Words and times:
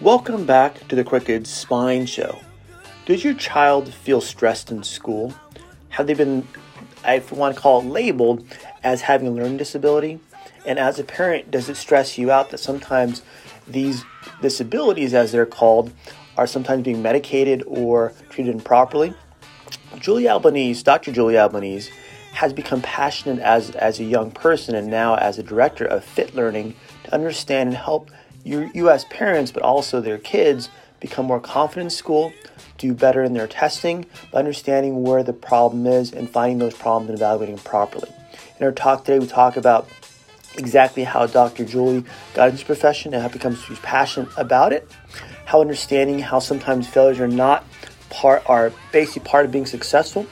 Welcome 0.00 0.46
back 0.46 0.86
to 0.88 0.94
the 0.94 1.02
Crooked 1.02 1.46
Spine 1.46 2.06
Show. 2.06 2.38
Does 3.04 3.24
your 3.24 3.34
child 3.34 3.92
feel 3.92 4.20
stressed 4.20 4.70
in 4.70 4.82
school? 4.82 5.34
Have 5.90 6.06
they 6.06 6.14
been, 6.14 6.46
I 7.04 7.22
want 7.32 7.56
to 7.56 7.60
call 7.60 7.80
it 7.80 7.86
labeled 7.86 8.46
as 8.82 9.00
having 9.00 9.26
a 9.26 9.30
learning 9.30 9.56
disability? 9.56 10.20
And 10.64 10.78
as 10.78 10.98
a 10.98 11.04
parent, 11.04 11.50
does 11.50 11.68
it 11.68 11.76
stress 11.76 12.16
you 12.16 12.30
out 12.30 12.50
that 12.50 12.58
sometimes 12.58 13.22
these 13.66 14.04
disabilities, 14.40 15.14
as 15.14 15.32
they're 15.32 15.46
called, 15.46 15.92
are 16.36 16.46
sometimes 16.46 16.84
being 16.84 17.02
medicated 17.02 17.64
or 17.66 18.12
treated 18.30 18.54
improperly? 18.54 19.14
Julie 19.98 20.28
Albanese, 20.28 20.82
Dr. 20.82 21.10
Julie 21.10 21.38
Albanese, 21.38 21.90
has 22.32 22.52
become 22.52 22.82
passionate 22.82 23.40
as, 23.40 23.70
as 23.70 23.98
a 23.98 24.04
young 24.04 24.30
person 24.30 24.74
and 24.74 24.88
now 24.88 25.16
as 25.16 25.38
a 25.38 25.42
director 25.42 25.84
of 25.84 26.04
Fit 26.04 26.36
Learning 26.36 26.76
understand 27.12 27.68
and 27.68 27.76
help 27.76 28.10
you, 28.44 28.70
you 28.74 28.90
as 28.90 29.04
parents, 29.06 29.50
but 29.50 29.62
also 29.62 30.00
their 30.00 30.18
kids, 30.18 30.70
become 31.00 31.26
more 31.26 31.40
confident 31.40 31.86
in 31.86 31.90
school, 31.90 32.32
do 32.78 32.94
better 32.94 33.22
in 33.22 33.32
their 33.32 33.46
testing 33.46 34.06
by 34.32 34.38
understanding 34.38 35.02
where 35.02 35.22
the 35.22 35.32
problem 35.32 35.86
is 35.86 36.12
and 36.12 36.30
finding 36.30 36.58
those 36.58 36.74
problems 36.74 37.10
and 37.10 37.18
evaluating 37.18 37.56
them 37.56 37.64
properly. 37.64 38.10
In 38.58 38.66
our 38.66 38.72
talk 38.72 39.04
today, 39.04 39.18
we 39.18 39.26
talk 39.26 39.56
about 39.56 39.88
exactly 40.56 41.04
how 41.04 41.26
Dr. 41.26 41.64
Julie 41.64 42.04
got 42.34 42.46
into 42.46 42.56
this 42.56 42.64
profession 42.64 43.14
and 43.14 43.22
how 43.22 43.28
becomes 43.28 43.62
she's 43.62 43.78
passionate 43.80 44.28
about 44.36 44.72
it, 44.72 44.90
how 45.44 45.60
understanding 45.60 46.18
how 46.18 46.38
sometimes 46.38 46.88
failures 46.88 47.20
are 47.20 47.28
not 47.28 47.64
part 48.10 48.42
are 48.46 48.72
basically 48.92 49.28
part 49.28 49.44
of 49.44 49.52
being 49.52 49.66
successful, 49.66 50.26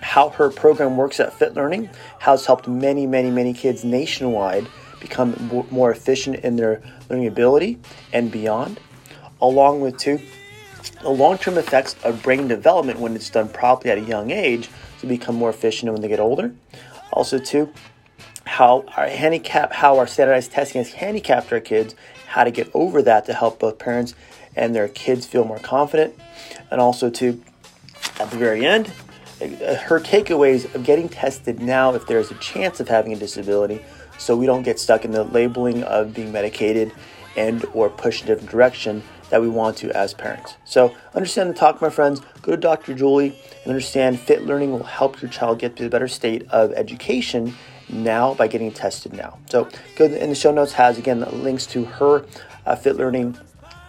how 0.00 0.28
her 0.30 0.50
program 0.50 0.96
works 0.96 1.20
at 1.20 1.32
Fit 1.32 1.54
Learning, 1.54 1.88
how 2.18 2.34
it's 2.34 2.46
helped 2.46 2.68
many, 2.68 3.06
many, 3.06 3.30
many 3.30 3.52
kids 3.52 3.84
nationwide 3.84 4.66
become 5.00 5.66
more 5.70 5.90
efficient 5.90 6.36
in 6.36 6.56
their 6.56 6.82
learning 7.08 7.26
ability 7.26 7.78
and 8.12 8.30
beyond, 8.30 8.80
along 9.40 9.80
with 9.80 9.96
two 9.98 10.20
the 11.02 11.10
long-term 11.10 11.58
effects 11.58 11.96
of 12.04 12.22
brain 12.22 12.48
development 12.48 12.98
when 12.98 13.14
it's 13.14 13.30
done 13.30 13.48
properly 13.48 13.90
at 13.90 13.98
a 13.98 14.02
young 14.02 14.30
age 14.30 14.68
to 15.00 15.06
become 15.06 15.34
more 15.34 15.50
efficient 15.50 15.92
when 15.92 16.00
they 16.00 16.08
get 16.08 16.20
older. 16.20 16.54
Also, 17.12 17.38
two, 17.38 17.72
how 18.44 18.84
our 18.96 19.06
handicap, 19.08 19.72
how 19.72 19.98
our 19.98 20.06
standardized 20.06 20.50
testing 20.50 20.82
has 20.82 20.92
handicapped 20.92 21.52
our 21.52 21.60
kids, 21.60 21.94
how 22.26 22.44
to 22.44 22.50
get 22.50 22.70
over 22.74 23.02
that 23.02 23.26
to 23.26 23.32
help 23.32 23.58
both 23.58 23.78
parents 23.78 24.14
and 24.56 24.74
their 24.74 24.88
kids 24.88 25.26
feel 25.26 25.44
more 25.44 25.58
confident, 25.58 26.14
and 26.70 26.80
also 26.80 27.10
too, 27.10 27.42
at 28.18 28.30
the 28.30 28.36
very 28.36 28.66
end, 28.66 28.88
her 29.38 30.00
takeaways 30.00 30.72
of 30.74 30.82
getting 30.82 31.08
tested 31.08 31.60
now 31.60 31.94
if 31.94 32.06
there's 32.06 32.30
a 32.30 32.34
chance 32.36 32.80
of 32.80 32.88
having 32.88 33.12
a 33.12 33.16
disability 33.16 33.80
so 34.18 34.36
we 34.36 34.46
don't 34.46 34.62
get 34.62 34.78
stuck 34.78 35.04
in 35.04 35.12
the 35.12 35.24
labeling 35.24 35.82
of 35.84 36.12
being 36.12 36.32
medicated 36.32 36.92
and 37.36 37.64
or 37.72 37.88
pushed 37.88 38.24
in 38.24 38.30
a 38.30 38.34
different 38.34 38.50
direction 38.50 39.02
that 39.30 39.40
we 39.40 39.48
want 39.48 39.76
to 39.78 39.90
as 39.96 40.14
parents. 40.14 40.56
So 40.64 40.94
understand 41.14 41.50
the 41.50 41.54
talk, 41.54 41.80
my 41.80 41.90
friends. 41.90 42.20
Go 42.42 42.52
to 42.52 42.56
Dr. 42.56 42.94
Julie 42.94 43.38
and 43.62 43.68
understand 43.68 44.18
fit 44.18 44.42
learning 44.42 44.72
will 44.72 44.84
help 44.84 45.20
your 45.20 45.30
child 45.30 45.58
get 45.58 45.76
to 45.76 45.86
a 45.86 45.88
better 45.88 46.08
state 46.08 46.48
of 46.50 46.72
education 46.72 47.54
now 47.88 48.34
by 48.34 48.48
getting 48.48 48.72
tested 48.72 49.12
now. 49.12 49.38
So 49.50 49.68
go 49.96 50.06
in 50.06 50.28
the 50.28 50.34
show 50.34 50.52
notes 50.52 50.72
has 50.72 50.98
again 50.98 51.20
links 51.42 51.66
to 51.66 51.84
her 51.84 52.24
uh, 52.66 52.76
fit 52.76 52.96
learning 52.96 53.38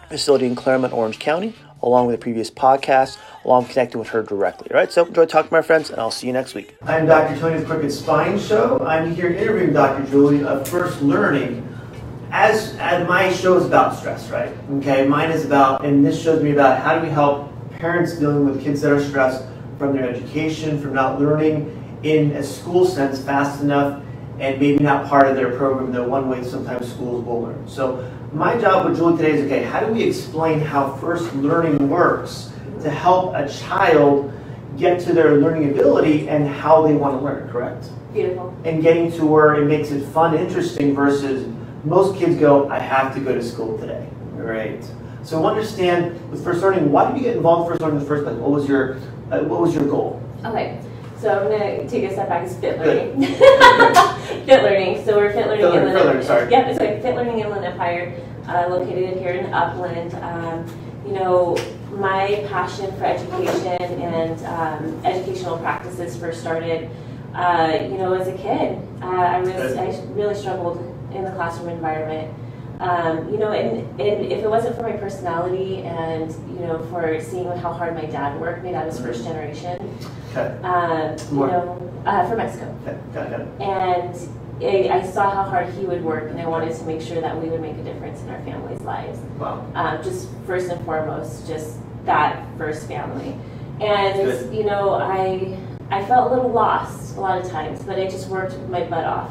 facility 0.08 0.46
in 0.46 0.54
Claremont, 0.54 0.92
Orange 0.92 1.18
County, 1.18 1.54
along 1.82 2.06
with 2.06 2.14
the 2.14 2.22
previous 2.22 2.50
podcast, 2.50 3.18
along 3.44 3.66
connecting 3.66 3.98
with 3.98 4.08
her 4.08 4.22
directly. 4.22 4.68
All 4.70 4.76
right, 4.76 4.92
so 4.92 5.04
enjoy 5.04 5.26
talking 5.26 5.48
to 5.48 5.54
my 5.54 5.62
friends, 5.62 5.90
and 5.90 6.00
I'll 6.00 6.10
see 6.10 6.26
you 6.26 6.32
next 6.32 6.54
week. 6.54 6.76
I'm 6.82 7.06
Dr. 7.06 7.38
Tony 7.38 7.56
of 7.56 7.66
Crooked 7.66 7.92
Spine 7.92 8.38
Show. 8.38 8.80
I'm 8.80 9.14
here 9.14 9.28
interviewing 9.28 9.72
Dr. 9.72 10.08
Julie 10.10 10.44
of 10.44 10.68
First 10.68 11.02
Learning. 11.02 11.66
As, 12.32 12.76
as 12.78 13.08
my 13.08 13.32
show 13.32 13.56
is 13.56 13.66
about 13.66 13.96
stress, 13.96 14.30
right? 14.30 14.52
Okay, 14.74 15.06
mine 15.06 15.32
is 15.32 15.44
about, 15.44 15.84
and 15.84 16.04
this 16.04 16.22
shows 16.22 16.42
me 16.42 16.52
about 16.52 16.80
how 16.80 16.98
do 16.98 17.04
we 17.04 17.10
help 17.10 17.52
parents 17.70 18.18
dealing 18.18 18.44
with 18.44 18.62
kids 18.62 18.82
that 18.82 18.92
are 18.92 19.02
stressed 19.02 19.44
from 19.78 19.96
their 19.96 20.08
education, 20.08 20.80
from 20.80 20.94
not 20.94 21.20
learning 21.20 21.76
in 22.02 22.30
a 22.32 22.42
school 22.42 22.84
sense 22.84 23.20
fast 23.20 23.62
enough, 23.62 24.02
and 24.40 24.58
maybe 24.58 24.82
not 24.82 25.06
part 25.06 25.28
of 25.28 25.36
their 25.36 25.56
program 25.56 25.92
the 25.92 26.02
one 26.02 26.28
way 26.28 26.42
sometimes 26.42 26.90
schools 26.90 27.24
will 27.24 27.42
learn. 27.42 27.68
So 27.68 28.10
my 28.32 28.58
job 28.58 28.88
with 28.88 28.96
Julie 28.96 29.16
today 29.16 29.32
is 29.32 29.44
okay, 29.44 29.62
how 29.62 29.80
do 29.80 29.92
we 29.92 30.02
explain 30.02 30.60
how 30.60 30.96
first 30.96 31.32
learning 31.34 31.88
works 31.88 32.50
to 32.82 32.90
help 32.90 33.34
a 33.34 33.46
child 33.48 34.32
get 34.78 35.00
to 35.00 35.12
their 35.12 35.36
learning 35.36 35.70
ability 35.70 36.28
and 36.28 36.48
how 36.48 36.86
they 36.86 36.94
want 36.94 37.18
to 37.18 37.24
learn, 37.24 37.48
correct? 37.50 37.90
Beautiful. 38.14 38.56
And 38.64 38.82
getting 38.82 39.12
to 39.12 39.26
where 39.26 39.54
it 39.62 39.66
makes 39.66 39.90
it 39.90 40.04
fun, 40.06 40.34
interesting 40.34 40.94
versus 40.94 41.52
most 41.84 42.18
kids 42.18 42.36
go, 42.36 42.68
I 42.70 42.78
have 42.78 43.14
to 43.14 43.20
go 43.20 43.34
to 43.34 43.42
school 43.42 43.76
today. 43.78 44.08
Right. 44.32 44.82
So 45.22 45.44
understand 45.46 46.30
with 46.30 46.42
first 46.42 46.62
learning, 46.62 46.90
why 46.90 47.10
did 47.10 47.18
you 47.18 47.24
get 47.24 47.36
involved 47.36 47.66
in 47.66 47.72
first 47.72 47.82
learning 47.82 47.98
in 47.98 48.02
the 48.02 48.08
first 48.08 48.24
place? 48.24 48.36
What 48.36 48.50
was 48.50 48.66
your 48.66 48.96
uh, 49.30 49.40
what 49.40 49.60
was 49.60 49.74
your 49.74 49.84
goal? 49.84 50.22
Okay. 50.44 50.80
So 51.20 51.28
I'm 51.28 51.50
gonna 51.50 51.86
take 51.88 52.04
a 52.04 52.12
step 52.12 52.28
back. 52.30 52.46
It's 52.46 52.56
fit 52.56 52.78
learning. 52.78 53.20
fit 54.46 54.62
learning. 54.62 55.04
So 55.04 55.16
we're 55.16 55.32
fit 55.32 55.48
learning 55.48 55.66
Fit 55.66 55.72
learning, 55.74 55.88
Inland. 55.88 55.98
fit 55.98 56.06
learning, 56.06 56.22
sorry. 56.22 56.50
Yeah, 56.50 56.68
it's 56.68 56.80
like 56.80 57.02
fit 57.02 57.14
learning 57.14 57.40
Inland 57.40 57.64
Empire, 57.64 58.18
uh, 58.48 58.68
located 58.70 59.18
here 59.18 59.32
in 59.32 59.52
Upland. 59.52 60.14
Um, 60.14 60.64
you 61.06 61.12
know, 61.12 61.56
my 61.92 62.46
passion 62.48 62.90
for 62.96 63.04
education 63.04 64.00
and 64.00 64.46
um, 64.46 65.04
educational 65.04 65.58
practices 65.58 66.16
first 66.16 66.40
started. 66.40 66.88
Uh, 67.34 67.78
you 67.82 67.98
know, 67.98 68.14
as 68.14 68.26
a 68.26 68.36
kid, 68.36 68.78
uh, 69.02 69.06
I 69.06 69.40
was 69.40 69.76
I 69.76 70.02
really 70.12 70.34
struggled 70.34 70.78
in 71.12 71.24
the 71.24 71.30
classroom 71.32 71.68
environment. 71.68 72.34
Um, 72.80 73.30
you 73.30 73.36
know, 73.36 73.52
and, 73.52 73.78
and 74.00 74.32
if 74.32 74.42
it 74.42 74.48
wasn't 74.48 74.74
for 74.74 74.82
my 74.84 74.92
personality 74.92 75.82
and, 75.82 76.30
you 76.58 76.66
know, 76.66 76.78
for 76.90 77.20
seeing 77.20 77.46
how 77.58 77.74
hard 77.74 77.94
my 77.94 78.06
dad 78.06 78.40
worked, 78.40 78.64
my 78.64 78.70
dad 78.72 78.86
was 78.86 78.98
first 78.98 79.22
generation, 79.22 79.98
Okay. 80.30 80.56
um, 80.62 81.14
you 81.30 81.46
know, 81.46 82.02
uh, 82.06 82.26
from 82.26 82.38
Mexico. 82.38 82.74
Okay. 82.82 82.98
Got 83.12 83.26
it, 83.26 83.30
got 83.30 83.40
it. 83.40 83.48
And 83.60 84.92
I, 84.92 85.00
I 85.00 85.02
saw 85.02 85.30
how 85.30 85.42
hard 85.42 85.68
he 85.74 85.84
would 85.84 86.02
work, 86.02 86.30
and 86.30 86.40
I 86.40 86.46
wanted 86.46 86.74
to 86.74 86.84
make 86.84 87.02
sure 87.02 87.20
that 87.20 87.36
we 87.36 87.50
would 87.50 87.60
make 87.60 87.76
a 87.76 87.84
difference 87.84 88.22
in 88.22 88.30
our 88.30 88.42
family's 88.44 88.80
lives. 88.80 89.18
Wow. 89.38 89.66
Um, 89.74 90.02
just 90.02 90.30
first 90.46 90.70
and 90.70 90.82
foremost, 90.86 91.46
just 91.46 91.76
that 92.06 92.46
first 92.56 92.88
family. 92.88 93.36
And, 93.82 94.14
Good. 94.16 94.54
you 94.54 94.64
know, 94.64 94.94
I, 94.94 95.58
I 95.90 96.02
felt 96.06 96.32
a 96.32 96.34
little 96.34 96.50
lost 96.50 97.16
a 97.16 97.20
lot 97.20 97.44
of 97.44 97.50
times, 97.50 97.82
but 97.82 97.98
I 97.98 98.04
just 98.04 98.28
worked 98.28 98.58
my 98.70 98.84
butt 98.84 99.04
off. 99.04 99.30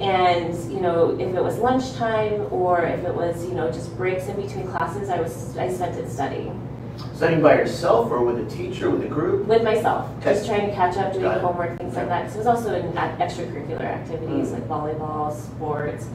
And, 0.00 0.54
you 0.72 0.80
know, 0.80 1.10
if 1.18 1.34
it 1.34 1.42
was 1.42 1.58
lunchtime 1.58 2.46
or 2.50 2.82
if 2.84 3.04
it 3.04 3.14
was, 3.14 3.44
you 3.44 3.52
know, 3.52 3.70
just 3.70 3.94
breaks 3.96 4.26
in 4.28 4.36
between 4.40 4.66
classes, 4.66 5.10
I 5.10 5.20
was, 5.20 5.56
I 5.58 5.70
spent 5.72 5.96
it 5.96 6.10
studying 6.10 6.66
Studying 7.14 7.42
by 7.42 7.54
yourself 7.56 8.10
or 8.10 8.22
with 8.24 8.38
a 8.38 8.50
teacher, 8.56 8.90
with 8.90 9.04
a 9.04 9.08
group? 9.08 9.46
with 9.46 9.62
myself, 9.62 10.08
Okay. 10.18 10.32
just 10.34 10.46
trying 10.46 10.68
to 10.68 10.74
catch 10.74 10.96
up, 10.96 11.12
doing 11.12 11.30
homework, 11.40 11.76
things 11.78 11.94
like 11.94 12.08
that. 12.08 12.20
Because 12.22 12.34
it 12.34 12.38
was 12.38 12.46
also 12.46 12.74
in 12.74 12.92
extracurricular 12.92 13.82
activities 13.82 14.48
Mm. 14.48 14.52
like 14.52 14.68
volleyball, 14.68 15.32
sports, 15.34 16.06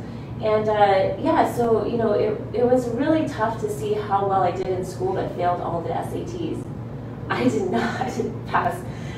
and 0.44 0.68
uh, 0.68 1.14
yeah. 1.20 1.52
So 1.54 1.86
you 1.86 1.98
know, 1.98 2.14
it 2.14 2.40
it 2.54 2.66
was 2.66 2.88
really 2.90 3.28
tough 3.28 3.60
to 3.62 3.70
see 3.70 3.94
how 3.94 4.28
well 4.28 4.42
I 4.44 4.52
did 4.52 4.68
in 4.68 4.84
school, 4.86 5.14
but 5.14 5.36
failed 5.36 5.62
all 5.62 5.82
the 5.82 5.90
SATs. 5.94 6.64
I 7.30 7.44
did 7.44 7.70
not 7.78 8.12
pass. 8.48 8.76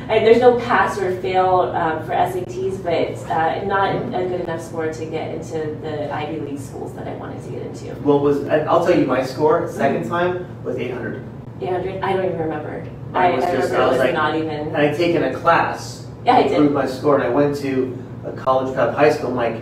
I, 0.09 0.19
there's 0.19 0.40
no 0.40 0.57
pass 0.59 0.97
or 1.00 1.19
fail 1.22 1.72
um, 1.75 2.06
for 2.06 2.12
SATs, 2.13 2.81
but 2.81 3.29
uh, 3.29 3.63
not 3.66 3.95
a 3.95 4.25
good 4.28 4.41
enough 4.41 4.62
score 4.62 4.91
to 4.91 5.06
get 5.06 5.35
into 5.35 5.75
the 5.81 6.13
Ivy 6.13 6.40
League 6.40 6.59
schools 6.59 6.94
that 6.95 7.07
I 7.07 7.16
wanted 7.16 7.44
to 7.44 7.50
get 7.51 7.62
into. 7.63 7.94
What 8.01 8.22
was, 8.22 8.47
I'll 8.47 8.85
tell 8.85 8.97
you 8.97 9.06
my 9.06 9.23
score, 9.23 9.69
second 9.69 10.07
time, 10.07 10.63
was 10.63 10.78
800. 10.78 11.23
800. 11.62 12.01
I 12.03 12.13
don't 12.13 12.25
even 12.25 12.38
remember. 12.40 12.88
I, 13.13 13.31
was 13.31 13.44
I 13.44 13.51
just- 13.56 13.72
remember 13.72 13.81
I 13.84 13.85
it 13.88 13.90
was 13.90 13.97
like- 14.00 14.13
not 14.13 14.35
even. 14.35 14.50
And 14.50 14.78
I'd 14.78 14.95
taken 14.95 15.23
a 15.23 15.34
class 15.34 16.07
Yeah, 16.24 16.38
I 16.38 16.44
to 16.44 16.50
did. 16.50 16.57
improve 16.57 16.72
my 16.74 16.85
score, 16.85 17.16
and 17.16 17.24
I 17.24 17.29
went 17.29 17.57
to 17.57 17.97
a 18.25 18.31
college 18.31 18.74
prep 18.74 18.95
high 18.95 19.09
school. 19.09 19.29
I'm 19.31 19.35
like, 19.35 19.62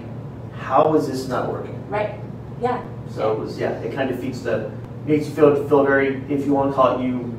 how 0.60 0.94
is 0.96 1.08
this 1.08 1.28
not 1.28 1.52
working? 1.52 1.74
Right. 1.90 2.20
Yeah. 2.62 2.84
So 3.10 3.32
it 3.34 3.40
was, 3.40 3.58
yeah, 3.58 3.72
it 3.80 3.96
kind 3.96 4.12
of 4.12 4.18
defeats 4.18 4.42
the, 4.42 4.72
makes 5.08 5.28
you 5.28 5.34
feel, 5.34 5.68
feel 5.68 5.84
very, 5.84 6.24
if 6.30 6.46
you 6.46 6.54
want 6.54 6.70
to 6.72 6.76
call 6.76 7.00
it, 7.00 7.04
you, 7.06 7.32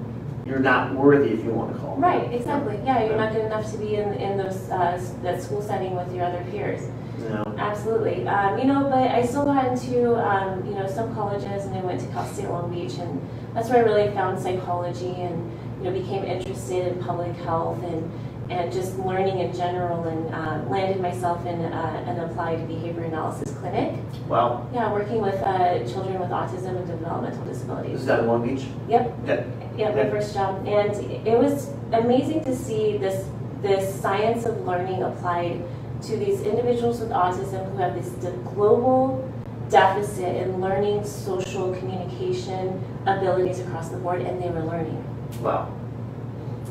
you're 0.47 0.61
not 0.61 0.95
worthy 0.95 1.31
if 1.31 1.45
you 1.45 1.51
want 1.51 1.73
to 1.75 1.79
call. 1.79 1.97
Right, 1.97 2.33
exactly. 2.33 2.79
Yeah, 2.85 3.05
you're 3.05 3.17
not 3.17 3.33
good 3.33 3.45
enough 3.45 3.71
to 3.73 3.79
be 3.79 3.97
in, 3.97 4.15
in 4.15 4.39
those, 4.39 4.71
uh, 4.71 5.03
that 5.23 5.43
school 5.43 5.61
setting 5.61 5.97
with 5.97 6.15
your 6.15 6.25
other 6.25 6.45
peers. 6.51 6.89
Know? 7.19 7.55
Absolutely. 7.59 8.27
Um, 8.29 8.59
you 8.59 8.65
know, 8.67 8.85
but 8.85 9.11
I 9.11 9.25
still 9.25 9.45
got 9.45 9.67
into, 9.67 10.15
um, 10.17 10.65
you 10.67 10.75
know, 10.75 10.87
some 10.87 11.15
colleges 11.15 11.65
and 11.65 11.75
I 11.75 11.81
went 11.81 12.01
to 12.01 12.07
Cal 12.09 12.27
State 12.27 12.49
Long 12.49 12.73
Beach 12.73 12.99
and 12.99 13.21
that's 13.55 13.69
where 13.71 13.79
I 13.79 13.81
really 13.83 14.15
found 14.15 14.39
psychology 14.39 15.15
and, 15.21 15.51
you 15.79 15.85
know, 15.85 15.99
became 15.99 16.25
interested 16.25 16.93
in 16.93 17.03
public 17.03 17.35
health 17.39 17.83
and, 17.83 18.11
and 18.51 18.73
just 18.73 18.99
learning 18.99 19.41
in 19.41 19.55
general 19.55 20.05
and 20.05 20.35
uh, 20.35 20.71
landed 20.71 21.01
myself 21.01 21.45
in 21.47 21.61
uh, 21.61 22.05
an 22.07 22.21
applied 22.21 22.67
behavior 22.69 23.05
analysis 23.05 23.53
clinic. 23.59 23.95
Wow. 24.29 24.69
Yeah, 24.73 24.93
working 24.93 25.21
with 25.21 25.37
uh, 25.43 25.79
children 25.87 26.21
with 26.21 26.31
autism 26.31 26.77
and 26.77 26.87
developmental 26.87 27.45
disabilities. 27.45 28.01
Is 28.01 28.07
that 28.07 28.21
in 28.21 28.27
Long 28.27 28.47
Beach? 28.47 28.67
Yep. 28.89 29.15
Yeah. 29.27 29.45
Yeah, 29.77 29.95
my 29.95 30.09
first 30.09 30.33
job, 30.33 30.67
and 30.67 30.95
it 31.27 31.39
was 31.39 31.71
amazing 31.93 32.45
to 32.45 32.57
see 32.57 32.97
this 32.97 33.29
this 33.63 34.01
science 34.01 34.45
of 34.45 34.61
learning 34.67 35.03
applied 35.03 35.63
to 36.03 36.17
these 36.17 36.43
individuals 36.43 37.01
with 37.01 37.11
autism 37.11 37.71
who 37.73 37.79
have 37.79 37.95
this 37.95 38.09
global 38.55 39.31
deficit 39.69 40.37
in 40.37 40.61
learning 40.61 41.05
social 41.05 41.75
communication 41.75 42.83
abilities 43.07 43.61
across 43.61 43.89
the 43.89 43.97
board, 43.99 44.23
and 44.23 44.41
they 44.43 44.49
were 44.49 44.63
learning. 44.63 45.03
Wow. 45.41 45.73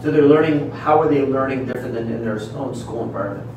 So 0.01 0.11
they're 0.11 0.21
learning, 0.23 0.71
how 0.71 1.01
are 1.01 1.07
they 1.07 1.25
learning 1.25 1.65
different 1.65 1.93
than 1.93 2.11
in 2.11 2.23
their 2.23 2.39
own 2.55 2.75
school 2.75 3.03
environment? 3.03 3.49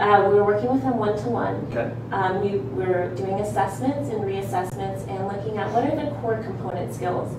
Uh, 0.00 0.26
we 0.28 0.34
were 0.34 0.44
working 0.44 0.72
with 0.72 0.82
them 0.82 0.96
one 0.98 1.16
to 1.16 1.28
one. 1.28 1.54
Okay. 1.70 1.92
Um, 2.10 2.40
we 2.40 2.58
were 2.58 3.14
doing 3.14 3.34
assessments 3.40 4.08
and 4.10 4.20
reassessments 4.22 5.06
and 5.08 5.26
looking 5.28 5.58
at 5.58 5.70
what 5.72 5.84
are 5.84 5.94
the 5.94 6.10
core 6.20 6.42
component 6.42 6.92
skills 6.94 7.36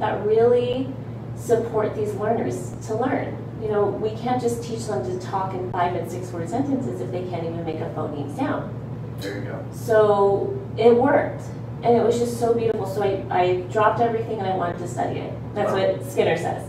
that 0.00 0.22
really 0.26 0.92
support 1.36 1.94
these 1.94 2.12
learners 2.14 2.74
to 2.88 2.94
learn. 2.94 3.38
You 3.62 3.68
know, 3.68 3.86
we 3.86 4.10
can't 4.16 4.42
just 4.42 4.62
teach 4.62 4.84
them 4.86 5.02
to 5.04 5.24
talk 5.26 5.54
in 5.54 5.70
five 5.72 5.94
and 5.94 6.10
six 6.10 6.30
word 6.32 6.48
sentences 6.48 7.00
if 7.00 7.10
they 7.10 7.24
can't 7.30 7.44
even 7.44 7.64
make 7.64 7.76
a 7.76 7.88
phoneme 7.96 8.36
sound. 8.36 8.74
There 9.20 9.38
you 9.38 9.44
go. 9.44 9.64
So 9.72 10.60
it 10.76 10.94
worked. 10.94 11.42
And 11.82 11.96
it 11.96 12.04
was 12.04 12.18
just 12.18 12.38
so 12.40 12.52
beautiful. 12.54 12.86
So 12.86 13.02
I, 13.02 13.24
I 13.30 13.60
dropped 13.72 14.00
everything 14.00 14.38
and 14.38 14.46
I 14.46 14.56
wanted 14.56 14.78
to 14.78 14.88
study 14.88 15.20
it. 15.20 15.32
That's 15.54 15.72
Wow. 15.72 15.92
what 15.92 16.04
Skinner 16.10 16.36
says, 16.36 16.68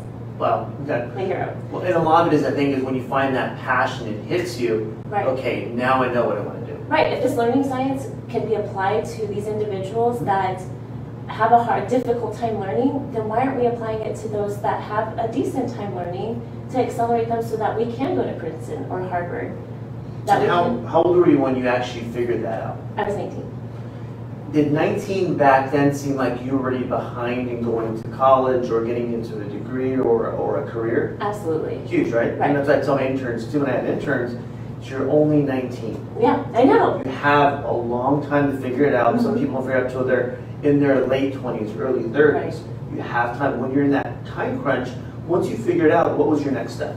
My 1.15 1.23
hero. 1.23 1.57
Well, 1.71 1.83
and 1.83 1.93
a 1.93 1.99
lot 1.99 2.27
of 2.27 2.33
it 2.33 2.35
is, 2.37 2.43
I 2.43 2.51
think, 2.51 2.77
is 2.77 2.83
when 2.83 2.95
you 2.95 3.03
find 3.07 3.35
that 3.35 3.57
passion, 3.59 4.07
it 4.07 4.23
hits 4.25 4.59
you. 4.59 5.01
Right. 5.05 5.25
Okay, 5.27 5.65
now 5.65 6.03
I 6.03 6.11
know 6.11 6.25
what 6.25 6.37
I 6.37 6.41
want 6.41 6.65
to 6.65 6.73
do. 6.73 6.77
Right, 6.83 7.13
if 7.13 7.23
this 7.23 7.35
learning 7.35 7.63
science 7.63 8.07
can 8.29 8.47
be 8.47 8.55
applied 8.55 9.05
to 9.05 9.27
these 9.27 9.47
individuals 9.47 10.23
that 10.25 10.61
have 11.27 11.51
a 11.51 11.63
hard, 11.63 11.87
difficult 11.87 12.37
time 12.37 12.59
learning, 12.59 13.11
then 13.11 13.27
why 13.27 13.39
aren't 13.39 13.59
we 13.59 13.65
applying 13.65 14.01
it 14.01 14.15
to 14.17 14.27
those 14.27 14.61
that 14.61 14.81
have 14.81 15.17
a 15.17 15.31
decent 15.31 15.73
time 15.73 15.95
learning 15.95 16.41
to 16.71 16.77
accelerate 16.79 17.27
them 17.27 17.41
so 17.41 17.57
that 17.57 17.77
we 17.77 17.91
can 17.93 18.15
go 18.15 18.23
to 18.23 18.33
Princeton 18.39 18.85
or 18.91 19.01
Harvard? 19.07 19.57
That 20.25 20.41
So 20.41 20.47
how, 20.47 20.63
can, 20.65 20.85
how 20.85 21.03
old 21.03 21.17
were 21.17 21.29
you 21.29 21.39
when 21.39 21.55
you 21.55 21.67
actually 21.67 22.05
figured 22.11 22.43
that 22.43 22.61
out? 22.61 22.77
I 22.97 23.03
was 23.03 23.15
19. 23.15 23.54
Did 24.55 24.71
19 24.71 25.35
back 25.35 25.69
then 25.69 25.93
seem 25.93 26.15
like 26.15 26.41
you 26.41 26.53
were 26.53 26.59
already 26.59 26.85
behind 26.85 27.49
in 27.49 27.61
going 27.61 28.01
to 28.01 28.07
college 28.11 28.69
or 28.69 28.85
getting 28.85 29.11
into 29.11 29.37
a 29.41 29.43
degree 29.49 29.97
or, 29.97 30.27
or 30.27 30.63
a 30.63 30.71
career? 30.71 31.17
Absolutely. 31.19 31.85
Huge, 31.85 32.13
right? 32.13 32.39
Right. 32.39 32.51
And 32.51 32.55
that's 32.55 32.69
what 32.69 32.79
I 32.79 32.81
tell 32.81 32.95
my 32.95 33.05
interns 33.05 33.51
too 33.51 33.59
when 33.59 33.69
I 33.69 33.73
have 33.73 33.85
interns, 33.85 34.37
you're 34.89 35.11
only 35.11 35.41
19. 35.41 36.07
Yeah, 36.21 36.41
I 36.53 36.63
know. 36.63 37.01
You 37.03 37.11
have 37.11 37.65
a 37.65 37.73
long 37.73 38.25
time 38.29 38.49
to 38.49 38.57
figure 38.57 38.85
it 38.85 38.95
out. 38.95 39.19
Some 39.19 39.35
Mhm. 39.35 39.39
people 39.39 39.55
don't 39.55 39.63
figure 39.63 39.77
it 39.77 39.81
out 39.81 39.85
until 39.87 40.05
they're 40.05 40.37
in 40.63 40.79
their 40.79 41.05
late 41.05 41.33
20s, 41.33 41.77
early 41.77 42.03
30s. 42.03 42.61
You 42.95 43.01
have 43.01 43.37
time. 43.37 43.59
When 43.59 43.73
you're 43.73 43.83
in 43.83 43.91
that 43.91 44.25
time 44.25 44.61
crunch, 44.61 44.87
once 45.27 45.49
you 45.49 45.57
figure 45.57 45.85
it 45.85 45.91
out, 45.91 46.17
what 46.17 46.29
was 46.29 46.45
your 46.45 46.53
next 46.53 46.75
step? 46.75 46.95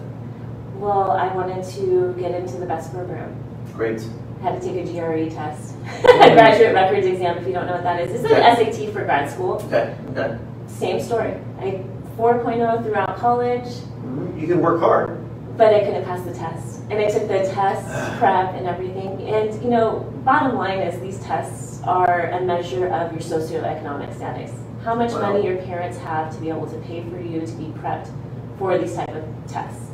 Well, 0.78 1.10
I 1.10 1.34
wanted 1.34 1.64
to 1.74 2.14
get 2.20 2.30
into 2.36 2.56
the 2.58 2.66
best 2.66 2.94
program. 2.94 3.34
Great. 3.74 4.06
Had 4.42 4.60
to 4.60 4.66
take 4.66 4.76
a 4.76 4.92
GRE 4.92 5.34
test, 5.34 5.74
a 6.04 6.32
graduate 6.34 6.74
records 6.74 7.06
exam. 7.06 7.38
If 7.38 7.46
you 7.46 7.52
don't 7.52 7.66
know 7.66 7.74
what 7.74 7.82
that 7.82 8.00
is, 8.00 8.12
it's 8.20 8.30
an 8.30 8.36
Okay. 8.40 8.72
SAT 8.72 8.92
for 8.92 9.04
grad 9.04 9.28
school. 9.30 9.54
Okay, 9.66 9.96
okay. 10.10 10.38
Same 10.66 11.00
story. 11.00 11.34
I 11.60 11.82
4.0 12.16 12.84
throughout 12.84 13.16
college. 13.16 13.64
Mhm. 13.64 14.40
You 14.40 14.46
can 14.46 14.60
work 14.60 14.80
hard. 14.80 15.18
but 15.56 15.74
I 15.74 15.80
couldn't 15.80 16.04
pass 16.04 16.22
the 16.22 16.32
test. 16.32 16.82
And 16.88 17.00
I 17.00 17.10
took 17.10 17.26
the 17.26 17.42
test 17.52 17.84
prep 18.20 18.54
and 18.54 18.64
everything. 18.68 19.20
And 19.28 19.60
you 19.62 19.70
know, 19.70 20.06
bottom 20.24 20.56
line 20.56 20.78
is 20.78 21.00
these 21.00 21.18
tests 21.24 21.82
are 21.82 22.30
a 22.30 22.40
measure 22.40 22.86
of 22.86 23.10
your 23.10 23.20
socioeconomic 23.20 24.14
status. 24.14 24.52
How 24.84 24.94
much 24.94 25.10
Wow. 25.12 25.32
money 25.32 25.44
your 25.44 25.56
parents 25.56 25.98
have 25.98 26.32
to 26.34 26.40
be 26.40 26.48
able 26.48 26.68
to 26.68 26.76
pay 26.86 27.02
for 27.10 27.18
you 27.18 27.40
to 27.44 27.52
be 27.54 27.72
prepped 27.80 28.08
for 28.56 28.78
these 28.78 28.94
type 28.94 29.08
of 29.08 29.24
tests. 29.48 29.90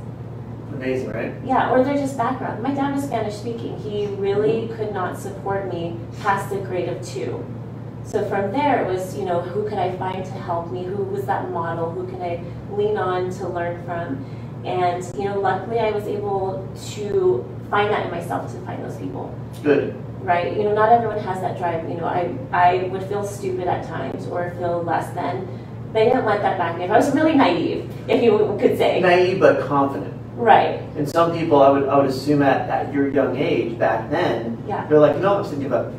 Amazing, 0.75 1.11
right? 1.11 1.33
Yeah, 1.45 1.71
or 1.71 1.85
they're 1.85 1.97
just 1.97 2.17
background. 2.17 2.63
My 2.63 2.73
dad 2.73 2.95
was 2.95 3.05
Spanish 3.05 3.35
speaking. 3.35 3.79
He 3.79 4.07
really 4.07 4.69
could 4.77 4.93
not 4.93 5.19
support 5.19 5.73
me 5.73 5.99
past 6.21 6.51
the 6.51 6.59
grade 6.59 6.89
of 6.89 7.01
two. 7.07 7.45
So 8.05 8.29
from 8.29 8.53
there, 8.53 8.85
it 8.85 8.93
was, 8.93 9.17
you 9.17 9.25
know, 9.25 9.41
who 9.41 9.69
could 9.69 9.79
I 9.79 9.97
find 9.97 10.25
to 10.25 10.33
help 10.33 10.71
me? 10.71 10.85
Who 10.85 11.03
was 11.05 11.25
that 11.25 11.51
model? 11.51 11.91
Who 11.91 12.07
can 12.07 12.21
I 12.21 12.43
lean 12.71 12.99
on 12.99 13.31
to 13.39 13.49
learn 13.49 13.83
from? 13.85 14.25
And, 14.65 15.05
you 15.17 15.25
know, 15.25 15.41
luckily 15.41 15.79
I 15.79 15.91
was 15.91 16.05
able 16.05 16.69
to 16.93 17.45
find 17.71 17.91
that 17.91 18.07
in 18.07 18.11
myself 18.11 18.53
to 18.53 18.61
find 18.61 18.83
those 18.85 18.97
people, 18.97 19.35
Good. 19.63 19.95
right? 20.23 20.57
You 20.57 20.65
know, 20.65 20.75
not 20.75 20.91
everyone 20.91 21.19
has 21.21 21.41
that 21.41 21.57
drive. 21.59 21.89
You 21.89 21.97
know, 21.97 22.07
I, 22.07 22.37
I 22.53 22.89
would 22.89 23.05
feel 23.05 23.25
stupid 23.25 23.69
at 23.69 23.87
times 23.87 24.27
or 24.27 24.53
feel 24.59 24.83
less 24.83 25.13
than, 25.15 25.47
but 25.93 26.03
I 26.03 26.05
didn't 26.07 26.25
let 26.25 26.43
that 26.43 26.59
back 26.59 26.77
me. 26.77 26.85
If 26.85 26.91
I 26.91 26.97
was 26.97 27.11
really 27.15 27.35
naive, 27.35 27.91
if 28.09 28.23
you 28.23 28.57
could 28.61 28.77
say. 28.77 29.01
Naive 29.01 29.41
but 29.41 29.67
confident. 29.67 30.14
Right, 30.37 30.81
And 30.97 31.09
some 31.09 31.33
people, 31.33 31.63
I 31.63 31.69
would, 31.71 31.89
I 31.89 31.97
would 31.97 32.07
assume 32.07 32.43
at, 32.43 32.69
at 32.69 32.93
your 32.93 33.09
young 33.09 33.37
age 33.37 33.79
back 33.79 34.11
then, 34.11 34.63
yeah. 34.67 34.87
they're 34.87 34.99
like, 34.99 35.17
no, 35.19 35.37
I'm 35.37 35.43
just 35.43 35.53
gonna 35.53 35.63
give 35.63 35.73
up. 35.73 35.93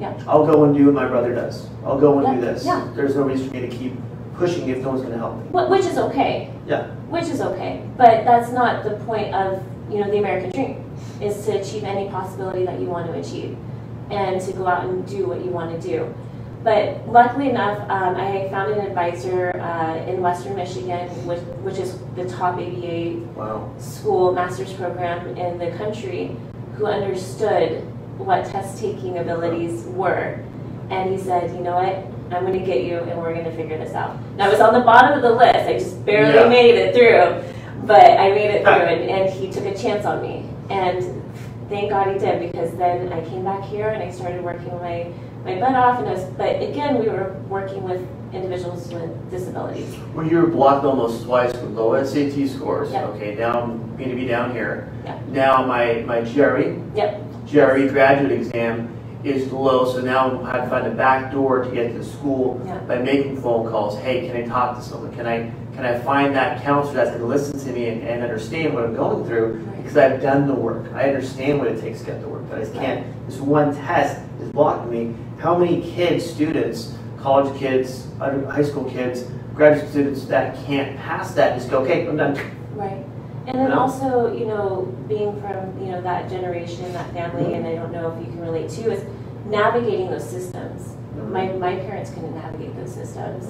Yeah. 0.00 0.16
I'll 0.28 0.46
go 0.46 0.64
and 0.64 0.74
do 0.76 0.86
what 0.86 0.94
my 0.94 1.06
brother 1.08 1.34
does. 1.34 1.68
I'll 1.84 1.98
go 1.98 2.18
and 2.18 2.40
do 2.40 2.44
this. 2.44 2.64
yeah. 2.64 2.88
There's 2.94 3.16
no 3.16 3.22
reason 3.22 3.48
for 3.48 3.54
me 3.54 3.62
to 3.62 3.68
keep 3.68 3.94
pushing 4.34 4.68
if 4.68 4.78
no 4.78 4.90
one's 4.90 5.02
gonna 5.02 5.18
help 5.18 5.36
me. 5.36 5.48
Which 5.50 5.84
is 5.84 5.98
okay. 5.98 6.52
Yeah. 6.66 6.86
Which 7.08 7.24
is 7.24 7.40
okay. 7.40 7.84
But 7.96 8.24
that's 8.24 8.52
not 8.52 8.84
the 8.84 8.96
point 9.04 9.34
of, 9.34 9.62
you 9.90 9.98
know, 9.98 10.10
the 10.10 10.18
American 10.18 10.50
dream, 10.50 10.84
is 11.20 11.44
to 11.46 11.60
achieve 11.60 11.84
any 11.84 12.08
possibility 12.10 12.64
that 12.64 12.80
you 12.80 12.86
want 12.86 13.06
to 13.06 13.18
achieve 13.18 13.56
and 14.10 14.40
to 14.40 14.52
go 14.52 14.66
out 14.66 14.84
and 14.84 15.06
do 15.06 15.26
what 15.26 15.44
you 15.44 15.50
want 15.50 15.80
to 15.80 15.88
do. 15.88 16.14
But 16.64 17.06
luckily 17.06 17.50
enough, 17.50 17.78
um, 17.90 18.16
I 18.16 18.48
found 18.50 18.72
an 18.72 18.86
advisor 18.86 19.50
uh, 19.60 19.96
in 20.10 20.22
Western 20.22 20.56
Michigan, 20.56 21.08
which, 21.26 21.40
which 21.62 21.76
is 21.78 21.98
the 22.16 22.24
top 22.26 22.54
ABA 22.54 23.16
Wow. 23.36 23.70
school 23.78 24.32
master's 24.32 24.72
program 24.72 25.36
in 25.36 25.58
the 25.58 25.72
country, 25.76 26.34
who 26.76 26.86
understood 26.86 27.82
what 28.16 28.46
test 28.46 28.80
taking 28.80 29.18
abilities 29.18 29.84
were. 29.88 30.40
And 30.88 31.10
he 31.10 31.18
said, 31.18 31.50
you 31.54 31.60
know 31.60 31.74
what? 31.74 31.96
I'm 32.34 32.46
going 32.46 32.58
to 32.58 32.64
get 32.64 32.84
you 32.84 32.96
and 32.98 33.20
we're 33.20 33.34
going 33.34 33.44
to 33.44 33.54
figure 33.54 33.76
this 33.76 33.92
out. 33.92 34.16
And 34.32 34.42
I 34.42 34.48
was 34.48 34.60
on 34.60 34.72
the 34.72 34.80
bottom 34.80 35.12
of 35.12 35.22
the 35.22 35.32
list. 35.32 35.68
I 35.68 35.74
just 35.74 36.02
barely 36.06 36.34
Yeah. 36.34 36.48
made 36.48 36.74
it 36.76 36.94
through. 36.94 37.44
But 37.86 38.18
I 38.18 38.30
made 38.30 38.50
it 38.50 38.62
through 38.62 38.72
and, 38.72 39.10
and 39.10 39.30
he 39.30 39.50
took 39.52 39.66
a 39.66 39.76
chance 39.76 40.06
on 40.06 40.22
me. 40.22 40.48
And 40.70 41.22
thank 41.68 41.90
God 41.90 42.10
he 42.10 42.18
did 42.18 42.40
because 42.50 42.74
then 42.78 43.12
I 43.12 43.22
came 43.28 43.44
back 43.44 43.62
here 43.64 43.88
and 43.90 44.02
I 44.02 44.10
started 44.10 44.42
working 44.42 44.72
my, 44.78 45.12
my 45.44 45.60
butt 45.60 45.74
off. 45.74 45.98
And 46.00 46.08
I 46.08 46.12
was, 46.12 46.24
but 46.36 46.62
again, 46.62 46.98
we 46.98 47.08
were 47.08 47.34
working 47.48 47.82
with 47.84 48.06
individuals 48.32 48.92
with 48.92 49.30
disabilities. 49.30 49.94
Well, 50.14 50.26
you 50.26 50.38
were 50.40 50.46
blocked 50.46 50.84
almost 50.84 51.24
twice 51.24 51.52
with 51.52 51.70
low 51.72 52.02
SAT 52.02 52.48
scores. 52.48 52.90
Yeah. 52.90 53.04
Okay, 53.08 53.34
down, 53.34 53.96
going 53.96 54.10
to 54.10 54.16
be 54.16 54.26
down 54.26 54.52
here. 54.52 54.92
Yeah. 55.04 55.20
Now 55.28 55.64
my, 55.66 56.02
my 56.06 56.22
GRE, 56.22 56.80
Yep. 56.96 57.20
GRE 57.50 57.88
graduate 57.88 58.32
exam 58.32 58.90
is 59.22 59.50
low, 59.52 59.90
so 59.90 60.00
now 60.02 60.42
I 60.42 60.56
have 60.56 60.64
to 60.64 60.70
find 60.70 60.86
a 60.86 60.90
back 60.90 61.32
door 61.32 61.64
to 61.64 61.70
get 61.70 61.92
to 61.92 61.98
the 61.98 62.04
school 62.04 62.54
by 62.86 62.98
making 62.98 63.40
phone 63.40 63.70
calls. 63.70 63.98
Hey, 63.98 64.26
can 64.26 64.36
I 64.36 64.46
talk 64.46 64.76
to 64.76 64.82
someone? 64.82 65.14
Can 65.14 65.26
I, 65.26 65.50
can 65.74 65.86
I 65.86 65.98
find 65.98 66.34
that 66.34 66.62
counselor 66.62 66.96
that's 66.96 67.10
gonna 67.12 67.24
listen 67.24 67.58
to 67.58 67.72
me 67.72 67.88
and, 67.88 68.02
and 68.02 68.22
understand 68.22 68.74
what 68.74 68.84
I'm 68.84 68.94
going 68.94 69.24
through? 69.26 69.54
Right. 69.54 69.76
Because 69.78 69.96
I've 69.96 70.20
done 70.20 70.46
the 70.46 70.54
work. 70.54 70.92
I 70.92 71.04
understand 71.08 71.58
what 71.58 71.68
it 71.68 71.80
takes 71.80 72.00
to 72.00 72.06
get 72.06 72.20
the 72.20 72.28
work, 72.28 72.42
but 72.50 72.62
I 72.62 72.66
can't, 72.70 73.26
this 73.26 73.38
one 73.38 73.74
test 73.74 74.20
is 74.40 74.52
blocking 74.52 74.90
me. 74.90 75.14
How 75.38 75.58
many 75.58 75.82
kids, 75.82 76.24
students, 76.24 76.94
college 77.18 77.56
kids, 77.58 78.06
high 78.18 78.62
school 78.62 78.84
kids, 78.84 79.24
graduate 79.54 79.90
students 79.90 80.24
that 80.26 80.56
can't 80.66 80.98
pass 80.98 81.34
that, 81.34 81.56
just 81.56 81.70
go, 81.70 81.82
okay, 81.82 82.06
I'm 82.06 82.16
done. 82.16 82.34
Right. 82.74 83.04
And 83.46 83.58
then 83.58 83.72
also, 83.72 84.32
you 84.32 84.46
know, 84.46 84.94
being 85.06 85.38
from, 85.40 85.78
you 85.78 85.92
know, 85.92 86.00
that 86.00 86.30
generation, 86.30 86.90
that 86.94 87.12
family, 87.12 87.54
and 87.54 87.66
I 87.66 87.74
don't 87.74 87.92
know 87.92 88.12
if 88.12 88.26
you 88.26 88.32
can 88.32 88.40
relate 88.40 88.70
to, 88.70 88.90
is 88.90 89.04
navigating 89.46 90.10
those 90.10 90.28
systems. 90.28 90.96
My, 91.30 91.48
my 91.52 91.76
parents 91.76 92.10
couldn't 92.10 92.34
navigate 92.34 92.74
those 92.76 92.92
systems. 92.92 93.46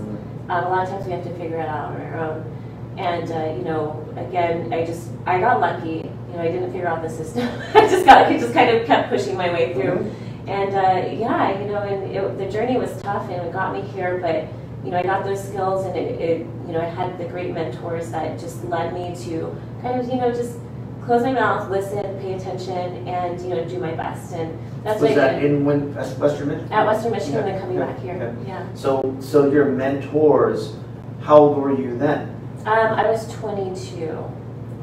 Um, 0.49 0.65
a 0.65 0.69
lot 0.69 0.85
of 0.85 0.91
times 0.91 1.07
we 1.07 1.13
have 1.13 1.25
to 1.25 1.35
figure 1.37 1.59
it 1.59 1.69
out 1.69 1.93
on 1.93 2.01
our 2.01 2.19
own. 2.19 2.95
And, 2.99 3.31
uh, 3.31 3.55
you 3.57 3.65
know, 3.65 4.05
again, 4.17 4.73
I 4.73 4.85
just, 4.85 5.11
I 5.27 5.41
got 5.41 5.61
lucky. 5.61 6.11
You 6.29 6.35
know, 6.35 6.41
I 6.41 6.49
didn't 6.49 6.73
figure 6.73 6.89
out 6.89 7.03
the 7.03 7.09
system. 7.09 7.49
I 7.75 7.89
just 7.89 8.05
got, 8.05 8.27
I 8.27 8.39
just 8.39 8.53
kind 8.53 8.77
of 8.77 8.87
kept 8.87 9.11
pushing 9.11 9.37
my 9.37 9.53
way 9.53 9.75
through. 9.75 10.13
And, 10.47 10.75
uh, 10.75 11.09
yeah, 11.11 11.59
you 11.61 11.67
know, 11.69 11.79
and 11.79 12.11
it, 12.15 12.39
the 12.39 12.49
journey 12.51 12.77
was 12.77 13.01
tough 13.03 13.23
and 13.31 13.47
it 13.47 13.53
got 13.53 13.73
me 13.73 13.81
here, 13.93 14.19
but, 14.19 14.45
you 14.85 14.91
know, 14.91 14.99
I 14.99 15.03
got 15.03 15.25
those 15.25 15.43
skills 15.43 15.87
and 15.87 15.97
it, 15.97 16.21
it, 16.21 16.39
you 16.67 16.73
know, 16.73 16.81
I 16.81 16.85
had 16.85 17.17
the 17.19 17.25
great 17.25 17.53
mentors 17.55 18.11
that 18.11 18.39
just 18.39 18.63
led 18.67 18.93
me 18.93 19.15
to 19.25 19.59
kind 19.81 19.99
of, 20.01 20.07
you 20.09 20.17
know, 20.17 20.31
just 20.33 20.59
close 21.07 21.23
my 21.23 21.33
mouth, 21.33 21.71
listen, 21.71 22.01
pay 22.21 22.35
attention, 22.35 23.07
and, 23.09 23.41
you 23.41 23.51
know, 23.51 23.65
do 23.67 23.79
my 23.79 23.93
best. 23.95 24.33
And 24.35 24.59
that's 24.85 25.01
what 25.01 25.11
Was 25.11 25.17
that 25.17 25.43
in 25.43 25.65
Win- 25.65 25.95
Western 25.95 26.49
Michigan? 26.49 26.73
at 26.73 26.87
Western 26.87 27.13
Michigan 27.13 27.37
and 27.39 27.47
Yeah, 27.47 27.53
then 27.53 27.61
coming 27.61 27.79
yeah, 27.79 27.87
back 27.87 27.99
here. 28.01 28.37
yeah. 28.47 28.67
Yeah. 28.67 28.75
So, 28.75 29.17
so 29.21 29.51
your 29.51 29.67
mentors, 29.67 30.77
how 31.23 31.39
old 31.39 31.57
were 31.59 31.75
you 31.79 31.97
then? 31.97 32.31
Um, 32.67 32.69
I 32.69 33.11
was 33.11 33.31
22. 33.35 34.09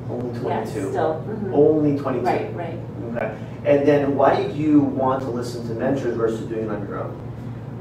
Only 0.09 0.39
Yeah, 0.39 0.63
22. 0.63 0.89
still. 0.89 1.23
mhm. 1.27 1.53
Only 1.53 1.97
22. 1.99 2.25
Right, 2.25 2.55
right. 2.55 2.79
Okay. 3.15 3.35
And 3.65 3.87
then 3.87 4.15
why 4.15 4.35
did 4.35 4.55
you 4.55 4.79
want 4.81 5.21
to 5.23 5.29
listen 5.29 5.67
to 5.67 5.73
mentors 5.73 6.15
versus 6.15 6.41
doing 6.47 6.65
it 6.65 6.69
on 6.69 6.87
your 6.87 6.99
own? 7.03 7.17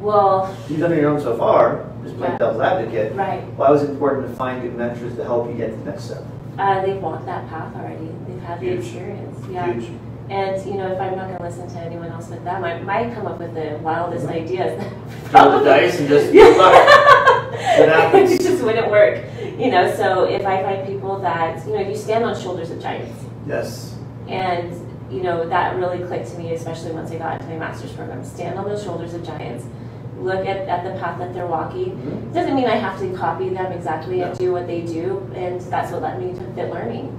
Well, 0.00 0.54
You've 0.68 0.80
done 0.80 0.92
it 0.92 0.96
on 0.96 1.00
your 1.00 1.10
own 1.10 1.20
so 1.20 1.36
far, 1.36 1.84
just 2.02 2.16
playing 2.16 2.32
Yeah. 2.32 2.38
devil's 2.38 2.60
advocate. 2.62 3.14
right. 3.16 3.42
Why 3.56 3.70
was 3.70 3.82
it 3.82 3.90
important 3.90 4.28
to 4.28 4.34
find 4.34 4.62
good 4.62 4.74
mentors 4.76 5.14
to 5.16 5.24
help 5.24 5.48
you 5.48 5.54
get 5.54 5.70
to 5.70 5.76
the 5.76 5.90
next 5.90 6.04
step? 6.04 6.22
Uh, 6.58 6.82
they've 6.82 7.00
walked 7.00 7.26
that 7.26 7.48
path 7.48 7.74
already. 7.76 8.08
They've 8.28 8.42
had 8.42 8.60
the 8.60 8.68
experience. 8.70 9.38
Yeah. 9.50 9.72
Huge. 9.72 9.90
And, 10.30 10.64
you 10.64 10.74
know, 10.74 10.86
if 10.92 11.00
I'm 11.00 11.16
not 11.16 11.26
gonna 11.26 11.42
listen 11.42 11.68
to 11.68 11.78
anyone 11.80 12.10
else 12.12 12.28
but 12.28 12.44
them, 12.44 12.62
I 12.64 12.78
might 12.82 13.12
come 13.14 13.26
up 13.26 13.38
with 13.40 13.52
the 13.54 13.78
wildest 13.82 14.26
ideas. 14.28 14.80
Throw 15.24 15.58
the 15.58 15.64
dice 15.70 15.98
and 15.98 16.08
just 16.08 16.32
good 16.32 16.56
luck. 16.56 16.74
It 17.52 18.40
just 18.42 18.62
wouldn't 18.62 18.90
work, 18.90 19.24
you 19.58 19.70
know, 19.70 19.92
so 19.96 20.24
if 20.24 20.46
I 20.46 20.62
find 20.62 20.86
people 20.86 21.18
that, 21.20 21.66
you 21.66 21.74
know, 21.74 21.80
you 21.80 21.96
stand 21.96 22.24
on 22.24 22.38
shoulders 22.40 22.70
of 22.70 22.80
giants. 22.80 23.24
Yes. 23.46 23.96
And, 24.28 24.72
you 25.10 25.22
know, 25.22 25.48
that 25.48 25.76
really 25.76 25.98
clicked 26.06 26.30
to 26.30 26.38
me, 26.38 26.52
especially 26.54 26.92
once 26.92 27.10
I 27.10 27.18
got 27.18 27.40
into 27.40 27.52
my 27.52 27.58
master's 27.58 27.92
program. 27.92 28.24
Stand 28.24 28.58
on 28.58 28.68
the 28.68 28.80
shoulders 28.82 29.12
of 29.14 29.24
giants. 29.24 29.64
Look 30.18 30.46
at, 30.46 30.68
at 30.68 30.84
the 30.84 31.00
path 31.00 31.18
that 31.18 31.32
they're 31.34 31.46
walking. 31.46 31.96
Mhm. 31.96 32.34
Doesn't 32.34 32.54
mean 32.54 32.66
I 32.66 32.76
have 32.76 32.98
to 33.00 33.12
copy 33.16 33.48
them 33.48 33.72
exactly 33.72 34.20
and 34.20 34.36
do 34.38 34.52
what 34.52 34.66
they 34.66 34.82
do, 34.82 35.26
and 35.34 35.60
that's 35.62 35.90
what 35.92 36.02
led 36.02 36.20
me 36.22 36.32
to 36.34 36.44
fit 36.54 36.70
learning, 36.70 37.16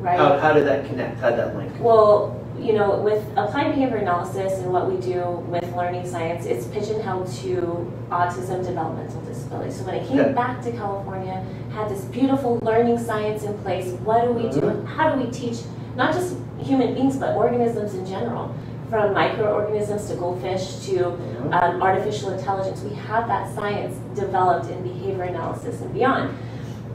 right? 0.00 0.18
How, 0.18 0.38
how 0.38 0.52
did 0.52 0.66
that 0.66 0.86
connect? 0.86 1.20
How 1.20 1.30
did 1.30 1.38
that 1.38 1.56
link? 1.56 1.72
Well, 1.80 2.38
you 2.60 2.74
know, 2.74 2.96
with 3.00 3.24
applied 3.36 3.74
behavior 3.74 3.96
analysis 3.96 4.58
and 4.58 4.72
what 4.72 4.90
we 4.90 5.00
do 5.00 5.24
with 5.48 5.64
learning 5.74 6.06
science, 6.06 6.44
it's 6.44 6.66
pigeonholed 6.66 7.26
to 7.42 7.90
autism 8.10 8.64
developmental 8.64 9.20
disability. 9.22 9.70
So 9.70 9.84
when 9.84 9.94
I 9.94 10.04
came 10.06 10.20
Okay. 10.20 10.32
back 10.32 10.62
to 10.62 10.72
California, 10.72 11.44
had 11.72 11.88
this 11.88 12.04
beautiful 12.06 12.58
learning 12.62 12.98
science 12.98 13.42
in 13.44 13.54
place. 13.58 13.92
What 14.04 14.24
do 14.24 14.32
we 14.32 14.48
do? 14.50 14.60
Mhm. 14.60 14.84
How 14.86 15.10
do 15.14 15.20
we 15.24 15.30
teach 15.30 15.60
not 15.96 16.12
just 16.12 16.36
human 16.62 16.94
beings 16.94 17.16
but 17.16 17.36
organisms 17.36 17.94
in 17.94 18.06
general, 18.06 18.54
from 18.88 19.14
microorganisms 19.14 20.06
to 20.08 20.16
goldfish 20.16 20.84
to 20.86 21.12
um, 21.52 21.82
artificial 21.82 22.30
intelligence? 22.30 22.80
We 22.82 22.94
have 22.96 23.26
that 23.28 23.54
science 23.54 23.96
developed 24.18 24.70
in 24.70 24.82
behavior 24.82 25.22
analysis 25.24 25.80
and 25.80 25.92
beyond. 25.94 26.36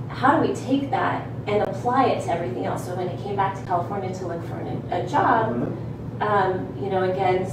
How 0.09 0.39
do 0.41 0.47
we 0.47 0.53
take 0.55 0.89
that 0.91 1.27
and 1.47 1.63
apply 1.63 2.05
it 2.05 2.24
to 2.25 2.31
everything 2.31 2.65
else? 2.65 2.86
So 2.86 2.95
when 2.95 3.09
I 3.09 3.15
came 3.24 3.36
back 3.36 3.55
to 3.59 3.65
California 3.65 4.13
to 4.13 4.27
look 4.27 4.43
for 4.47 4.55
an, 4.55 4.81
a 4.91 5.07
job, 5.07 5.53
Mhm. 5.55 6.21
um, 6.21 6.67
you 6.81 6.89
know, 6.89 7.03
again, 7.03 7.47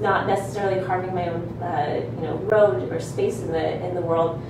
not 0.00 0.26
necessarily 0.26 0.80
carving 0.84 1.14
my 1.14 1.28
own, 1.28 1.42
uh, 1.62 2.00
you 2.20 2.26
know, 2.26 2.36
road 2.50 2.90
or 2.90 2.98
space 2.98 3.40
in 3.42 3.52
the 3.52 3.84
in 3.86 3.94
the 3.94 4.00
world. 4.00 4.40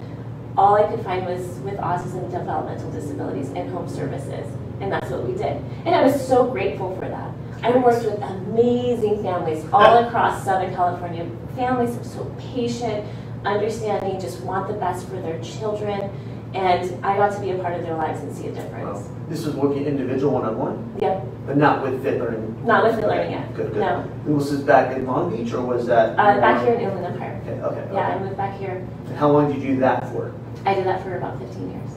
All 0.56 0.76
I 0.76 0.84
could 0.84 1.00
find 1.00 1.26
was 1.26 1.58
with 1.64 1.78
autism, 1.78 2.30
developmental 2.30 2.90
disabilities, 2.90 3.50
and 3.54 3.70
home 3.70 3.88
services, 3.88 4.46
and 4.82 4.92
that's 4.92 5.08
what 5.10 5.24
we 5.24 5.32
did. 5.34 5.62
And 5.86 5.94
I 5.94 6.02
was 6.02 6.26
so 6.26 6.50
grateful 6.50 6.94
for 6.96 7.08
that. 7.08 7.30
I 7.62 7.70
worked 7.78 8.04
with 8.04 8.20
amazing 8.20 9.22
families 9.22 9.64
all 9.72 9.98
across 10.04 10.44
Southern 10.44 10.74
California. 10.74 11.30
Families 11.54 11.96
are 11.96 12.04
so 12.04 12.24
patient, 12.38 13.06
understanding, 13.44 14.20
just 14.20 14.40
want 14.40 14.66
the 14.66 14.74
best 14.74 15.08
for 15.08 15.20
their 15.20 15.40
children, 15.40 16.10
and 16.54 17.04
I 17.04 17.16
got 17.16 17.32
to 17.34 17.40
be 17.40 17.52
a 17.52 17.58
part 17.58 17.74
of 17.74 17.82
their 17.82 17.94
lives 17.94 18.20
and 18.20 18.34
see 18.34 18.48
a 18.48 18.50
Wow. 18.50 18.56
difference. 18.60 19.08
This 19.28 19.46
was 19.46 19.54
working 19.54 19.86
individual 19.86 20.34
one-on-one, 20.34 20.96
Yep, 20.98 21.24
but 21.46 21.56
not 21.56 21.82
with 21.82 22.02
Fit 22.02 22.18
Learning. 22.20 22.56
not 22.66 22.84
with 22.84 22.96
Fit 22.96 23.06
learning 23.06 23.30
yet. 23.30 23.54
Good, 23.54 23.72
good. 23.72 23.80
No, 23.80 24.04
And 24.26 24.34
Was 24.36 24.50
this 24.50 24.60
back 24.60 24.94
in 24.96 25.06
Long 25.06 25.30
Beach 25.34 25.54
or 25.54 25.62
was 25.62 25.86
that? 25.86 26.18
uh, 26.18 26.40
back 26.40 26.64
here 26.64 26.74
in 26.74 26.80
Inland 26.80 27.06
Empire. 27.06 27.40
Okay, 27.46 27.60
okay. 27.62 27.84
Yeah, 27.94 28.08
I 28.08 28.14
okay. 28.16 28.24
moved 28.24 28.36
back 28.36 28.58
here. 28.58 28.84
And 29.06 29.16
how 29.16 29.30
long 29.30 29.50
did 29.52 29.62
you 29.62 29.74
do 29.74 29.80
that 29.80 30.06
for? 30.12 30.32
I 30.66 30.74
did 30.74 30.84
that 30.86 31.02
for 31.02 31.16
about 31.16 31.38
15 31.38 31.70
years. 31.70 31.90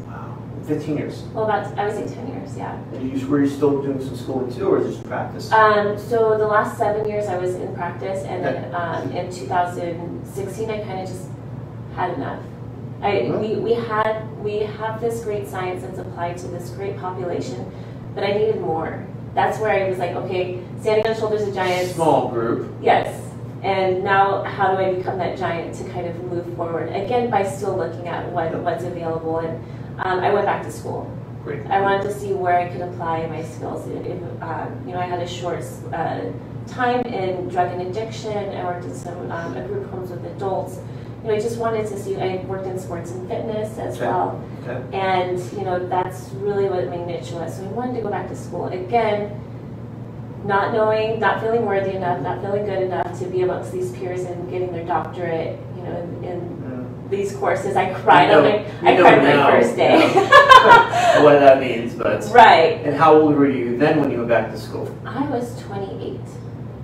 Wow, 0.66 0.76
15 0.76 0.98
years. 0.98 1.24
Well, 1.34 1.46
about 1.46 1.78
I 1.78 1.86
would 1.86 1.96
say 1.96 2.14
10 2.14 2.28
years, 2.28 2.58
yeah. 2.58 2.76
And 2.94 3.20
you, 3.20 3.28
were 3.28 3.42
you 3.42 3.50
still 3.50 3.82
doing 3.82 4.04
some 4.04 4.16
schooling 4.16 4.54
too, 4.54 4.68
or 4.68 4.84
just 4.84 5.04
practice? 5.04 5.52
Um, 5.52 5.98
so 5.98 6.38
the 6.38 6.48
last 6.48 6.78
seven 6.78 7.08
years 7.08 7.28
I 7.28 7.38
was 7.38 7.56
in 7.56 7.74
practice, 7.76 8.24
and 8.24 8.44
then 8.44 8.76
um, 8.76 9.12
in 9.12 9.32
2016 9.32 10.70
I 10.70 10.84
kind 10.84 11.02
of 11.02 11.08
just 11.08 11.30
had 11.96 12.14
enough. 12.14 12.44
I, 13.02 13.30
we, 13.40 13.56
we 13.56 13.74
had 13.74 14.24
we 14.40 14.60
have 14.60 15.02
this 15.02 15.24
great 15.24 15.48
science 15.48 15.84
that's 15.84 16.00
applied 16.00 16.38
to 16.40 16.48
this 16.48 16.70
great 16.72 16.98
population, 16.98 17.72
but 18.14 18.24
I 18.24 18.32
needed 18.32 18.62
more. 18.62 19.06
That's 19.34 19.60
where 19.60 19.86
I 19.86 19.90
was 19.90 20.00
like, 20.00 20.12
okay, 20.12 20.64
standing 20.80 21.06
on 21.08 21.16
shoulders 21.16 21.48
of 21.48 21.54
giants. 21.54 21.94
Small 21.94 22.30
group. 22.30 22.74
Yes. 22.82 23.22
And 23.64 24.04
now, 24.04 24.44
how 24.44 24.76
do 24.76 24.78
I 24.78 24.94
become 24.94 25.18
that 25.18 25.38
giant 25.40 25.76
to 25.78 25.84
kind 25.90 26.06
of 26.06 26.24
move 26.26 26.56
forward? 26.56 26.90
Again, 26.90 27.32
by 27.32 27.44
still 27.44 27.76
looking 27.76 28.08
at 28.08 28.32
what, 28.32 28.54
what's 28.62 28.84
available. 28.84 29.40
And 29.40 29.60
um, 30.00 30.20
I 30.20 30.32
went 30.34 30.46
back 30.46 30.64
to 30.64 30.72
school. 30.72 31.10
Great. 31.44 31.66
I 31.68 31.80
wanted 31.82 32.04
to 32.04 32.14
see 32.14 32.34
where 32.34 32.58
I 32.58 32.70
could 32.70 32.82
apply 32.82 33.28
my 33.28 33.44
skills. 33.44 33.88
If, 33.88 34.42
um, 34.42 34.84
you 34.88 34.94
know, 34.94 35.00
I 35.00 35.06
had 35.06 35.20
a 35.22 35.28
short 35.28 35.64
uh, 35.94 36.22
time 36.68 37.02
in 37.06 37.48
drug 37.50 37.72
and 37.72 37.84
addiction. 37.84 38.32
I 38.56 38.64
worked 38.64 38.86
in 38.86 38.96
some 38.96 39.32
um, 39.32 39.54
group 39.68 39.90
homes 39.92 40.10
with 40.10 40.26
adults. 40.26 40.80
You 41.22 41.30
know, 41.30 41.36
I 41.36 41.40
just 41.40 41.58
wanted 41.60 41.88
to 41.88 42.00
see. 42.00 42.18
I 42.18 42.38
worked 42.46 42.66
in 42.68 42.80
sports 42.80 43.12
and 43.12 43.28
fitness 43.28 43.78
as 43.78 43.96
Okay. 43.98 44.08
well, 44.08 44.44
Okay. 44.68 44.98
and 44.98 45.40
you 45.54 45.62
know, 45.64 45.88
that's 45.88 46.30
really 46.34 46.68
what 46.70 46.88
my 46.90 47.04
niche 47.04 47.32
was. 47.32 47.58
So 47.58 47.64
I 47.64 47.68
wanted 47.68 47.96
to 47.96 48.02
go 48.02 48.10
back 48.10 48.28
to 48.30 48.36
school 48.36 48.66
again. 48.68 49.40
Not 50.46 50.74
knowing, 50.74 51.20
not 51.20 51.42
feeling 51.42 51.66
worthy 51.66 51.94
enough, 51.96 52.22
not 52.22 52.42
feeling 52.42 52.66
good 52.66 52.84
enough 52.84 53.18
to 53.20 53.26
be 53.26 53.42
amongst 53.42 53.72
these 53.72 53.92
peers 53.94 54.26
and 54.26 54.48
getting 54.50 54.72
their 54.72 54.86
doctorate, 54.86 55.60
you 55.76 55.82
know, 55.84 55.98
in, 56.22 56.24
in. 56.24 56.65
These 57.10 57.36
courses. 57.36 57.76
I 57.76 57.94
cried 57.94 58.30
You 58.32 58.38
on 58.38 58.44
my, 58.44 58.92
I 58.92 58.98
cried 59.02 59.24
my 59.24 59.52
first 59.52 59.76
day. 59.76 60.14
what 61.24 61.40
that 61.40 61.60
means, 61.60 61.94
but. 61.94 62.26
right. 62.34 62.82
And 62.84 62.96
how 62.96 63.14
old 63.16 63.36
were 63.36 63.50
you 63.50 63.78
then 63.78 64.00
when 64.00 64.12
you 64.12 64.18
went 64.18 64.30
back 64.30 64.52
to 64.52 64.58
school? 64.60 64.94
I 65.06 65.26
was 65.30 65.62
28. 65.64 66.20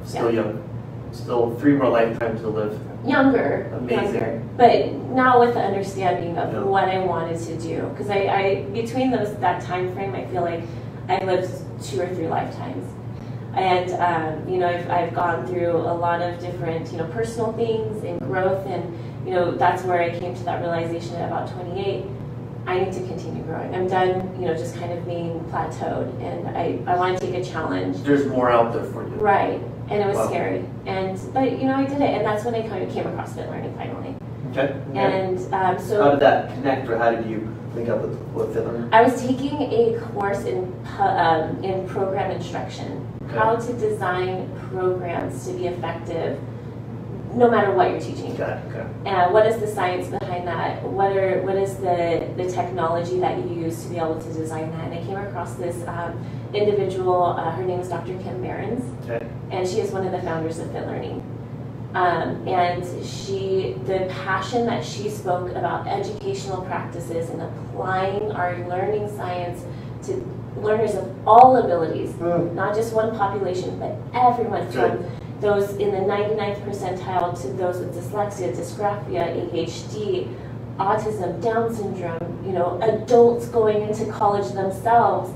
Still 0.05 0.31
young. 0.33 0.67
Still 1.11 1.55
three 1.59 1.73
more 1.73 1.89
lifetimes 1.89 2.41
to 2.41 2.47
live. 2.49 2.79
Younger, 3.05 3.71
Amazing. 3.77 4.03
younger, 4.13 4.43
but 4.57 4.91
now 5.11 5.39
with 5.39 5.55
the 5.55 5.59
understanding 5.59 6.37
of 6.37 6.53
Yeah. 6.53 6.63
what 6.63 6.85
I 6.87 6.99
wanted 6.99 7.39
to 7.41 7.57
do. 7.57 7.87
Because 7.89 8.09
I, 8.09 8.27
I, 8.27 8.63
between 8.71 9.09
those 9.11 9.35
that 9.37 9.61
time 9.63 9.91
frame, 9.93 10.13
I 10.15 10.25
feel 10.27 10.43
like 10.43 10.63
I 11.09 11.23
lived 11.25 11.51
two 11.83 11.99
or 11.99 12.07
three 12.07 12.27
lifetimes. 12.27 12.87
And 13.55 13.91
um, 13.93 14.47
you 14.47 14.59
know, 14.59 14.67
I've, 14.67 14.89
I've 14.89 15.13
gone 15.13 15.45
through 15.47 15.75
a 15.75 15.93
lot 15.93 16.21
of 16.21 16.39
different, 16.39 16.89
you 16.91 16.97
know, 16.99 17.05
personal 17.07 17.51
things 17.53 18.03
and 18.05 18.19
growth, 18.21 18.65
and 18.67 18.95
you 19.25 19.31
know, 19.31 19.51
that's 19.51 19.83
where 19.83 20.01
I 20.01 20.17
came 20.17 20.35
to 20.35 20.43
that 20.43 20.61
realization 20.61 21.15
at 21.15 21.27
about 21.27 21.51
28. 21.53 22.05
I 22.67 22.79
need 22.79 22.93
to 22.93 22.99
continue 23.07 23.43
growing. 23.43 23.73
I'm 23.73 23.87
done, 23.87 24.39
you 24.39 24.47
know, 24.47 24.53
just 24.53 24.75
kind 24.75 24.91
of 24.91 25.05
being 25.05 25.39
plateaued, 25.51 26.13
and 26.21 26.47
I, 26.55 26.79
I 26.91 26.95
want 26.95 27.19
to 27.19 27.25
take 27.25 27.35
a 27.35 27.43
challenge. 27.43 27.97
There's 28.03 28.25
more 28.27 28.51
out 28.51 28.71
there 28.73 28.83
for 28.83 29.03
you. 29.03 29.15
Right, 29.15 29.59
and 29.89 30.01
it 30.01 30.05
was 30.05 30.17
Wow. 30.17 30.27
scary, 30.27 30.65
and 30.85 31.19
but 31.33 31.59
you 31.59 31.65
know, 31.65 31.75
I 31.75 31.85
did 31.85 32.01
it, 32.01 32.09
and 32.15 32.25
that's 32.25 32.45
when 32.45 32.53
I 32.53 32.67
kind 32.67 32.83
of 32.83 32.93
came 32.93 33.07
across 33.07 33.33
fit 33.33 33.49
learning 33.49 33.75
finally. 33.75 34.15
Okay. 34.51 34.75
okay. 34.89 34.99
And 34.99 35.39
um, 35.53 35.77
How 35.77 36.11
did 36.11 36.19
that 36.19 36.53
connect, 36.53 36.87
or 36.89 36.97
how 36.97 37.09
did 37.09 37.25
you 37.27 37.47
link 37.73 37.89
up 37.89 38.01
with, 38.01 38.19
with 38.33 38.53
Fit 38.53 38.65
Learning? 38.65 38.89
I 38.91 39.01
was 39.01 39.19
taking 39.21 39.61
a 39.61 39.99
course 40.13 40.43
in 40.43 40.71
um, 40.99 41.63
in 41.63 41.87
program 41.87 42.31
instruction, 42.31 43.07
how 43.31 43.55
to 43.55 43.73
design 43.73 44.51
programs 44.69 45.47
to 45.47 45.53
be 45.53 45.67
effective, 45.67 46.39
no 47.35 47.49
matter 47.49 47.71
what 47.71 47.91
you're 47.91 47.99
teaching. 47.99 48.35
Got 48.35 48.57
it, 48.57 48.65
okay. 48.75 48.85
And 49.05 49.33
what 49.33 49.45
is 49.47 49.59
the 49.59 49.67
science 49.67 50.07
behind 50.07 50.47
that? 50.47 50.83
What 50.83 51.15
are 51.15 51.41
what 51.43 51.55
is 51.55 51.77
the 51.77 52.27
the 52.37 52.49
technology 52.51 53.19
that 53.19 53.37
you 53.37 53.55
use 53.65 53.83
to 53.83 53.89
be 53.89 53.97
able 53.97 54.19
to 54.21 54.33
design 54.33 54.71
that? 54.71 54.85
And 54.85 54.93
I 54.93 55.03
came 55.05 55.17
across 55.17 55.55
this 55.55 55.85
um, 55.87 56.23
individual. 56.53 57.23
Uh, 57.23 57.51
her 57.51 57.63
name 57.63 57.79
is 57.79 57.89
Dr. 57.89 58.17
Kim 58.23 58.41
Berens. 58.41 58.83
Okay. 59.09 59.25
and 59.51 59.67
she 59.67 59.79
is 59.79 59.91
one 59.91 60.05
of 60.05 60.11
the 60.11 60.19
founders 60.21 60.59
of 60.59 60.71
Fit 60.71 60.85
Learning. 60.87 61.21
Um, 61.93 62.47
and 62.47 62.85
she, 63.05 63.75
the 63.85 64.07
passion 64.23 64.65
that 64.67 64.83
she 64.85 65.09
spoke 65.09 65.49
about 65.51 65.87
educational 65.87 66.61
practices 66.61 67.29
and 67.29 67.41
applying 67.41 68.31
our 68.31 68.57
learning 68.69 69.13
science 69.17 69.65
to 70.03 70.13
learners 70.55 70.95
of 70.95 71.13
all 71.27 71.57
abilities, 71.57 72.11
Hmm. 72.13 72.55
not 72.55 72.75
just 72.75 72.93
one 72.93 73.13
population, 73.17 73.77
but 73.77 73.95
everyone 74.13 74.71
from 74.71 75.03
those 75.41 75.71
in 75.71 75.91
the 75.91 75.97
99th 75.97 76.61
percentile 76.63 77.39
to 77.41 77.47
those 77.53 77.79
with 77.79 77.95
dyslexia, 77.95 78.55
dysgraphia, 78.55 79.49
ADHD, 79.49 80.33
autism, 80.77 81.41
Down 81.41 81.73
syndrome, 81.73 82.43
you 82.45 82.53
know, 82.53 82.79
adults 82.81 83.47
going 83.47 83.81
into 83.81 84.05
college 84.11 84.53
themselves. 84.53 85.33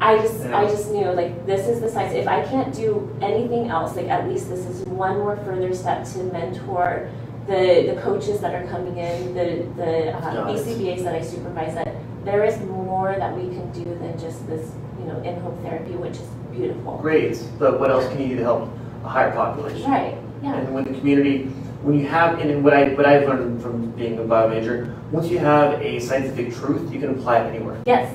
I 0.00 0.18
just, 0.18 0.44
I 0.46 0.66
just 0.68 0.90
knew 0.90 1.06
like 1.12 1.46
this 1.46 1.66
is 1.68 1.80
the 1.80 1.88
science. 1.88 2.14
If 2.14 2.28
I 2.28 2.44
can't 2.44 2.74
do 2.74 3.16
anything 3.22 3.68
else, 3.68 3.96
like 3.96 4.08
at 4.08 4.28
least 4.28 4.50
this 4.50 4.66
is 4.66 4.82
one 4.86 5.18
more 5.18 5.36
further 5.38 5.74
step 5.74 6.04
to 6.12 6.18
mentor 6.24 7.10
the 7.46 7.94
the 7.94 8.00
coaches 8.02 8.40
that 8.40 8.54
are 8.54 8.66
coming 8.68 8.98
in, 8.98 9.34
the 9.34 9.66
the 9.76 10.12
uh. 10.12 10.46
BCBAs 10.48 11.02
that 11.04 11.14
I 11.14 11.22
supervise. 11.22 11.74
That 11.74 11.94
there 12.24 12.44
is 12.44 12.58
more 12.60 13.14
that 13.16 13.34
we 13.34 13.44
can 13.44 13.70
do 13.72 13.84
than 13.84 14.18
just 14.18 14.46
this, 14.48 14.70
you 14.98 15.06
know, 15.06 15.18
in-home 15.22 15.56
therapy, 15.62 15.92
which 15.92 16.16
is 16.16 16.28
beautiful. 16.52 16.98
Great, 16.98 17.42
but 17.58 17.80
what 17.80 17.90
else 17.90 18.06
can 18.08 18.20
you 18.20 18.28
do 18.28 18.36
to 18.36 18.42
help 18.42 18.68
a 19.06 19.08
higher 19.08 19.32
population? 19.32 19.90
Right? 19.90 20.18
Yeah. 20.42 20.56
And 20.56 20.74
when 20.74 20.84
the 20.84 20.98
community, 20.98 21.44
when 21.82 21.98
you 21.98 22.06
have, 22.08 22.38
and 22.38 22.62
what 22.62 22.74
I, 22.74 22.88
what 22.94 23.06
I've 23.06 23.26
learned 23.26 23.62
from 23.62 23.90
being 23.92 24.18
a 24.18 24.24
bio 24.24 24.48
major, 24.48 24.94
once 25.10 25.28
you 25.28 25.38
have 25.38 25.80
a 25.80 26.00
scientific 26.00 26.54
truth, 26.54 26.92
you 26.92 27.00
can 27.00 27.10
apply 27.10 27.40
it 27.40 27.54
anywhere. 27.54 27.80
Yes. 27.86 28.14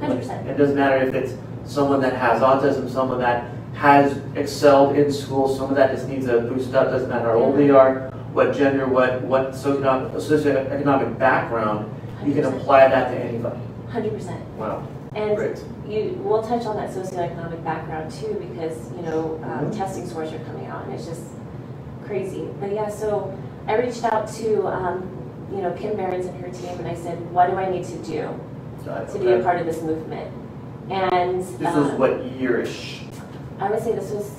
Hundred 0.00 0.16
percent. 0.16 0.48
It 0.48 0.56
doesn't 0.56 0.74
matter 0.76 0.96
if 0.96 1.14
it's 1.14 1.34
someone 1.64 2.00
that 2.00 2.14
has 2.14 2.42
autism, 2.42 2.90
someone 2.90 3.20
that 3.20 3.52
has 3.74 4.20
excelled 4.34 4.96
in 4.96 5.12
school, 5.12 5.54
someone 5.54 5.74
that 5.74 5.92
just 5.92 6.08
needs 6.08 6.26
a 6.26 6.40
boost 6.40 6.74
up, 6.74 6.90
doesn't 6.90 7.08
matter 7.08 7.30
how 7.30 7.36
old 7.36 7.56
they 7.56 7.70
are, 7.70 8.10
what 8.32 8.54
gender, 8.54 8.86
what, 8.86 9.22
what 9.22 9.52
socioeconomic, 9.52 11.18
background, 11.18 11.88
you 12.24 12.34
can 12.34 12.44
apply 12.44 12.88
that 12.88 13.10
to 13.10 13.18
anybody. 13.18 13.60
Hundred 13.88 14.12
percent. 14.14 14.44
Wow, 14.56 14.86
And 15.14 15.36
great. 15.36 15.62
You, 15.86 16.16
we'll 16.22 16.42
touch 16.42 16.64
on 16.64 16.76
that 16.76 16.90
socioeconomic 16.90 17.62
background 17.64 18.10
too, 18.12 18.34
because, 18.50 18.90
you 18.92 19.02
know, 19.02 19.40
um, 19.42 19.66
Mhm. 19.70 19.76
testing 19.76 20.06
scores 20.08 20.32
are 20.32 20.38
coming 20.40 20.66
out 20.66 20.84
and 20.84 20.94
it's 20.94 21.06
just 21.06 21.22
crazy. 22.06 22.48
But 22.60 22.72
yeah, 22.72 22.88
so 22.88 23.32
I 23.66 23.76
reached 23.76 24.04
out 24.04 24.28
to, 24.28 24.66
um, 24.68 25.08
you 25.52 25.60
know, 25.60 25.72
Kim 25.72 25.96
Berens 25.96 26.26
and 26.26 26.40
her 26.44 26.50
team 26.50 26.78
and 26.78 26.86
I 26.86 26.94
said, 26.94 27.18
what 27.32 27.50
do 27.50 27.56
I 27.56 27.68
need 27.68 27.84
to 27.84 27.96
do 27.98 28.28
to 28.84 29.18
be 29.18 29.32
a 29.32 29.40
part 29.42 29.58
of 29.60 29.66
this 29.66 29.82
movement? 29.82 30.30
And. 30.90 31.42
This 31.42 31.60
was 31.74 31.90
um, 31.90 31.98
what 31.98 32.12
yearish? 32.38 33.00
I 33.60 33.68
would 33.70 33.80
say 33.82 33.92
this 33.94 34.10
was 34.10 34.30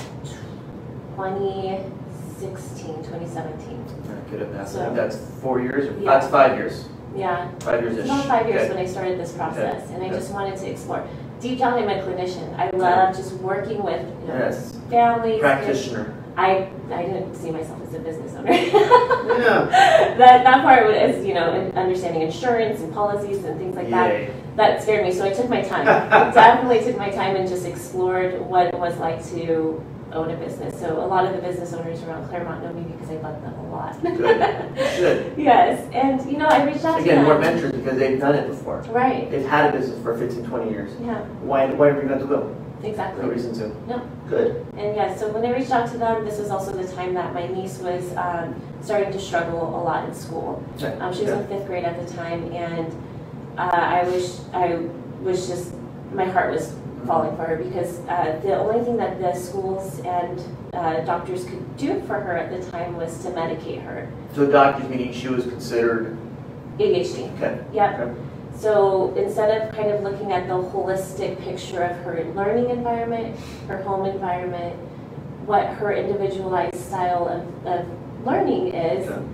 2016, 1.16 2.96
2017. 3.04 3.86
Good 4.32 4.42
at 4.42 4.54
that. 4.54 4.68
So- 4.70 4.94
That's 4.94 5.18
four 5.42 5.60
years, 5.62 5.90
or 5.90 5.94
Yeah. 6.00 6.12
that's 6.12 6.28
five 6.28 6.58
years, 6.58 6.86
Yeah, 7.16 7.48
five 7.60 7.82
years 7.84 7.98
about 8.04 8.26
five 8.26 8.48
years 8.48 8.62
Okay. 8.64 8.70
when 8.74 8.80
I 8.80 8.86
started 8.88 9.20
this 9.20 9.32
process, 9.34 9.88
and 9.92 10.02
I 10.02 10.08
Okay. 10.08 10.16
just 10.16 10.34
wanted 10.34 10.58
to 10.58 10.70
explore. 10.70 11.04
Deep 11.44 11.60
down, 11.60 11.74
I'm 11.74 11.90
a 11.90 12.02
clinician. 12.02 12.58
I 12.58 12.70
love 12.70 13.14
just 13.14 13.34
working 13.34 13.84
with 13.84 14.02
you 14.22 14.28
know, 14.28 14.38
Yes, 14.46 14.80
families. 14.90 15.42
practitioner. 15.42 16.16
I 16.38 16.70
I 16.90 17.04
didn't 17.04 17.36
see 17.36 17.52
myself 17.52 17.82
as 17.86 17.94
a 17.96 18.00
business 18.00 18.34
owner. 18.34 18.50
Yeah. 18.54 19.66
that 20.18 20.46
that 20.46 20.62
part 20.62 20.88
was 20.88 21.26
you 21.26 21.34
know 21.34 21.70
understanding 21.76 22.22
insurance 22.22 22.80
and 22.80 22.94
policies 22.94 23.44
and 23.44 23.60
things 23.60 23.76
like 23.76 23.90
that. 23.90 24.14
Yay. 24.14 24.34
That 24.56 24.82
scared 24.82 25.06
me, 25.06 25.12
so 25.12 25.26
I 25.26 25.34
took 25.34 25.50
my 25.50 25.62
time. 25.62 25.86
Definitely 26.34 26.82
took 26.86 26.98
my 26.98 27.10
time 27.10 27.36
and 27.36 27.46
just 27.48 27.66
explored 27.66 28.40
what 28.40 28.68
it 28.68 28.80
was 28.80 28.96
like 29.00 29.22
to 29.32 29.84
own 30.13 30.32
a 30.32 30.36
business. 30.36 30.79
So 30.79 31.03
a 31.03 31.08
lot 31.08 31.25
of 31.25 31.36
the 31.36 31.41
business 31.41 31.74
owners 31.74 32.01
around 32.03 32.27
Claremont 32.29 32.63
know 32.63 32.74
me 32.74 32.84
because 32.84 33.10
I 33.10 33.15
love 33.15 33.41
them 33.41 33.53
a 33.53 33.70
lot. 33.70 34.01
Good. 34.01 34.17
Good. 34.75 35.34
yes, 35.38 35.89
and 35.91 36.29
you 36.32 36.38
know 36.38 36.48
I 36.48 36.63
reached 36.63 36.86
out 36.86 36.98
to 36.98 37.03
Again, 37.03 37.17
them. 37.17 37.25
more 37.25 37.39
mentors 37.39 37.74
because 37.74 37.98
they've 37.98 38.20
done 38.20 38.36
it 38.36 38.48
before. 38.48 38.82
Right. 38.89 39.29
They've 39.29 39.46
had 39.46 39.74
a 39.74 39.77
business 39.77 40.01
for 40.01 40.17
15, 40.17 40.46
20 40.46 40.72
years. 40.72 40.91
Yeah. 41.01 41.20
Why, 41.41 41.65
why 41.67 41.89
are 41.89 42.01
we 42.01 42.08
going 42.08 42.20
to 42.20 42.25
go? 42.25 42.55
Exactly. 42.84 43.24
No 43.24 43.29
reason 43.29 43.53
to. 43.55 43.67
No. 43.88 44.10
Good. 44.29 44.65
And 44.77 44.96
yeah, 44.96 45.15
so 45.15 45.29
when 45.29 45.46
I 45.46 45.55
reached 45.55 45.72
out 45.72 45.89
to 45.91 45.98
them, 45.98 46.25
this 46.25 46.39
was 46.39 46.50
also 46.50 46.74
the 46.74 46.91
time 46.93 47.13
that 47.13 47.34
my 47.34 47.48
niece 47.48 47.79
was 47.79 48.13
um, 48.15 48.62
starting 48.82 49.12
to 49.12 49.20
struggle 49.20 49.62
a 49.62 49.82
lot 49.82 50.08
in 50.08 50.13
school. 50.13 50.63
Okay. 50.75 50.98
Um, 51.00 51.13
she 51.13 51.22
was 51.22 51.32
in 51.32 51.48
fifth 51.48 51.65
grade 51.65 51.86
at 51.86 52.05
the 52.05 52.13
time, 52.13 52.51
and 52.51 52.91
uh, 53.58 53.70
I 53.72 54.03
was 54.03 54.41
I 54.53 54.75
was 55.22 55.48
just 55.48 55.74
my 56.13 56.25
heart 56.25 56.51
was 56.51 56.75
falling 57.06 57.36
for 57.36 57.44
her 57.44 57.58
because 57.58 58.00
uh, 58.08 58.40
the 58.44 58.56
only 58.58 58.84
thing 58.84 58.98
that 58.98 59.20
the 59.22 59.34
schools 59.34 60.00
and 60.00 60.42
uh, 60.74 61.02
doctors 61.02 61.46
could 61.46 61.78
do 61.78 62.02
for 62.02 62.20
her 62.20 62.38
at 62.38 62.50
the 62.52 62.72
time 62.72 62.96
was 62.96 63.18
to 63.24 63.30
medicate 63.32 63.84
her. 63.84 64.10
So 64.36 64.50
doctors 64.50 64.90
meaning 64.90 65.14
she 65.14 65.28
was 65.28 65.46
considered, 65.46 66.18
ADHD. 66.80 67.34
okay. 67.38 67.64
Yep. 67.74 68.00
Okay. 68.00 68.22
So 68.56 69.14
instead 69.16 69.50
of 69.62 69.76
kind 69.76 69.90
of 69.92 70.04
looking 70.04 70.32
at 70.32 70.48
the 70.48 70.54
holistic 70.54 71.40
picture 71.42 71.84
of 71.84 71.98
her 72.04 72.24
learning 72.36 72.70
environment, 72.70 73.38
her 73.68 73.82
home 73.82 74.06
environment, 74.06 74.76
what 75.46 75.68
her 75.68 75.92
individualized 75.94 76.76
style 76.80 77.28
of, 77.28 77.68
of 77.68 78.26
learning 78.26 78.68
is, 78.74 79.10
Okay. 79.10 79.26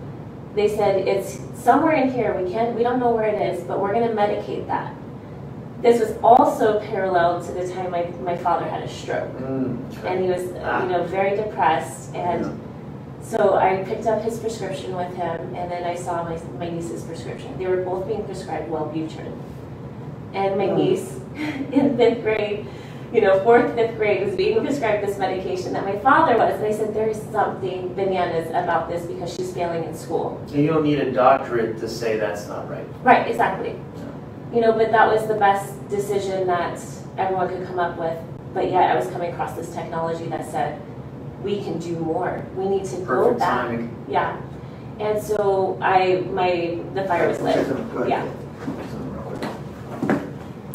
they 0.56 0.68
said 0.76 1.08
it's 1.08 1.40
somewhere 1.62 1.94
in 1.94 2.10
here. 2.12 2.34
We 2.42 2.50
can't, 2.52 2.76
we 2.76 2.82
don't 2.84 3.00
know 3.00 3.12
where 3.12 3.28
it 3.28 3.54
is, 3.54 3.64
but 3.64 3.80
we're 3.80 3.94
going 3.94 4.08
to 4.08 4.16
medicate 4.16 4.66
that. 4.68 4.96
This 5.82 6.00
was 6.02 6.14
also 6.22 6.80
parallel 6.82 7.42
to 7.46 7.52
the 7.54 7.68
time 7.72 7.92
my, 7.92 8.04
my 8.22 8.36
father 8.36 8.66
had 8.68 8.84
a 8.84 8.88
stroke, 8.88 9.32
Mm, 9.40 9.78
and 10.06 10.24
he 10.24 10.30
was, 10.30 10.44
Ah. 10.62 10.84
you 10.84 10.90
know, 10.90 11.04
very 11.06 11.38
depressed. 11.38 12.14
And 12.16 12.42
Yeah. 12.46 12.52
so 13.22 13.56
I 13.56 13.78
picked 13.88 14.06
up 14.06 14.22
his 14.22 14.40
prescription 14.40 14.96
with 14.96 15.16
him, 15.16 15.56
and 15.56 15.72
then 15.72 15.84
I 15.86 15.96
saw 15.96 16.24
my, 16.24 16.38
my 16.60 16.70
niece's 16.70 17.04
prescription. 17.04 17.54
They 17.58 17.68
were 17.68 17.78
both 17.84 18.08
being 18.08 18.24
prescribed 18.24 18.70
Wellbutrin. 18.70 19.32
And 20.34 20.58
my 20.58 20.68
Hmm. 20.68 20.76
niece, 20.76 21.20
in 21.72 21.96
fifth 21.96 22.24
grade, 22.24 22.66
you 23.14 23.22
know, 23.22 23.40
fourth, 23.40 23.74
fifth 23.74 23.96
grade, 23.98 24.24
was 24.24 24.36
being 24.36 24.60
prescribed 24.64 25.08
this 25.08 25.18
medication 25.18 25.74
that 25.74 25.84
my 25.86 25.98
father 25.98 26.38
was. 26.38 26.56
And 26.56 26.66
I 26.66 26.72
said, 26.72 26.94
there 26.94 27.08
is 27.08 27.20
something 27.32 27.94
bananas 27.96 28.50
about 28.50 28.88
this 28.90 29.04
because 29.06 29.34
she's 29.34 29.52
failing 29.54 29.84
in 29.86 29.96
school. 29.96 30.40
And 30.54 30.62
you 30.62 30.68
don't 30.68 30.84
need 30.84 31.00
a 31.00 31.12
doctorate 31.12 31.80
to 31.80 31.88
say 31.88 32.18
that's 32.20 32.48
not 32.48 32.70
right. 32.70 32.86
Right, 33.04 33.28
exactly. 33.28 33.76
You 34.54 34.62
know, 34.62 34.72
but 34.74 34.92
that 34.92 35.08
was 35.08 35.28
the 35.28 35.36
best 35.36 35.88
decision 35.90 36.48
that 36.48 36.80
everyone 37.18 37.50
could 37.50 37.66
come 37.68 37.80
up 37.80 37.98
with. 37.98 38.18
But 38.54 38.72
yet 38.72 38.90
I 38.92 38.96
was 38.96 39.08
coming 39.08 39.32
across 39.32 39.56
this 39.56 39.74
technology 39.74 40.26
that 40.28 40.50
said, 40.50 40.82
we 41.44 41.62
can 41.64 41.78
do 41.80 41.98
more. 42.00 42.44
We 42.56 42.68
need 42.68 42.86
to 42.86 42.98
go 42.98 43.06
Perfect 43.06 43.40
back. 43.40 43.68
timing. 43.68 44.06
Yeah. 44.10 44.42
And 45.00 45.22
so 45.22 45.78
I, 45.82 46.22
my, 46.32 46.80
the 46.94 47.06
fire 47.06 47.30
was 47.30 47.40
lit. 47.42 47.56
Yeah. 48.10 48.26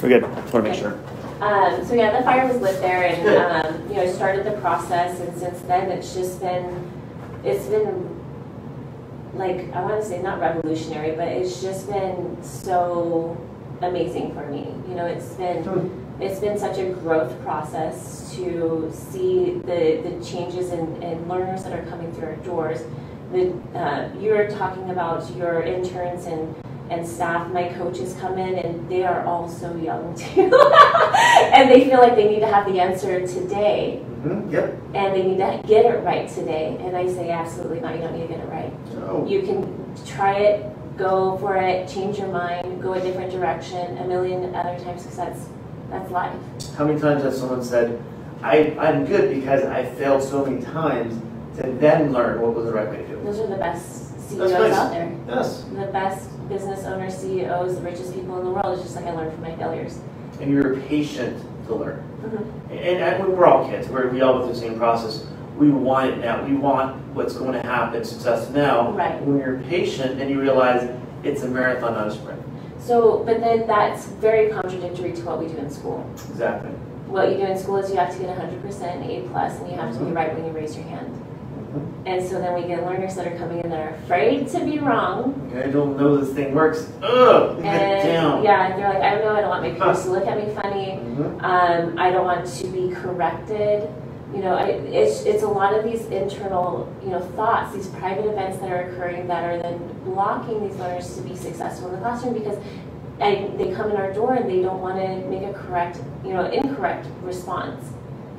We're 0.02 0.08
good. 0.08 0.22
Just 0.22 0.52
want 0.52 0.64
to 0.64 0.70
make 0.70 0.78
sure. 0.78 0.98
Um, 1.40 1.84
so 1.84 1.94
yeah, 1.94 2.16
the 2.16 2.24
fire 2.24 2.46
was 2.46 2.60
lit 2.62 2.80
there, 2.80 3.04
and 3.04 3.66
um, 3.66 3.88
you 3.88 3.96
know, 3.96 4.10
started 4.12 4.46
the 4.46 4.52
process, 4.60 5.18
and 5.20 5.36
since 5.36 5.60
then 5.62 5.90
it's 5.90 6.14
just 6.14 6.40
been, 6.40 6.90
it's 7.42 7.66
been 7.66 8.08
like 9.34 9.70
I 9.74 9.82
want 9.82 10.00
to 10.00 10.08
say 10.08 10.22
not 10.22 10.40
revolutionary, 10.40 11.16
but 11.16 11.28
it's 11.28 11.60
just 11.60 11.88
been 11.88 12.42
so 12.42 13.36
amazing 13.82 14.34
for 14.34 14.46
me. 14.46 14.66
You 14.88 14.94
know, 14.94 15.06
it's 15.06 15.34
been 15.34 16.00
it's 16.20 16.40
been 16.40 16.58
such 16.58 16.78
a 16.78 16.90
growth 16.90 17.40
process 17.42 18.32
to 18.36 18.90
see 18.92 19.54
the 19.64 20.00
the 20.04 20.24
changes 20.24 20.70
in, 20.72 21.02
in 21.02 21.28
learners 21.28 21.64
that 21.64 21.72
are 21.78 21.84
coming 21.90 22.12
through 22.12 22.28
our 22.28 22.36
doors. 22.36 22.80
The 23.32 23.52
uh, 23.74 24.10
you're 24.20 24.48
talking 24.50 24.90
about 24.90 25.34
your 25.36 25.62
interns 25.62 26.26
and 26.26 26.54
and 26.90 27.06
staff, 27.08 27.50
my 27.50 27.68
coaches 27.70 28.14
come 28.20 28.36
in 28.38 28.58
and 28.58 28.88
they 28.90 29.04
are 29.04 29.24
all 29.24 29.48
so 29.48 29.74
young 29.76 30.14
too. 30.18 30.50
and 31.52 31.70
they 31.70 31.84
feel 31.88 31.98
like 31.98 32.14
they 32.14 32.28
need 32.28 32.40
to 32.40 32.46
have 32.46 32.66
the 32.70 32.78
answer 32.78 33.26
today 33.26 34.02
Mhm, 34.22 34.52
Yep. 34.52 34.74
and 34.94 35.14
they 35.14 35.22
need 35.22 35.38
to 35.38 35.62
get 35.66 35.86
it 35.86 36.04
right 36.04 36.28
today. 36.28 36.76
And 36.80 36.94
I 36.96 37.06
say, 37.08 37.30
absolutely 37.30 37.80
not, 37.80 37.94
you 37.94 38.02
don't 38.02 38.12
need 38.14 38.22
to 38.22 38.28
get 38.28 38.40
it 38.40 38.48
right. 38.50 38.72
Oh. 39.08 39.26
You 39.26 39.42
can 39.42 39.94
try 40.06 40.34
it, 40.36 40.73
go 40.96 41.36
for 41.38 41.56
it, 41.56 41.88
change 41.88 42.18
your 42.18 42.28
mind, 42.28 42.82
go 42.82 42.94
a 42.94 43.00
different 43.00 43.32
direction 43.32 43.98
a 43.98 44.04
million 44.06 44.54
other 44.54 44.78
times 44.84 45.02
because 45.02 45.16
that's, 45.16 45.48
that's 45.90 46.10
life. 46.10 46.36
How 46.76 46.86
many 46.86 47.00
times 47.00 47.22
has 47.22 47.38
someone 47.38 47.64
said, 47.64 48.02
I, 48.42 48.76
I'm 48.78 49.04
good 49.04 49.34
because 49.34 49.64
I 49.64 49.84
failed 49.84 50.22
so 50.22 50.44
many 50.44 50.62
times 50.62 51.20
to 51.56 51.70
then 51.72 52.12
learn 52.12 52.40
what 52.40 52.54
was 52.54 52.66
the 52.66 52.72
right 52.72 52.88
way 52.88 52.98
to 52.98 53.06
do 53.06 53.18
it? 53.18 53.24
Those 53.24 53.40
are 53.40 53.46
the 53.46 53.56
best 53.56 54.28
CEOs 54.28 54.52
nice. 54.52 54.72
out 54.72 54.90
there. 54.90 55.16
Yes. 55.28 55.64
The 55.64 55.86
best 55.86 56.48
business 56.48 56.84
owners, 56.84 57.16
CEOs, 57.16 57.76
the 57.76 57.82
richest 57.82 58.14
people 58.14 58.38
in 58.38 58.44
the 58.44 58.50
world. 58.50 58.74
It's 58.74 58.82
just 58.82 58.96
like 58.96 59.06
I 59.06 59.12
learned 59.12 59.32
from 59.32 59.42
my 59.42 59.56
failures. 59.56 59.98
And 60.40 60.50
you're 60.50 60.76
patient 60.82 61.42
to 61.66 61.74
learn. 61.74 62.02
Mhm. 62.22 62.70
And, 62.70 63.22
and 63.22 63.28
we're 63.28 63.46
all 63.46 63.68
kids. 63.68 63.88
We're, 63.88 64.08
we 64.10 64.20
all 64.20 64.38
go 64.40 64.44
through 64.46 64.54
the 64.54 64.60
same 64.60 64.78
process. 64.78 65.26
We 65.58 65.70
want 65.70 66.10
it 66.10 66.18
now. 66.18 66.44
We 66.44 66.54
want 66.54 66.96
what's 67.14 67.34
going 67.34 67.52
to 67.52 67.62
happen, 67.62 68.04
success 68.04 68.50
now. 68.50 68.90
Right. 68.92 69.20
When 69.22 69.38
you're 69.38 69.58
patient 69.68 70.20
and 70.20 70.28
you 70.30 70.40
realize 70.40 70.90
it's 71.22 71.42
a 71.42 71.48
marathon, 71.48 71.94
not 71.94 72.08
a 72.08 72.10
sprint. 72.12 72.42
So, 72.80 73.22
but 73.24 73.40
then 73.40 73.66
that's 73.66 74.06
very 74.06 74.50
contradictory 74.50 75.12
to 75.12 75.22
what 75.22 75.38
we 75.38 75.46
do 75.46 75.56
in 75.56 75.70
school. 75.70 76.04
Exactly. 76.30 76.70
What 77.06 77.30
you 77.30 77.36
do 77.38 77.44
in 77.44 77.56
school 77.56 77.76
is 77.76 77.90
you 77.90 77.96
have 77.96 78.12
to 78.14 78.18
get 78.20 78.36
100% 78.36 79.06
A 79.06 79.28
plus, 79.28 79.58
and 79.60 79.70
you 79.70 79.76
have 79.76 79.92
to 79.96 80.04
be 80.04 80.10
right 80.10 80.34
when 80.34 80.44
you 80.44 80.52
raise 80.52 80.76
your 80.76 80.84
hand. 80.86 81.08
Mhm. 81.74 81.82
And 82.06 82.26
so 82.26 82.40
then 82.40 82.54
we 82.54 82.66
get 82.66 82.84
learners 82.84 83.14
that 83.14 83.26
are 83.26 83.36
coming 83.38 83.60
in 83.60 83.70
that 83.70 83.78
are 83.80 83.94
afraid 83.94 84.48
to 84.48 84.60
be 84.64 84.78
wrong. 84.80 85.50
I 85.56 85.68
don't 85.68 85.96
know 85.96 86.16
this 86.16 86.34
thing 86.34 86.54
works. 86.54 86.90
Ugh, 87.02 87.56
And 87.62 88.44
yeah, 88.44 88.76
they're 88.76 88.88
like, 88.88 89.02
I 89.02 89.14
don't 89.14 89.24
know, 89.24 89.36
I 89.36 89.40
don't 89.40 89.50
want 89.50 89.62
my 89.62 89.70
peers 89.70 90.02
to 90.04 90.10
look 90.10 90.26
at 90.26 90.36
me 90.36 90.52
funny. 90.54 90.98
Mhm. 91.16 91.42
Um, 91.42 91.94
I 91.98 92.10
don't 92.10 92.24
want 92.24 92.44
to 92.46 92.66
be 92.66 92.90
corrected. 92.90 93.88
You 94.34 94.40
know, 94.40 94.56
I, 94.56 94.66
it's, 94.70 95.22
it's 95.24 95.44
a 95.44 95.48
lot 95.48 95.74
of 95.74 95.84
these 95.84 96.06
internal, 96.06 96.92
you 97.04 97.10
know, 97.10 97.20
thoughts, 97.20 97.72
these 97.74 97.86
private 97.86 98.26
events 98.28 98.58
that 98.58 98.70
are 98.70 98.90
occurring 98.90 99.28
that 99.28 99.44
are 99.44 99.62
then 99.62 99.78
blocking 100.04 100.66
these 100.66 100.76
learners 100.76 101.14
to 101.14 101.22
be 101.22 101.36
successful 101.36 101.88
in 101.88 101.94
the 101.94 102.00
classroom 102.00 102.34
because 102.34 102.58
they 103.18 103.72
come 103.76 103.90
in 103.92 103.96
our 103.96 104.12
door 104.12 104.34
and 104.34 104.50
they 104.50 104.60
don't 104.60 104.80
want 104.80 104.96
to 104.98 105.28
make 105.30 105.44
a 105.44 105.52
correct, 105.52 106.00
you 106.24 106.32
know, 106.32 106.46
incorrect 106.50 107.06
response, 107.22 107.92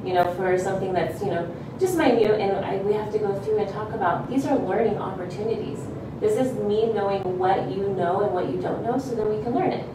you 0.04 0.14
know, 0.14 0.34
for 0.34 0.58
something 0.60 0.92
that's, 0.92 1.22
you 1.22 1.28
know, 1.28 1.50
just 1.80 1.98
minute 1.98 2.40
and 2.40 2.66
I, 2.66 2.78
we 2.78 2.94
have 2.94 3.12
to 3.14 3.20
go 3.20 3.34
through 3.40 3.60
and 3.60 3.70
talk 3.70 3.94
about 3.94 4.30
these 4.30 4.46
are 4.46 4.58
learning 4.60 4.98
opportunities. 4.98 5.80
This 6.20 6.38
is 6.38 6.54
me 6.60 6.92
knowing 6.92 7.38
what 7.38 7.70
you 7.70 7.88
know 7.90 8.22
and 8.22 8.34
what 8.34 8.50
you 8.50 8.62
don't 8.62 8.84
know 8.84 8.98
so 8.98 9.16
then 9.16 9.30
we 9.30 9.42
can 9.44 9.54
learn 9.54 9.72
it. 9.72 9.86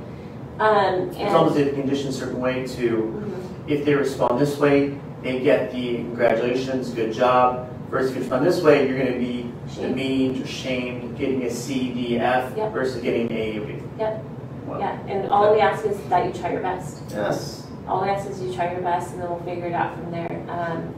Um, 0.60 1.08
It's 1.08 1.16
and, 1.18 1.36
almost 1.36 1.58
a 1.58 1.70
conditioned 1.72 2.10
a 2.10 2.12
certain 2.12 2.40
way 2.40 2.66
to, 2.66 2.88
Mhm. 2.90 3.70
if 3.70 3.84
they 3.84 3.94
respond 3.94 4.38
this 4.38 4.58
way, 4.58 4.98
they 5.22 5.40
get 5.40 5.70
the 5.72 5.96
congratulations, 5.96 6.90
good 6.90 7.12
job. 7.12 7.68
Versus 7.90 8.16
if 8.16 8.30
you 8.30 8.38
this 8.40 8.62
way, 8.62 8.88
you're 8.88 8.96
going 8.98 9.12
to 9.12 9.18
be 9.18 9.50
Shame. 9.74 9.88
demeaned 9.88 10.44
or 10.44 10.46
shamed, 10.46 11.18
getting 11.18 11.42
a 11.42 11.50
C, 11.50 11.92
D, 11.92 12.18
F 12.20 12.56
Yep. 12.56 12.72
versus 12.72 13.02
getting 13.02 13.30
A 13.32 13.58
or 13.58 13.66
B. 13.66 13.82
Yep. 13.98 14.24
Wow. 14.66 14.78
Yeah, 14.78 15.00
and 15.08 15.28
all 15.28 15.52
we 15.52 15.58
ask 15.60 15.84
is 15.84 15.98
that 16.08 16.24
you 16.24 16.40
try 16.40 16.52
your 16.52 16.62
best. 16.62 17.02
Yes. 17.10 17.66
All 17.88 18.02
we 18.02 18.08
ask 18.08 18.30
is 18.30 18.40
you 18.40 18.54
try 18.54 18.70
your 18.72 18.82
best, 18.82 19.10
and 19.12 19.20
then 19.22 19.28
we'll 19.28 19.40
figure 19.40 19.66
it 19.66 19.72
out 19.72 19.96
from 19.96 20.12
there. 20.12 20.30
Um, 20.48 20.94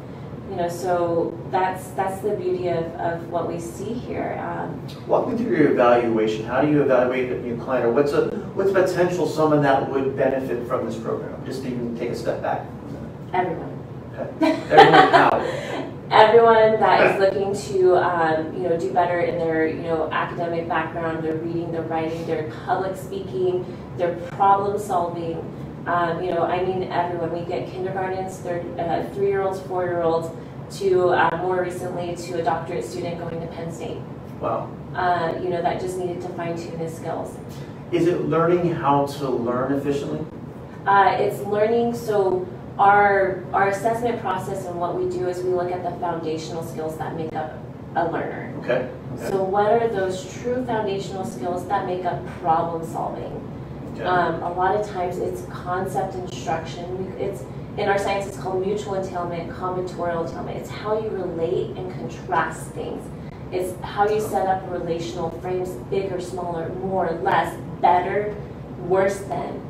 you 0.50 0.56
know, 0.56 0.68
so 0.68 1.38
that's 1.50 1.86
that's 1.92 2.20
the 2.20 2.32
beauty 2.34 2.68
of, 2.68 2.84
of 2.96 3.26
what 3.30 3.48
we 3.48 3.58
see 3.58 3.94
here. 3.94 4.38
Um, 4.46 4.86
Walk 5.06 5.28
me 5.28 5.38
through 5.38 5.56
your 5.56 5.72
evaluation. 5.72 6.44
How 6.44 6.60
do 6.60 6.68
you 6.68 6.82
evaluate 6.82 7.32
a 7.32 7.40
new 7.40 7.56
client, 7.56 7.86
or 7.86 7.92
what's 7.92 8.12
a 8.12 8.28
what's 8.52 8.70
potential 8.72 9.26
someone 9.26 9.62
that 9.62 9.90
would 9.90 10.14
benefit 10.14 10.68
from 10.68 10.84
this 10.84 10.96
program? 10.98 11.42
Just 11.46 11.62
to 11.62 11.68
even 11.68 11.96
take 11.96 12.10
a 12.10 12.16
step 12.16 12.42
back. 12.42 12.66
everyone. 13.32 13.71
Everyone 14.12 14.92
how? 15.10 15.68
everyone 16.12 16.78
that 16.78 17.14
is 17.14 17.20
looking 17.20 17.54
to 17.54 17.96
um, 17.96 18.54
you 18.54 18.68
know 18.68 18.78
do 18.78 18.92
better 18.92 19.20
in 19.20 19.38
their 19.38 19.66
you 19.66 19.82
know 19.82 20.10
academic 20.12 20.68
background, 20.68 21.24
their 21.24 21.36
reading, 21.36 21.72
their 21.72 21.82
writing, 21.82 22.26
their 22.26 22.50
public 22.66 22.96
speaking, 22.96 23.64
their 23.96 24.16
problem 24.32 24.78
solving. 24.78 25.38
Um, 25.86 26.22
you 26.22 26.30
know, 26.30 26.44
I 26.44 26.64
mean 26.64 26.84
everyone. 26.84 27.32
We 27.32 27.44
get 27.44 27.68
kindergartens, 27.70 28.38
third, 28.38 28.78
uh, 28.78 29.08
three-year-olds, 29.14 29.60
four-year-olds, 29.62 30.28
to 30.78 31.08
uh, 31.08 31.36
more 31.38 31.62
recently 31.62 32.14
to 32.14 32.40
a 32.40 32.44
doctorate 32.44 32.84
student 32.84 33.18
going 33.18 33.40
to 33.40 33.46
Penn 33.48 33.72
State. 33.72 33.98
Wow. 34.40 34.70
Uh, 34.94 35.34
you 35.42 35.48
know, 35.48 35.62
that 35.62 35.80
just 35.80 35.96
needed 35.98 36.20
to 36.20 36.28
fine-tune 36.30 36.78
his 36.78 36.94
skills. 36.94 37.36
Is 37.90 38.06
it 38.06 38.22
learning 38.22 38.72
how 38.72 39.06
to 39.06 39.28
learn 39.28 39.72
efficiently? 39.72 40.24
Uh, 40.86 41.16
it's 41.18 41.40
learning. 41.46 41.94
So 41.94 42.46
our 42.78 43.44
our 43.52 43.68
assessment 43.68 44.20
process 44.20 44.66
and 44.66 44.78
what 44.78 44.96
we 44.96 45.10
do 45.10 45.28
is 45.28 45.42
we 45.42 45.50
look 45.50 45.70
at 45.70 45.82
the 45.82 45.90
foundational 45.98 46.64
skills 46.64 46.96
that 46.98 47.14
make 47.16 47.34
up 47.34 47.58
a 47.96 48.10
learner. 48.10 48.54
Okay. 48.60 48.90
okay. 49.14 49.30
So 49.30 49.42
what 49.42 49.70
are 49.70 49.88
those 49.88 50.32
true 50.40 50.64
foundational 50.64 51.24
skills 51.24 51.66
that 51.68 51.86
make 51.86 52.04
up 52.04 52.24
problem 52.40 52.86
solving? 52.86 53.32
okay. 53.94 54.04
Um, 54.04 54.42
a 54.42 54.52
lot 54.52 54.74
of 54.74 54.88
times 54.88 55.18
it's 55.18 55.42
concept 55.50 56.14
instruction. 56.14 57.14
It's 57.18 57.42
in 57.76 57.88
our 57.88 57.98
science 57.98 58.26
it's 58.26 58.36
called 58.36 58.64
mutual 58.66 58.94
entailment, 58.94 59.50
combinatorial 59.50 60.26
entailment. 60.26 60.58
It's 60.58 60.70
how 60.70 61.00
you 61.00 61.08
relate 61.10 61.76
and 61.76 61.92
contrast 61.94 62.68
things. 62.70 63.02
It's 63.50 63.78
how 63.82 64.08
you 64.08 64.20
set 64.20 64.46
up 64.46 64.62
relational 64.70 65.30
frames, 65.40 65.70
bigger, 65.90 66.20
smaller, 66.20 66.70
more, 66.70 67.10
less, 67.22 67.54
better, 67.82 68.34
worse 68.80 69.18
than, 69.20 69.60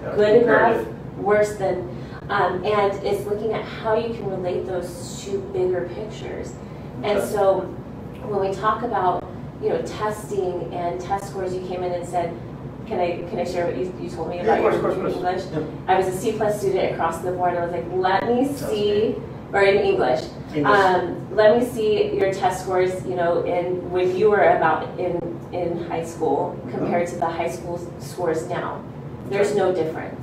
Yeah, 0.00 0.14
good 0.14 0.42
enough, 0.44 0.86
worse 1.16 1.56
than. 1.56 1.91
Um, 2.28 2.64
and 2.64 2.92
it's 3.04 3.26
looking 3.26 3.52
at 3.52 3.64
how 3.64 3.96
you 3.96 4.14
can 4.14 4.26
relate 4.30 4.66
those 4.66 5.22
two 5.22 5.40
bigger 5.52 5.90
pictures. 5.94 6.52
And 7.02 7.22
so 7.22 7.60
when 8.28 8.48
we 8.48 8.54
talk 8.54 8.82
about, 8.82 9.24
you 9.62 9.68
know, 9.70 9.82
testing 9.82 10.72
and 10.72 11.00
test 11.00 11.28
scores, 11.28 11.52
you 11.54 11.60
came 11.66 11.82
in 11.82 11.92
and 11.92 12.08
said, 12.08 12.34
can 12.86 12.98
I, 12.98 13.28
can 13.28 13.38
I 13.38 13.44
share 13.44 13.66
what 13.66 13.76
you, 13.76 13.92
you 14.00 14.08
told 14.10 14.28
me 14.28 14.40
about 14.40 14.58
of 14.58 14.62
course, 14.62 14.74
your 14.74 14.82
course, 14.82 15.14
course. 15.14 15.46
English? 15.46 15.66
Yeah. 15.86 15.92
I 15.92 15.96
was 15.96 16.06
a 16.06 16.12
C 16.16 16.32
plus 16.32 16.60
student 16.60 16.92
across 16.94 17.18
the 17.18 17.32
board. 17.32 17.54
And 17.54 17.58
I 17.58 17.64
was 17.66 17.72
like, 17.72 17.86
let 17.92 18.28
me 18.28 18.46
Sounds 18.46 18.66
see, 18.66 19.16
or 19.52 19.62
in 19.62 19.76
English, 19.84 20.24
English. 20.54 20.64
um, 20.64 21.34
let 21.36 21.58
me 21.58 21.66
see 21.66 22.16
your 22.16 22.32
test 22.32 22.64
scores, 22.64 23.04
you 23.04 23.14
know, 23.14 23.44
in, 23.44 23.90
when 23.90 24.16
you 24.16 24.30
were 24.30 24.56
about 24.56 24.98
in, 24.98 25.18
in 25.52 25.84
high 25.84 26.04
school 26.04 26.58
compared 26.70 27.06
to 27.08 27.16
the 27.16 27.26
high 27.26 27.50
school 27.50 27.78
scores 28.00 28.48
now. 28.48 28.82
There's 29.28 29.54
no 29.54 29.74
difference. 29.74 30.21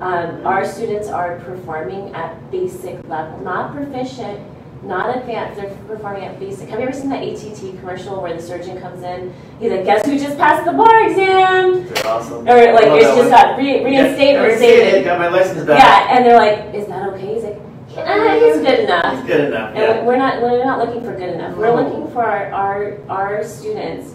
Um, 0.00 0.44
our 0.46 0.64
students 0.64 1.08
are 1.08 1.38
performing 1.40 2.12
at 2.14 2.50
basic 2.50 3.06
level, 3.08 3.38
not 3.40 3.74
proficient, 3.74 4.40
not 4.82 5.16
advanced, 5.16 5.60
they're 5.60 5.74
performing 5.86 6.24
at 6.24 6.38
basic. 6.38 6.68
Have 6.68 6.80
you 6.80 6.86
ever 6.88 6.92
seen 6.96 7.08
that 7.10 7.22
ATT 7.22 7.78
commercial 7.78 8.20
where 8.20 8.34
the 8.34 8.42
surgeon 8.42 8.78
comes 8.80 9.02
in, 9.02 9.32
he's 9.60 9.70
like, 9.70 9.84
guess 9.84 10.04
who 10.04 10.18
just 10.18 10.36
passed 10.36 10.64
the 10.66 10.72
bar 10.72 11.08
exam? 11.08 11.86
They're 11.86 12.06
awesome. 12.06 12.46
Or 12.46 12.72
like, 12.72 12.84
it's 12.84 13.06
that 13.06 13.16
just 13.16 13.18
one. 13.18 13.30
got 13.30 13.56
re- 13.58 13.84
reinstated, 13.84 14.34
Yeah, 14.34 14.42
reinstated. 14.42 15.04
Got 15.04 15.18
my 15.20 15.28
license 15.28 15.64
back. 15.64 15.78
Yeah, 15.78 16.16
and 16.16 16.26
they're 16.26 16.36
like, 16.36 16.74
is 16.74 16.86
that 16.88 17.08
okay? 17.10 17.34
He's 17.34 17.44
like, 17.44 17.60
yeah, 17.90 18.34
he's 18.40 18.56
good 18.56 18.80
enough. 18.80 19.14
It's 19.20 19.26
good 19.26 19.44
enough. 19.46 19.68
And 19.70 19.78
Yeah. 19.78 20.04
we're 20.04 20.16
not, 20.16 20.42
we're 20.42 20.64
not 20.64 20.78
looking 20.80 21.02
for 21.02 21.12
good 21.16 21.34
enough. 21.34 21.56
We're 21.56 21.72
looking 21.74 22.12
for 22.12 22.24
our, 22.24 22.50
our, 22.52 22.98
our 23.08 23.44
students 23.44 24.14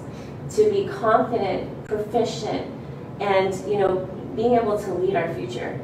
to 0.57 0.69
be 0.69 0.87
confident, 0.89 1.85
proficient, 1.87 2.67
and, 3.21 3.55
you 3.69 3.79
know, 3.79 4.07
being 4.35 4.53
able 4.55 4.77
to 4.79 4.93
lead 4.93 5.15
our 5.15 5.33
future. 5.33 5.79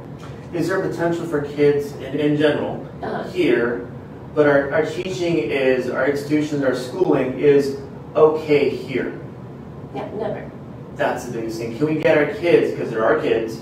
Is 0.53 0.67
there 0.67 0.81
potential 0.81 1.25
for 1.25 1.41
kids 1.41 1.91
in, 1.93 2.19
in 2.19 2.37
general 2.37 2.85
Uh-huh. 3.01 3.23
here, 3.29 3.91
but 4.33 4.47
our, 4.47 4.71
our 4.73 4.85
teaching 4.85 5.37
is, 5.37 5.89
our 5.89 6.07
institutions, 6.07 6.63
our 6.63 6.75
schooling 6.75 7.39
is 7.39 7.79
okay 8.15 8.69
here? 8.69 9.19
Yeah, 9.93 10.07
never. 10.15 10.49
That's 10.95 11.25
the 11.25 11.33
biggest 11.33 11.57
thing. 11.59 11.77
Can 11.77 11.87
we 11.87 11.95
get 11.95 12.17
our 12.17 12.27
kids, 12.35 12.71
because 12.71 12.89
they're 12.89 13.03
our 13.05 13.19
kids, 13.19 13.61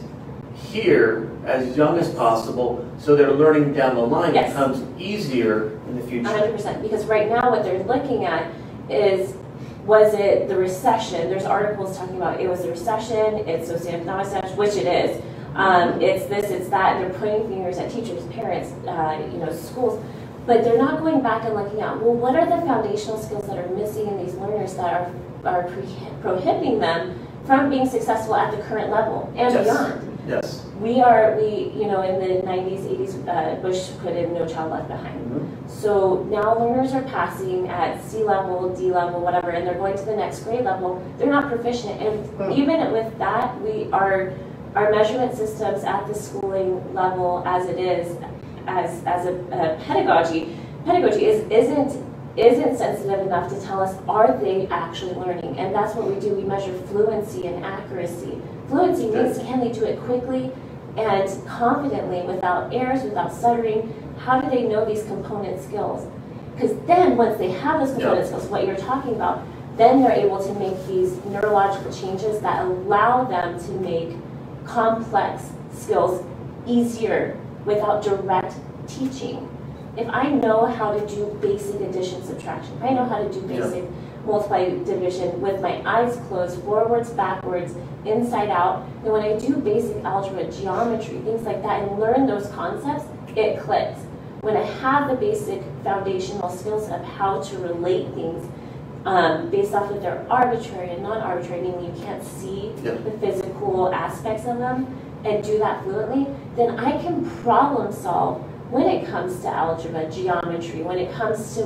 here 0.56 1.30
as 1.46 1.76
young 1.76 1.98
as 1.98 2.10
possible 2.14 2.88
so 3.00 3.16
their 3.16 3.32
learning 3.32 3.74
down 3.74 3.96
the 3.96 4.02
line 4.02 4.34
Yes. 4.34 4.52
becomes 4.52 4.84
easier 5.02 5.72
in 5.90 6.00
the 6.00 6.06
future? 6.08 6.30
hundred 6.30 6.52
percent, 6.52 6.82
because 6.84 7.06
right 7.06 7.28
now 7.30 7.50
what 7.50 7.64
they're 7.64 7.84
looking 7.84 8.26
at 8.26 8.52
is, 8.90 9.34
was 9.86 10.14
it 10.14 10.48
the 10.48 10.56
recession? 10.56 11.30
There's 11.30 11.46
articles 11.46 11.98
talking 11.98 12.16
about 12.16 12.40
it 12.40 12.50
was 12.50 12.62
the 12.64 12.70
recession, 12.70 13.48
it's 13.48 13.70
socioeconomic 13.70 14.24
recession, 14.24 14.58
which 14.58 14.76
it 14.76 14.88
is. 14.88 15.22
Um, 15.56 16.02
it's 16.02 16.26
this, 16.26 16.50
it's 16.50 16.70
that, 16.70 17.00
they're 17.00 17.20
pointing 17.20 17.48
fingers 17.50 17.78
at 17.78 17.92
teachers, 17.92 18.26
parents, 18.28 18.72
uh, 18.88 19.30
you 19.32 19.38
know, 19.38 19.52
schools. 19.52 20.04
But 20.46 20.64
they're 20.64 20.78
not 20.78 21.00
going 21.00 21.22
back 21.22 21.44
and 21.46 21.54
looking 21.54 21.82
at, 21.82 22.02
well, 22.02 22.14
what 22.14 22.36
are 22.36 22.46
the 22.46 22.66
foundational 22.66 23.18
skills 23.18 23.46
that 23.48 23.58
are 23.58 23.70
missing 23.76 24.08
in 24.08 24.26
these 24.26 24.36
learners 24.36 24.74
that 24.76 24.94
are, 24.94 25.14
are 25.46 25.64
prohibiting 26.22 26.80
them 26.80 27.28
from 27.46 27.70
being 27.70 27.88
successful 27.88 28.36
at 28.36 28.52
the 28.52 28.62
current 28.64 28.90
level 28.90 29.32
and 29.36 29.54
Yes. 29.54 29.64
beyond? 29.64 30.13
Yes. 30.28 30.66
We 30.80 31.02
are, 31.02 31.36
we, 31.38 31.72
you 31.76 31.88
know, 31.88 32.02
in 32.02 32.20
the 32.20 32.42
90s, 32.48 32.82
80s, 32.86 33.28
uh, 33.28 33.56
Bush 33.62 33.90
put 34.02 34.14
in 34.16 34.34
No 34.34 34.48
Child 34.48 34.72
Left 34.72 34.88
Behind. 34.88 35.20
Mhm. 35.32 35.70
So 35.70 36.24
now 36.30 36.58
learners 36.58 36.94
are 36.94 37.02
passing 37.04 37.68
at 37.68 38.02
C 38.04 38.24
level, 38.24 38.70
D 38.70 38.92
level, 38.92 39.20
whatever, 39.20 39.50
and 39.50 39.68
they're 39.68 39.74
going 39.78 39.98
to 39.98 40.06
the 40.06 40.16
next 40.16 40.44
grade 40.44 40.64
level. 40.64 41.02
They're 41.18 41.30
not 41.30 41.50
proficient, 41.50 42.02
and 42.02 42.26
Hmm. 42.38 42.52
even 42.52 42.92
with 42.94 43.18
that, 43.20 43.60
we 43.62 43.90
are 43.92 44.32
our 44.76 44.92
measurement 44.92 45.36
systems 45.36 45.84
at 45.84 46.08
the 46.08 46.14
schooling 46.16 46.82
level, 46.94 47.44
as 47.46 47.68
it 47.68 47.78
is, 47.78 48.18
as 48.68 49.04
as 49.06 49.26
a, 49.26 49.34
a 49.52 49.78
pedagogy, 49.86 50.56
pedagogy 50.86 51.26
is 51.26 51.44
isn't 51.50 52.02
isn't 52.36 52.78
sensitive 52.78 53.20
enough 53.20 53.50
to 53.50 53.62
tell 53.62 53.82
us 53.82 53.96
are 54.08 54.36
they 54.38 54.68
actually 54.68 55.14
learning, 55.14 55.58
and 55.58 55.74
that's 55.74 55.96
what 55.96 56.08
we 56.08 56.20
do. 56.20 56.34
We 56.34 56.44
measure 56.44 56.74
fluency 56.88 57.46
and 57.48 57.64
accuracy. 57.64 58.42
Fluency 58.68 59.08
means 59.08 59.38
can 59.40 59.60
they 59.60 59.72
do 59.72 59.84
it 59.86 60.00
quickly 60.02 60.52
and 60.98 61.48
confidently 61.48 62.22
without 62.22 62.74
errors, 62.74 63.04
without 63.04 63.34
stuttering. 63.34 63.94
How 64.18 64.42
do 64.42 64.50
they 64.50 64.64
know 64.64 64.86
these 64.86 65.04
component 65.04 65.62
skills? 65.62 66.08
Because 66.56 66.76
then, 66.86 67.18
once 67.18 67.38
they 67.38 67.52
have 67.52 67.80
those 67.80 67.92
component 67.92 68.20
Yeah. 68.20 68.26
skills, 68.26 68.46
what 68.46 68.66
you're 68.66 68.76
talking 68.76 69.16
about, 69.16 69.40
then 69.78 70.02
they're 70.02 70.12
able 70.12 70.38
to 70.38 70.54
make 70.54 70.88
these 70.88 71.18
neurological 71.26 71.92
changes 71.92 72.40
that 72.42 72.64
allow 72.64 73.24
them 73.24 73.60
to 73.60 73.72
make 73.74 74.16
complex 74.66 75.52
skills 75.74 76.24
easier 76.68 77.36
without 77.66 78.04
direct 78.04 78.56
teaching. 78.88 79.48
If 79.96 80.08
I 80.10 80.30
know 80.30 80.66
how 80.66 80.94
to 80.98 81.06
do 81.08 81.38
basic 81.42 81.80
addition, 81.82 82.24
subtraction, 82.24 82.74
if 82.78 82.84
I 82.84 82.94
know 82.94 83.06
how 83.06 83.20
to 83.20 83.30
do 83.32 83.42
Yeah. 83.42 83.60
basic 83.62 83.84
multiply 84.26 84.70
division 84.70 85.42
with 85.42 85.62
my 85.62 85.82
eyes 85.86 86.18
closed, 86.30 86.62
forwards, 86.64 87.10
backwards, 87.10 87.76
inside 88.06 88.50
out, 88.50 88.84
then 89.04 89.12
when 89.12 89.22
I 89.22 89.38
do 89.38 89.56
basic 89.58 90.04
algebra, 90.04 90.46
geometry, 90.46 91.18
things 91.20 91.44
like 91.44 91.62
that, 91.64 91.84
and 91.84 92.00
learn 92.00 92.26
those 92.26 92.48
concepts, 92.48 93.04
it 93.36 93.60
clicks. 93.60 94.00
When 94.42 94.56
I 94.58 94.64
have 94.64 95.10
the 95.10 95.16
basic 95.16 95.62
foundational 95.84 96.50
skills 96.50 96.90
of 96.90 97.04
how 97.04 97.42
to 97.42 97.58
relate 97.60 98.14
things 98.14 98.46
um, 99.06 99.50
based 99.50 99.74
off 99.74 99.92
of 99.92 100.02
their 100.02 100.26
arbitrary 100.30 100.92
and 100.92 101.04
non-arbitrary, 101.04 101.62
meaning 101.62 101.94
you 101.96 102.04
can't 102.04 102.24
see 102.24 102.72
Yep. 102.84 103.04
the 103.04 103.12
physical 103.12 103.94
aspects 103.94 104.46
of 104.48 104.58
them, 104.58 104.88
and 105.26 105.44
do 105.44 105.58
that 105.60 105.84
fluently, 105.84 106.28
then 106.56 106.80
I 106.80 106.98
can 107.02 107.26
problem 107.44 107.92
solve 107.92 108.42
when 108.74 108.88
it 108.88 109.06
comes 109.06 109.40
to 109.42 109.48
algebra, 109.48 110.10
geometry, 110.10 110.82
when 110.82 110.98
it 110.98 111.14
comes 111.14 111.54
to 111.56 111.62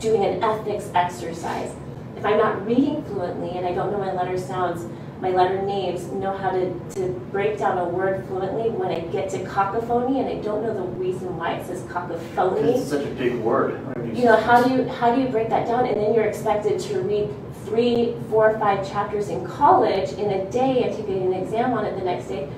doing 0.00 0.24
an 0.24 0.42
ethics 0.42 0.90
exercise. 0.92 1.72
If 2.16 2.26
I'm 2.26 2.36
not 2.36 2.66
reading 2.66 3.04
fluently 3.04 3.50
and 3.50 3.64
I 3.64 3.72
don't 3.72 3.92
know 3.92 3.98
my 3.98 4.12
letter 4.12 4.36
sounds, 4.36 4.90
my 5.20 5.30
letter 5.30 5.62
names, 5.62 6.08
know 6.08 6.36
how 6.36 6.50
to, 6.50 6.74
to 6.96 7.08
break 7.30 7.58
down 7.58 7.78
a 7.78 7.88
word 7.88 8.26
fluently, 8.26 8.70
when 8.70 8.90
I 8.90 9.00
get 9.12 9.30
to 9.30 9.44
cacophony 9.44 10.18
and 10.18 10.28
I 10.28 10.42
don't 10.42 10.64
know 10.64 10.74
the 10.74 10.82
reason 10.98 11.36
why 11.36 11.52
it 11.52 11.66
says 11.66 11.84
cacophony, 11.84 12.72
It's 12.72 12.90
such 12.90 13.06
a 13.06 13.10
big 13.10 13.36
word. 13.36 13.80
You 14.12 14.24
know, 14.24 14.36
how 14.36 14.64
do 14.64 14.74
you 14.74 14.88
how 14.88 15.14
do 15.14 15.22
you 15.22 15.28
break 15.28 15.48
that 15.50 15.68
down? 15.68 15.86
And 15.86 15.96
then 15.96 16.12
you're 16.12 16.24
expected 16.24 16.80
to 16.80 17.02
read 17.02 17.30
three, 17.66 18.16
four, 18.30 18.58
five 18.58 18.88
chapters 18.88 19.28
in 19.28 19.46
college 19.46 20.10
in 20.14 20.30
a 20.30 20.50
day 20.50 20.82
and 20.82 20.96
take 20.96 21.08
an 21.08 21.32
exam 21.34 21.72
on 21.72 21.86
it 21.86 21.96
the 21.96 22.04
next 22.04 22.26
day. 22.26 22.48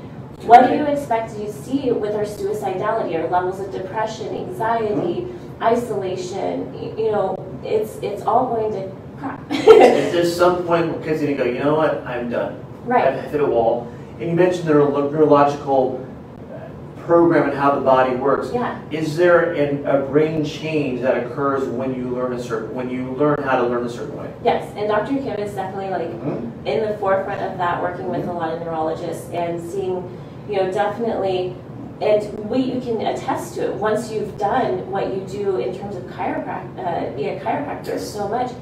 What 0.42 0.68
do 0.68 0.74
you 0.76 0.84
expect 0.84 1.34
to 1.34 1.52
see 1.52 1.90
with 1.92 2.14
our 2.14 2.22
suicidality, 2.24 3.16
our 3.22 3.28
levels 3.28 3.60
of 3.60 3.72
depression, 3.72 4.34
anxiety, 4.34 5.26
isolation? 5.60 6.72
You 6.98 7.12
know, 7.12 7.60
it's 7.64 7.96
it's 8.02 8.22
all 8.22 8.46
going 8.54 8.72
to 8.72 8.90
crap. 9.18 9.50
At 9.50 10.12
just 10.12 10.36
some 10.36 10.64
point, 10.64 10.90
where 10.92 11.02
kids 11.02 11.22
are 11.22 11.26
gonna 11.26 11.36
go, 11.36 11.44
you 11.44 11.58
know 11.58 11.74
what, 11.74 12.06
I'm 12.06 12.30
done. 12.30 12.64
right. 12.84 13.08
I've 13.08 13.30
hit 13.30 13.40
a 13.40 13.46
wall. 13.46 13.92
And 14.20 14.30
you 14.30 14.34
mentioned 14.36 14.66
neuro- 14.66 15.10
neurological 15.10 16.04
uh, 16.52 17.00
program 17.02 17.48
and 17.50 17.56
how 17.58 17.74
the 17.74 17.80
body 17.80 18.16
works. 18.16 18.50
Yeah. 18.52 18.80
Is 18.90 19.16
there 19.16 19.52
an, 19.52 19.86
a 19.86 20.00
brain 20.06 20.44
change 20.44 21.00
that 21.02 21.24
occurs 21.26 21.68
when 21.68 21.94
you 21.94 22.08
learn 22.08 22.32
a 22.32 22.42
certain 22.42 22.74
when 22.74 22.90
you 22.90 23.10
learn 23.12 23.42
how 23.42 23.60
to 23.60 23.66
learn 23.68 23.84
a 23.84 23.90
certain 23.90 24.16
way? 24.16 24.32
Yes, 24.44 24.72
and 24.76 24.88
Dr. 24.88 25.18
Kim 25.22 25.38
is 25.38 25.54
definitely 25.54 25.90
like 25.90 26.08
Mhm. 26.22 26.66
in 26.66 26.88
the 26.88 26.96
forefront 26.98 27.40
of 27.42 27.58
that, 27.58 27.82
working 27.82 28.08
with 28.08 28.26
a 28.28 28.32
lot 28.32 28.52
of 28.54 28.60
neurologists 28.60 29.28
and 29.30 29.60
seeing, 29.60 30.02
you 30.48 30.56
know, 30.56 30.70
definitely, 30.70 31.54
and 32.00 32.48
we 32.48 32.58
you 32.60 32.80
can 32.80 33.00
attest 33.06 33.54
to 33.54 33.68
it 33.70 33.74
once 33.74 34.10
you've 34.10 34.38
done 34.38 34.90
what 34.90 35.12
you 35.14 35.20
do 35.26 35.56
in 35.56 35.76
terms 35.76 35.96
of 35.96 36.04
chiropractic, 36.04 36.78
uh, 36.78 37.16
be 37.16 37.24
a 37.28 37.40
chiropractor 37.40 37.98
so 37.98 38.28
much. 38.28 38.52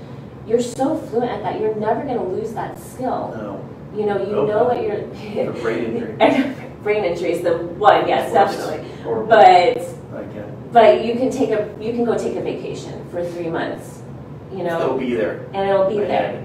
You're 0.47 0.61
so 0.63 0.97
fluent 0.97 1.31
at 1.31 1.43
that. 1.43 1.61
You're 1.61 1.75
never 1.75 2.03
going 2.03 2.19
to 2.19 2.23
lose 2.25 2.53
that 2.55 2.79
skill. 2.79 3.35
No. 3.37 3.69
You 3.99 4.07
know, 4.07 4.17
you 4.19 4.35
Okay. 4.37 4.53
know 4.53 4.65
what 4.65 4.83
you're. 4.83 5.07
The 5.53 5.61
brain 5.61 5.97
injury. 6.21 6.55
brain 6.83 7.05
injury 7.05 7.33
is 7.33 7.43
the 7.43 7.57
one, 7.59 8.07
yes, 8.07 8.33
definitely. 8.33 8.89
But 9.29 9.79
but 10.73 11.05
you 11.05 11.15
can 11.15 11.31
take 11.31 11.51
a 11.51 11.69
you 11.81 11.93
can 11.93 12.05
go 12.05 12.17
take 12.17 12.37
a 12.37 12.41
vacation 12.43 13.05
for 13.11 13.25
three 13.25 13.49
months. 13.49 14.01
You 14.53 14.63
know, 14.65 14.81
it'll 14.81 14.99
be 14.99 15.15
there. 15.15 15.47
and 15.55 15.69
it'll 15.69 15.89
be 15.89 15.99
there. 15.99 16.45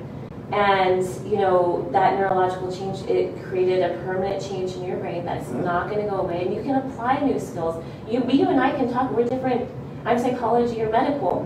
And 0.51 1.03
you 1.25 1.37
know 1.37 1.87
that 1.93 2.19
neurological 2.19 2.71
change 2.75 3.09
it 3.09 3.41
created 3.43 3.83
a 3.89 3.97
permanent 4.03 4.43
change 4.43 4.73
in 4.75 4.83
your 4.83 4.97
brain 4.97 5.23
that's 5.25 5.47
Mhm. 5.47 5.63
not 5.63 5.89
going 5.89 6.03
to 6.03 6.09
go 6.09 6.17
away, 6.17 6.45
and 6.45 6.53
you 6.53 6.61
can 6.61 6.75
apply 6.75 7.19
new 7.21 7.39
skills. 7.39 7.81
You, 8.09 8.21
you 8.27 8.47
and 8.49 8.59
I 8.59 8.71
can 8.71 8.91
talk. 8.91 9.15
We're 9.15 9.23
different. 9.23 9.69
I'm 10.05 10.19
psychology, 10.19 10.77
you're 10.77 10.89
medical, 10.89 11.45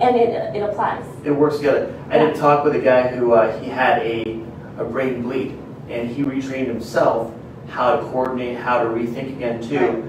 and 0.00 0.14
it 0.14 0.54
it 0.54 0.60
applies. 0.62 1.02
It 1.24 1.32
works 1.32 1.56
together. 1.56 1.92
I 2.10 2.18
did 2.18 2.36
talk 2.36 2.64
with 2.64 2.76
a 2.76 2.78
guy 2.80 3.08
who 3.08 3.32
uh, 3.32 3.58
he 3.58 3.68
had 3.68 3.98
a, 4.02 4.38
a 4.78 4.84
brain 4.84 5.22
bleed, 5.22 5.58
and 5.90 6.08
he 6.08 6.22
retrained 6.22 6.66
himself 6.68 7.32
how 7.68 7.96
to 7.96 8.02
coordinate, 8.12 8.58
how 8.58 8.80
to 8.80 8.88
rethink 8.88 9.28
again 9.36 9.60
too. 9.60 9.78
Right. 9.78 10.04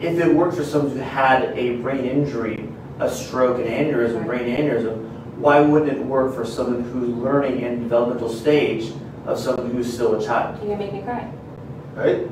If 0.00 0.18
it 0.18 0.34
works 0.34 0.56
for 0.56 0.64
someone 0.64 0.92
who 0.96 0.98
had 0.98 1.56
a 1.56 1.76
brain 1.76 2.04
injury, 2.04 2.68
a 2.98 3.08
stroke, 3.08 3.58
an 3.58 3.66
aneurysm, 3.66 4.18
Right. 4.18 4.26
brain 4.26 4.56
aneurysm, 4.56 5.07
why 5.38 5.60
wouldn't 5.60 5.92
it 5.92 6.04
work 6.04 6.34
for 6.34 6.44
someone 6.44 6.82
who's 6.82 7.08
learning 7.10 7.60
in 7.60 7.82
developmental 7.82 8.28
stage 8.28 8.92
of 9.24 9.38
someone 9.38 9.70
who's 9.70 9.92
still 9.92 10.20
a 10.20 10.24
child? 10.24 10.60
You 10.62 10.70
can 10.70 10.78
make 10.78 10.92
me 10.92 11.02
cry. 11.02 11.30
Right? 11.94 12.28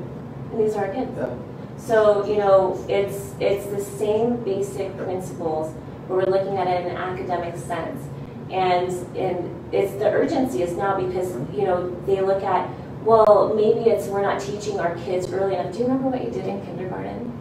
And 0.51 0.59
these 0.59 0.75
are 0.75 0.87
our 0.87 0.93
kids. 0.93 1.11
Yeah. 1.17 1.33
So 1.77 2.25
you 2.25 2.37
know, 2.37 2.83
it's 2.89 3.33
it's 3.39 3.65
the 3.67 3.79
same 3.79 4.43
basic 4.43 4.95
principles, 4.97 5.73
but 6.07 6.15
we're 6.15 6.25
looking 6.25 6.57
at 6.57 6.67
it 6.67 6.85
in 6.85 6.91
an 6.91 6.97
academic 6.97 7.55
sense, 7.55 8.03
and 8.51 8.91
and 9.15 9.73
it's 9.73 9.93
the 9.93 10.09
urgency 10.09 10.63
is 10.63 10.75
now 10.75 10.99
because 10.99 11.33
you 11.53 11.63
know 11.63 11.89
they 12.05 12.21
look 12.21 12.43
at 12.43 12.69
well 13.03 13.53
maybe 13.55 13.89
it's 13.89 14.07
we're 14.07 14.21
not 14.21 14.41
teaching 14.41 14.79
our 14.79 14.95
kids 14.97 15.31
early 15.31 15.55
enough. 15.55 15.71
Do 15.71 15.79
you 15.79 15.85
remember 15.85 16.09
what 16.09 16.23
you 16.23 16.31
did 16.31 16.45
in 16.47 16.65
kindergarten? 16.65 17.36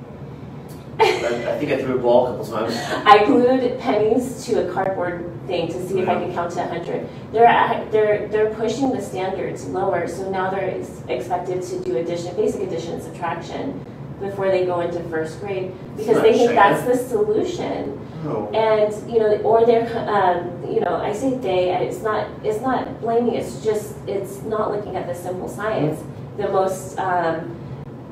I, 0.98 1.52
I 1.54 1.58
think 1.58 1.72
I 1.72 1.82
threw 1.82 1.98
a 1.98 2.02
ball 2.02 2.26
a 2.26 2.30
couple 2.30 2.46
times. 2.46 2.76
I 3.06 3.24
glued 3.26 3.78
pennies 3.78 4.44
to 4.46 4.68
a 4.68 4.72
cardboard 4.72 5.30
thing 5.46 5.68
to 5.68 5.88
see 5.88 6.00
if 6.00 6.08
I 6.08 6.24
could 6.24 6.32
count 6.34 6.52
to 6.52 6.60
100. 6.60 7.08
They're 7.32 7.44
at, 7.46 7.90
they're 7.92 8.28
they're 8.28 8.54
pushing 8.54 8.90
the 8.90 9.02
standards 9.02 9.66
lower, 9.66 10.08
so 10.08 10.30
now 10.30 10.50
they're 10.50 10.78
ex- 10.80 11.02
expected 11.08 11.62
to 11.64 11.80
do 11.80 11.96
addition, 11.98 12.34
basic 12.36 12.62
addition 12.62 12.94
and 12.94 13.02
subtraction 13.02 13.84
before 14.20 14.50
they 14.50 14.64
go 14.64 14.80
into 14.80 14.98
first 15.10 15.38
grade 15.40 15.74
because 15.96 16.22
they 16.22 16.32
think 16.32 16.52
that's 16.52 16.86
the 16.86 16.96
solution. 16.96 18.00
No. 18.24 18.48
And 18.54 19.12
you 19.12 19.18
know, 19.18 19.36
or 19.42 19.66
they're 19.66 19.86
um, 20.08 20.64
you 20.72 20.80
know, 20.80 20.96
I 20.96 21.12
say 21.12 21.36
they. 21.36 21.70
and 21.70 21.84
It's 21.84 22.00
not 22.02 22.26
it's 22.42 22.60
not 22.62 23.00
blaming. 23.02 23.34
It's 23.34 23.62
just 23.62 23.94
it's 24.06 24.42
not 24.42 24.70
looking 24.72 24.96
at 24.96 25.06
the 25.06 25.14
simple 25.14 25.48
science, 25.48 26.02
the 26.38 26.48
most. 26.48 26.98
Um, 26.98 27.54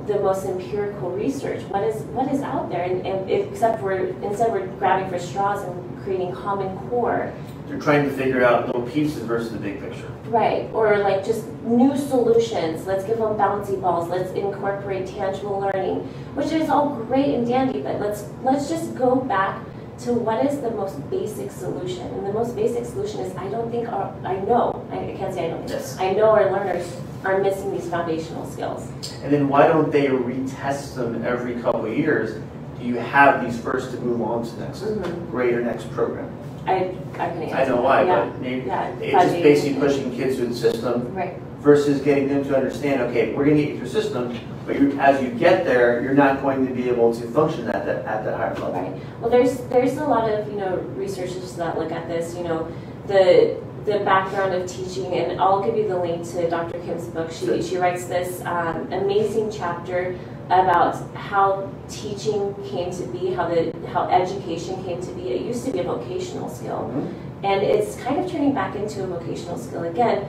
the 0.06 0.18
most 0.20 0.44
empirical 0.46 1.10
research. 1.10 1.62
What 1.64 1.82
is 1.84 2.02
what 2.16 2.32
is 2.32 2.40
out 2.42 2.68
there, 2.70 2.82
and, 2.84 3.06
and 3.06 3.30
except 3.30 3.82
we're 3.82 4.08
instead 4.22 4.52
we're 4.52 4.66
grabbing 4.78 5.08
for 5.10 5.18
straws 5.18 5.62
and 5.64 6.02
creating 6.04 6.32
common 6.32 6.76
core, 6.90 7.32
You're 7.68 7.80
trying 7.80 8.04
to 8.04 8.10
figure 8.14 8.44
out 8.44 8.66
little 8.66 8.82
pieces 8.82 9.22
versus 9.22 9.52
the 9.52 9.58
big 9.58 9.80
picture. 9.80 10.10
right? 10.26 10.68
Or 10.74 10.98
like 10.98 11.24
just 11.24 11.46
new 11.62 11.96
solutions. 11.96 12.86
Let's 12.86 13.04
give 13.04 13.16
them 13.16 13.36
bouncy 13.38 13.80
balls. 13.80 14.08
Let's 14.10 14.30
incorporate 14.32 15.06
tangible 15.06 15.58
learning, 15.60 16.00
which 16.34 16.52
is 16.52 16.68
all 16.68 16.90
great 17.08 17.34
and 17.34 17.46
dandy. 17.46 17.80
But 17.80 18.00
let's 18.00 18.24
let's 18.42 18.68
just 18.68 18.94
go 18.94 19.16
back 19.16 19.64
to 20.00 20.12
what 20.12 20.44
is 20.44 20.60
the 20.60 20.70
most 20.70 20.98
basic 21.10 21.50
solution. 21.50 22.06
And 22.08 22.26
the 22.26 22.32
most 22.32 22.56
basic 22.56 22.84
solution 22.84 23.20
is 23.20 23.34
I 23.36 23.48
don't 23.48 23.70
think 23.70 23.88
our 23.88 24.12
I 24.24 24.36
know 24.36 24.84
I 24.90 25.14
can't 25.16 25.32
say 25.32 25.46
I 25.46 25.50
don't 25.50 25.58
think 25.60 25.70
Yes. 25.70 25.96
I 25.98 26.12
know 26.12 26.30
our 26.30 26.50
learners 26.50 26.96
are 27.24 27.38
missing 27.38 27.70
these 27.72 27.88
foundational 27.88 28.44
skills. 28.50 28.86
And 29.22 29.32
then 29.32 29.48
why 29.48 29.66
don't 29.66 29.90
they 29.90 30.08
retest 30.08 30.94
them 30.96 31.24
every 31.24 31.54
couple 31.54 31.86
of 31.86 31.96
years? 31.96 32.40
Do 32.78 32.84
you 32.86 32.96
have 32.96 33.44
these 33.44 33.58
first 33.58 33.92
to 33.92 34.00
move 34.00 34.20
on 34.20 34.44
to 34.44 34.60
next 34.60 34.82
Mhm. 34.82 35.30
grade 35.30 35.54
or 35.54 35.62
next 35.62 35.90
program? 35.92 36.28
I 36.66 36.90
I 37.18 37.28
can 37.28 37.42
answer. 37.42 37.56
I 37.56 37.64
know 37.68 37.80
why, 37.80 38.02
Yeah. 38.04 38.24
but 38.24 38.40
maybe 38.40 38.66
Yeah, 38.66 38.88
it's 39.00 39.12
just 39.32 39.42
basically 39.42 39.80
pushing 39.80 40.10
kids 40.10 40.36
through 40.36 40.48
the 40.48 40.54
system 40.54 41.14
Right. 41.14 41.34
versus 41.60 42.00
getting 42.00 42.28
them 42.28 42.44
to 42.44 42.56
understand, 42.56 43.00
okay, 43.02 43.32
we're 43.34 43.44
gonna 43.44 43.56
get 43.56 43.68
you 43.70 43.76
through 43.78 43.88
the 43.88 44.02
system, 44.02 44.34
but 44.66 44.80
you, 44.80 44.92
as 44.98 45.22
you 45.22 45.30
get 45.30 45.64
there, 45.64 46.02
you're 46.02 46.14
not 46.14 46.42
going 46.42 46.66
to 46.66 46.72
be 46.72 46.88
able 46.88 47.14
to 47.14 47.22
function 47.30 47.68
at 47.68 47.84
that, 47.86 48.04
at 48.04 48.24
that 48.24 48.36
higher 48.36 48.54
level. 48.54 48.72
Right. 48.72 49.20
Well, 49.20 49.30
there's 49.30 49.58
there's 49.68 49.96
a 49.98 50.04
lot 50.06 50.30
of 50.30 50.48
you 50.48 50.56
know 50.58 50.76
researchers 50.96 51.54
that 51.56 51.78
look 51.78 51.92
at 51.92 52.08
this. 52.08 52.34
You 52.36 52.44
know, 52.44 52.72
the 53.06 53.60
the 53.84 53.98
background 54.00 54.54
of 54.54 54.66
teaching, 54.70 55.12
and 55.14 55.38
I'll 55.40 55.62
give 55.62 55.76
you 55.76 55.86
the 55.86 55.98
link 55.98 56.26
to 56.30 56.48
Dr. 56.48 56.78
Kim's 56.80 57.06
book. 57.08 57.30
She 57.30 57.46
Sure. 57.46 57.62
she 57.62 57.76
writes 57.76 58.06
this 58.06 58.40
um, 58.46 58.90
amazing 58.92 59.50
chapter 59.50 60.16
about 60.46 60.96
how 61.14 61.70
teaching 61.88 62.54
came 62.66 62.90
to 62.90 63.02
be, 63.06 63.32
how 63.32 63.48
the 63.48 63.72
how 63.88 64.08
education 64.08 64.82
came 64.84 65.00
to 65.00 65.10
be. 65.12 65.28
It 65.28 65.42
used 65.42 65.64
to 65.66 65.72
be 65.72 65.80
a 65.80 65.84
vocational 65.84 66.48
skill, 66.48 66.90
Mhm. 66.94 67.12
and 67.44 67.62
it's 67.62 67.96
kind 67.96 68.18
of 68.24 68.30
turning 68.30 68.52
back 68.54 68.74
into 68.76 69.04
a 69.04 69.06
vocational 69.06 69.58
skill 69.58 69.84
again. 69.84 70.24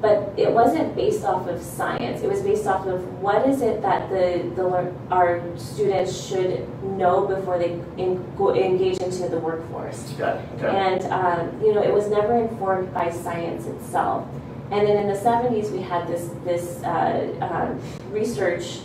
But 0.00 0.32
it 0.38 0.50
wasn't 0.50 0.96
based 0.96 1.24
off 1.24 1.46
of 1.46 1.60
science. 1.60 2.22
It 2.22 2.30
was 2.30 2.40
based 2.40 2.66
off 2.66 2.86
of 2.86 3.06
what 3.20 3.46
is 3.46 3.60
it 3.60 3.82
that 3.82 4.08
the, 4.08 4.50
the 4.56 4.94
our 5.10 5.42
students 5.58 6.26
should 6.26 6.66
know 6.82 7.26
before 7.26 7.58
they 7.58 7.72
in, 7.98 8.24
engage 8.38 8.98
into 8.98 9.28
the 9.28 9.38
workforce. 9.38 10.10
It, 10.12 10.22
okay. 10.22 10.68
And 10.68 11.04
um, 11.12 11.60
you 11.62 11.74
know, 11.74 11.82
it 11.82 11.92
was 11.92 12.08
never 12.08 12.34
informed 12.34 12.94
by 12.94 13.10
science 13.10 13.66
itself. 13.66 14.26
And 14.70 14.86
then 14.86 14.96
in 14.96 15.08
the 15.08 15.18
70s, 15.18 15.70
we 15.70 15.82
had 15.82 16.06
this 16.06 16.30
this 16.44 16.82
uh, 16.82 17.34
um, 17.40 18.12
research 18.12 18.80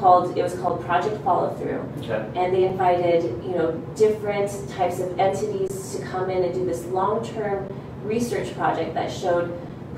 called 0.00 0.36
it 0.36 0.42
was 0.42 0.54
called 0.54 0.84
Project 0.84 1.22
Follow 1.24 1.54
Through, 1.56 1.86
Okay, 1.98 2.30
and 2.34 2.54
they 2.54 2.64
invited 2.64 3.24
you 3.44 3.52
know 3.52 3.72
different 3.96 4.50
types 4.70 5.00
of 5.00 5.18
entities 5.18 5.96
to 5.96 6.02
come 6.04 6.30
in 6.30 6.44
and 6.44 6.54
do 6.54 6.64
this 6.64 6.84
long-term 6.86 7.68
research 8.04 8.54
project 8.54 8.94
that 8.94 9.12
showed 9.12 9.50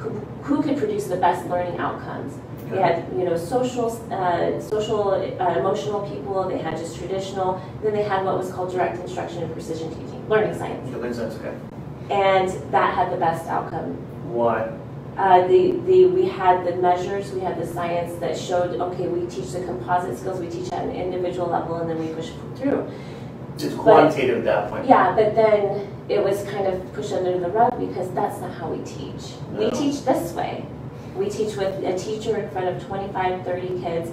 who, 0.02 0.62
could 0.62 0.76
produce 0.76 1.04
the 1.04 1.16
best 1.16 1.46
learning 1.48 1.78
outcomes. 1.78 2.34
They 2.70 2.80
had 2.80 3.06
you 3.18 3.24
know 3.24 3.36
social 3.36 3.90
uh, 4.10 4.58
social 4.60 5.10
uh, 5.10 5.58
emotional 5.58 6.08
people. 6.08 6.48
They 6.48 6.58
had 6.58 6.76
just 6.78 6.96
traditional. 6.96 7.60
Then 7.82 7.92
they 7.92 8.02
had 8.02 8.24
what 8.24 8.38
was 8.38 8.50
called 8.50 8.72
direct 8.72 8.98
instruction 8.98 9.42
and 9.42 9.52
precision 9.52 9.90
teaching, 9.90 10.26
learning 10.28 10.56
science, 10.56 10.88
Okay, 10.88 11.02
makes 11.02 11.16
sense, 11.16 11.34
okay. 11.34 11.54
and 12.10 12.48
that 12.72 12.94
had 12.94 13.12
the 13.12 13.18
best 13.18 13.46
outcome. 13.46 13.92
Why? 14.32 14.72
Uh, 15.16 15.46
the, 15.46 15.72
the, 15.84 16.06
we 16.06 16.26
had 16.26 16.66
the 16.66 16.74
measures, 16.76 17.32
we 17.32 17.40
had 17.40 17.60
the 17.60 17.66
science 17.66 18.18
that 18.20 18.34
showed, 18.36 18.80
okay, 18.80 19.08
we 19.08 19.26
teach 19.28 19.52
the 19.52 19.62
composite 19.62 20.18
skills, 20.18 20.40
we 20.40 20.48
teach 20.48 20.72
at 20.72 20.84
an 20.84 20.90
individual 20.90 21.48
level, 21.48 21.76
and 21.76 21.90
then 21.90 21.98
we 21.98 22.06
push 22.14 22.30
through. 22.56 22.90
It's 23.64 23.74
quantitative 23.74 24.38
at 24.38 24.44
that 24.44 24.70
point. 24.70 24.88
Yeah, 24.88 25.14
but 25.14 25.34
then 25.34 25.88
it 26.08 26.22
was 26.22 26.42
kind 26.44 26.66
of 26.66 26.92
pushed 26.92 27.12
under 27.12 27.38
the 27.38 27.48
rug 27.48 27.78
because 27.78 28.10
that's 28.12 28.40
not 28.40 28.52
how 28.52 28.70
we 28.70 28.84
teach. 28.84 29.34
We 29.52 29.70
teach 29.70 30.04
this 30.04 30.32
way. 30.32 30.66
We 31.16 31.28
teach 31.28 31.56
with 31.56 31.84
a 31.84 31.98
teacher 31.98 32.36
in 32.38 32.50
front 32.50 32.68
of 32.68 32.84
25, 32.86 33.44
30 33.44 33.80
kids, 33.80 34.10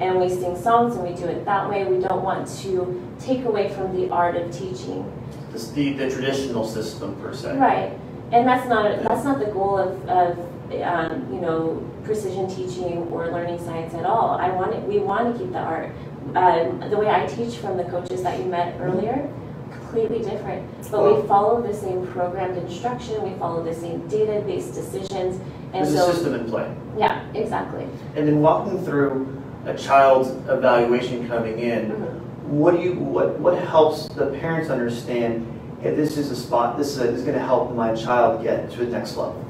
and 0.00 0.18
we 0.18 0.28
sing 0.28 0.60
songs 0.60 0.96
and 0.96 1.08
we 1.08 1.14
do 1.14 1.26
it 1.26 1.44
that 1.44 1.68
way. 1.68 1.84
We 1.84 2.00
don't 2.00 2.22
want 2.22 2.48
to 2.62 3.10
take 3.20 3.44
away 3.44 3.72
from 3.72 3.94
the 3.94 4.10
art 4.10 4.36
of 4.36 4.50
teaching. 4.50 5.10
This, 5.52 5.70
the, 5.70 5.92
the 5.94 6.10
traditional 6.10 6.66
system 6.66 7.14
per 7.20 7.34
se. 7.34 7.56
Right, 7.56 7.92
and 8.32 8.46
that's 8.46 8.68
not, 8.68 9.02
that's 9.02 9.24
not 9.24 9.38
the 9.38 9.46
goal 9.46 9.78
of, 9.78 10.08
of, 10.08 10.38
um, 10.82 11.32
you 11.32 11.40
know, 11.40 11.86
precision 12.04 12.48
teaching 12.48 12.98
or 13.10 13.28
learning 13.30 13.58
science 13.58 13.94
at 13.94 14.04
all. 14.04 14.38
I 14.38 14.50
want 14.50 14.74
it, 14.74 14.82
we 14.82 14.98
want 14.98 15.32
to 15.32 15.42
keep 15.42 15.52
the 15.52 15.58
art. 15.58 15.90
Um, 16.34 16.90
the 16.90 16.96
way 16.96 17.08
I 17.08 17.26
teach 17.26 17.56
from 17.56 17.76
the 17.76 17.84
coaches 17.84 18.22
that 18.22 18.38
you 18.38 18.44
met 18.44 18.78
earlier, 18.80 19.28
completely 19.72 20.20
different. 20.20 20.68
But 20.90 21.22
we 21.22 21.26
follow 21.26 21.60
the 21.60 21.74
same 21.74 22.06
programmed 22.08 22.56
instruction, 22.58 23.22
we 23.22 23.36
follow 23.38 23.64
the 23.64 23.74
same 23.74 24.06
data-based 24.06 24.74
decisions, 24.74 25.40
and 25.72 25.84
There's 25.86 25.94
a 25.94 25.98
so, 25.98 26.12
system 26.12 26.34
in 26.34 26.44
play. 26.48 26.72
yeah, 26.96 27.24
exactly. 27.34 27.86
And 28.16 28.28
then 28.28 28.42
walking 28.42 28.82
through 28.84 29.42
a 29.66 29.74
child's 29.74 30.28
evaluation 30.48 31.26
coming 31.28 31.58
in, 31.58 31.90
Mhm. 31.90 32.20
what 32.50 32.76
do 32.76 32.82
you, 32.82 32.94
what, 32.94 33.38
what 33.40 33.58
helps 33.58 34.06
the 34.08 34.26
parents 34.26 34.70
understand 34.70 35.46
if 35.82 35.96
this 35.96 36.16
is 36.16 36.30
a 36.30 36.36
spot, 36.36 36.76
this 36.78 36.96
is, 36.98 37.20
is 37.20 37.22
gonna 37.24 37.38
help 37.38 37.74
my 37.74 37.94
child 37.94 38.42
get 38.42 38.70
to 38.72 38.84
the 38.84 38.90
next 38.92 39.16
level, 39.16 39.42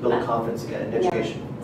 build 0.00 0.14
Uh, 0.14 0.24
confidence 0.24 0.64
again 0.64 0.92
in 0.94 1.02
yeah. 1.02 1.10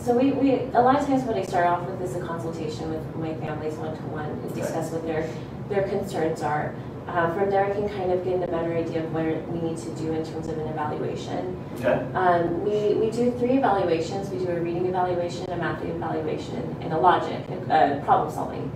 So 0.01 0.17
we, 0.17 0.33
we, 0.33 0.53
a 0.75 0.81
lot 0.81 0.99
of 0.99 1.07
times 1.07 1.25
what 1.25 1.37
I 1.37 1.43
start 1.43 1.67
off 1.67 1.87
with 1.89 2.01
is 2.01 2.17
a 2.17 2.21
consultation 2.21 2.91
with 2.91 3.17
my 3.17 3.35
families 3.35 3.75
one-to-one 3.75 4.27
and 4.27 4.55
discuss 4.55 4.91
what 4.91 5.05
their, 5.05 5.29
their 5.69 5.89
concerns 5.89 6.43
are. 6.43 6.75
Uh, 7.09 7.35
from 7.35 7.51
there, 7.51 7.65
I 7.65 7.71
can 7.71 7.89
kind 7.89 8.13
of 8.13 8.23
get 8.23 8.43
a 8.43 8.47
better 8.47 8.77
idea 8.77 9.03
of 9.03 9.13
what 9.13 9.25
we 9.49 9.61
need 9.61 9.79
to 9.79 9.91
do 9.95 10.13
in 10.13 10.25
terms 10.25 10.47
of 10.49 10.59
an 10.59 10.69
evaluation. 10.69 11.59
Okay. 11.77 12.07
Um, 12.15 12.65
we, 12.65 12.95
we 12.95 13.11
do 13.11 13.33
three 13.39 13.57
evaluations. 13.59 14.29
We 14.29 14.39
do 14.39 14.51
a 14.51 14.61
reading 14.61 14.87
evaluation, 14.87 15.51
a 15.51 15.57
math 15.57 15.83
evaluation, 15.83 16.77
and 16.81 16.93
a 16.93 16.99
logic, 16.99 17.45
uh, 17.71 18.01
problem 18.05 18.31
solving 18.31 18.71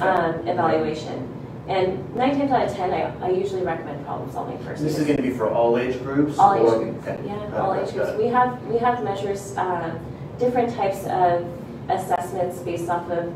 um, 0.00 0.46
evaluation. 0.48 1.34
And 1.68 2.14
nine 2.16 2.36
times 2.36 2.50
out 2.50 2.66
of 2.66 2.74
ten, 2.74 2.92
I, 2.92 3.14
I 3.24 3.30
usually 3.30 3.62
recommend 3.62 4.04
problem 4.04 4.30
solving 4.32 4.58
first. 4.64 4.82
This 4.82 4.98
is 4.98 5.04
going 5.04 5.18
to 5.18 5.22
be 5.22 5.30
for 5.30 5.48
all 5.48 5.78
age 5.78 6.02
groups? 6.02 6.38
All 6.38 6.54
age 6.54 6.82
groups, 6.82 7.06
okay. 7.06 7.20
yeah, 7.26 7.60
all 7.60 7.74
age 7.74 7.92
groups. 7.92 8.12
We 8.18 8.26
have, 8.26 8.60
we 8.66 8.78
have 8.78 9.04
measures, 9.04 9.56
um, 9.56 10.00
different 10.38 10.74
types 10.74 11.04
of 11.06 11.46
assessments 11.88 12.58
based 12.60 12.88
off 12.88 13.10
of 13.10 13.32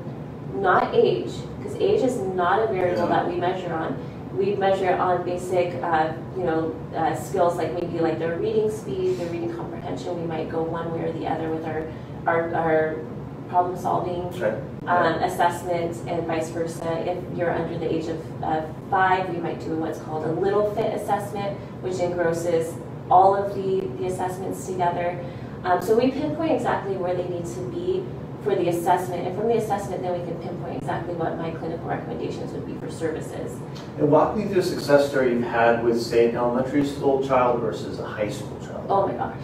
not 0.54 0.94
age, 0.94 1.32
because 1.58 1.76
age 1.76 2.02
is 2.02 2.18
not 2.18 2.58
a 2.60 2.72
variable 2.72 3.08
that 3.08 3.26
we 3.26 3.36
measure 3.36 3.72
on. 3.72 3.98
We 4.36 4.54
measure 4.54 4.94
on 4.94 5.24
basic, 5.24 5.74
uh, 5.82 6.12
you 6.36 6.44
know, 6.44 6.74
uh, 6.94 7.14
skills 7.14 7.56
like 7.56 7.74
maybe 7.74 8.00
like 8.00 8.18
their 8.18 8.38
reading 8.38 8.70
speed, 8.70 9.18
their 9.18 9.28
reading 9.28 9.54
comprehension. 9.54 10.18
We 10.20 10.26
might 10.26 10.50
go 10.50 10.62
one 10.62 10.92
way 10.92 11.08
or 11.08 11.12
the 11.12 11.26
other 11.26 11.50
with 11.50 11.66
our, 11.66 11.90
our, 12.26 12.54
our 12.54 13.04
problem 13.48 13.76
solving 13.76 14.22
Okay. 14.40 14.58
um, 14.86 15.22
assessment 15.22 15.96
and 16.08 16.26
vice 16.26 16.48
versa. 16.48 17.10
If 17.10 17.18
you're 17.36 17.50
under 17.50 17.78
the 17.78 17.92
age 17.92 18.06
of 18.06 18.42
uh, 18.42 18.62
five, 18.90 19.28
we 19.28 19.36
might 19.36 19.60
do 19.60 19.76
what's 19.76 19.98
called 20.00 20.24
a 20.24 20.32
little 20.32 20.74
fit 20.74 20.94
assessment, 20.94 21.58
which 21.82 21.98
engrosses 21.98 22.74
all 23.10 23.36
of 23.36 23.54
the, 23.54 23.86
the 23.98 24.06
assessments 24.06 24.66
together. 24.66 25.22
Um, 25.64 25.80
so 25.80 25.96
we 25.96 26.10
pinpoint 26.10 26.52
exactly 26.52 26.96
where 26.96 27.14
they 27.14 27.28
need 27.28 27.46
to 27.46 27.60
be 27.70 28.04
for 28.42 28.56
the 28.56 28.68
assessment, 28.68 29.24
and 29.26 29.36
from 29.36 29.46
the 29.46 29.56
assessment, 29.56 30.02
then 30.02 30.18
we 30.18 30.26
can 30.26 30.36
pinpoint 30.42 30.76
exactly 30.78 31.14
what 31.14 31.38
my 31.38 31.52
clinical 31.52 31.86
recommendations 31.86 32.52
would 32.52 32.66
be 32.66 32.74
for 32.84 32.90
services. 32.90 33.56
And 33.98 34.10
walk 34.10 34.36
me 34.36 34.46
through 34.46 34.58
a 34.60 34.64
success 34.64 35.08
story 35.08 35.30
you've 35.32 35.44
had 35.44 35.84
with, 35.84 36.02
say, 36.02 36.28
an 36.30 36.36
elementary 36.36 36.84
school 36.84 37.24
child 37.24 37.60
versus 37.60 38.00
a 38.00 38.06
high 38.06 38.30
school 38.30 38.58
child. 38.58 38.84
Oh 38.88 39.06
my 39.06 39.14
gosh. 39.14 39.36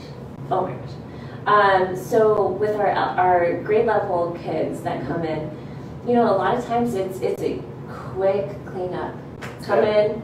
Oh 0.50 0.66
my 0.66 0.72
gosh. 0.72 0.90
Um, 1.46 1.96
so 1.96 2.48
with 2.48 2.74
our 2.74 2.90
our 2.90 3.62
grade 3.62 3.86
level 3.86 4.36
kids 4.42 4.80
that 4.82 5.06
come 5.06 5.24
in, 5.24 5.48
you 6.06 6.14
know, 6.14 6.24
a 6.24 6.36
lot 6.36 6.58
of 6.58 6.64
times 6.66 6.94
it's 6.94 7.20
it's 7.20 7.40
a 7.40 7.62
quick 7.88 8.48
cleanup. 8.66 9.14
Come 9.62 9.84
in, 9.84 10.22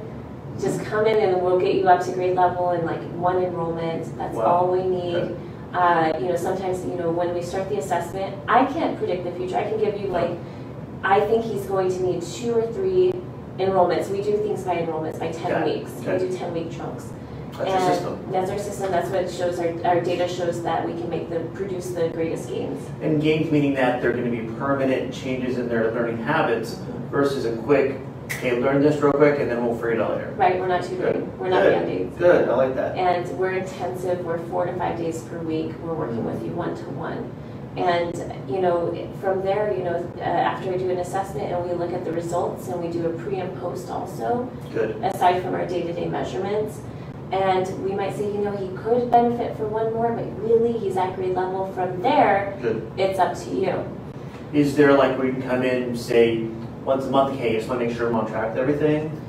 just 0.61 0.85
come 0.85 1.07
in, 1.07 1.17
and 1.17 1.41
we'll 1.41 1.61
get 1.61 1.77
you 1.77 1.89
up 1.89 2.05
to 2.07 2.13
grade 2.13 2.37
level 2.37 2.73
in 2.73 2.85
like 2.85 3.01
one 3.13 3.43
enrollment. 3.43 4.05
That's 4.19 4.35
Wow. 4.35 4.45
all 4.45 4.73
we 4.73 4.83
need. 4.83 5.15
Okay. 5.15 5.37
Uh, 5.75 6.17
you 6.21 6.27
know, 6.29 6.37
sometimes 6.37 6.85
you 6.85 6.95
know 6.95 7.11
when 7.11 7.35
we 7.35 7.43
start 7.43 7.69
the 7.69 7.79
assessment, 7.79 8.37
I 8.49 8.65
can't 8.67 8.97
predict 8.97 9.25
the 9.25 9.33
future. 9.33 9.57
I 9.57 9.65
can 9.69 9.79
give 9.79 10.01
you 10.01 10.07
like, 10.07 10.31
I 11.03 11.21
think 11.21 11.45
he's 11.45 11.67
going 11.67 11.89
to 11.91 12.01
need 12.01 12.23
two 12.23 12.55
or 12.55 12.73
three 12.73 13.13
enrollments. 13.59 14.09
We 14.09 14.23
do 14.23 14.37
things 14.37 14.63
by 14.63 14.77
enrollments 14.77 15.19
by 15.19 15.33
ten 15.33 15.53
Okay. 15.53 15.79
weeks. 15.79 15.91
Okay. 16.01 16.25
We 16.25 16.31
do 16.31 16.37
ten 16.37 16.55
week 16.55 16.71
chunks. 16.71 17.13
That's 17.59 17.71
And 17.71 17.95
system. 17.95 18.33
That's 18.33 18.51
our 18.51 18.59
system, 18.59 18.91
that's 18.91 19.11
what 19.11 19.31
shows, 19.31 19.61
our, 19.61 19.69
our 19.87 20.01
data 20.01 20.27
shows 20.27 20.61
that 20.65 20.85
we 20.85 20.93
can 20.93 21.09
make 21.09 21.31
the, 21.31 21.39
produce 21.55 21.91
the 21.91 22.09
greatest 22.09 22.49
gains. 22.49 22.85
And 23.01 23.23
gains 23.23 23.51
meaning 23.53 23.75
that 23.75 24.03
they're 24.03 24.13
going 24.13 24.25
to 24.25 24.31
be 24.31 24.49
permanent 24.59 25.15
changes 25.15 25.59
in 25.59 25.69
their 25.69 25.93
learning 25.93 26.19
habits 26.19 26.81
versus 27.13 27.45
a 27.45 27.57
quick, 27.59 28.01
hey, 28.41 28.61
learn 28.61 28.83
this 28.83 29.01
real 29.01 29.13
quick 29.13 29.41
and 29.41 29.51
then 29.51 29.65
we'll 29.65 29.75
figure 29.75 29.93
it 29.93 30.01
out 30.01 30.13
later. 30.17 30.31
Right, 30.37 30.59
we're 30.59 30.69
not 30.69 30.85
tutoring, 30.85 31.39
we're 31.39 31.49
not 31.49 31.63
Good. 31.63 31.73
Band-Aids. 31.73 32.19
Good, 32.19 32.49
I 32.49 32.55
like 32.55 32.75
that. 32.75 32.97
And 32.97 33.39
we're 33.39 33.53
intensive, 33.53 34.25
we're 34.25 34.39
four 34.47 34.67
to 34.67 34.77
five 34.77 34.99
days 34.99 35.23
per 35.23 35.39
week, 35.39 35.73
we're 35.81 35.95
working 35.95 36.25
with 36.25 36.43
you 36.45 36.53
one-to-one. 36.53 37.33
And, 37.77 38.15
you 38.49 38.61
know, 38.61 38.93
from 39.21 39.43
there, 39.43 39.75
you 39.77 39.83
know, 39.83 40.13
uh, 40.19 40.21
after 40.21 40.71
we 40.71 40.79
do 40.79 40.91
an 40.91 40.99
assessment 40.99 41.53
and 41.53 41.69
we 41.69 41.75
look 41.75 41.93
at 41.93 42.05
the 42.05 42.13
results 42.13 42.69
and 42.69 42.81
we 42.81 42.89
do 42.89 43.07
a 43.07 43.13
pre 43.25 43.41
and 43.41 43.59
post 43.59 43.91
also, 43.91 44.49
Good. 44.73 44.95
aside 45.03 45.43
from 45.43 45.55
our 45.55 45.67
day-to-day 45.67 46.07
measurements. 46.07 46.81
And 47.33 47.67
we 47.85 47.97
might 47.97 48.15
say, 48.15 48.27
you 48.27 48.39
know, 48.39 48.57
he 48.57 48.69
could 48.77 49.11
benefit 49.11 49.57
for 49.57 49.67
one 49.67 49.93
more, 49.93 50.13
but 50.13 50.25
really, 50.41 50.79
he's 50.79 50.97
at 50.97 51.17
grade 51.17 51.35
level. 51.35 51.73
From 51.73 52.01
there, 52.01 52.57
Good. 52.63 52.93
it's 52.97 53.19
up 53.19 53.37
to 53.39 53.51
you. 53.51 53.99
Is 54.53 54.77
there 54.77 54.93
like 54.93 55.19
we 55.19 55.33
can 55.33 55.43
come 55.43 55.65
in 55.65 55.83
and 55.83 55.99
say, 55.99 56.49
once 56.85 57.05
a 57.05 57.11
month, 57.11 57.39
hey, 57.39 57.57
just 57.57 57.69
want 57.69 57.81
to 57.81 57.87
make 57.87 57.97
sure 57.97 58.09
I'm 58.09 58.15
on 58.15 58.27
track 58.27 58.51
with 58.51 58.59
everything? 58.59 59.21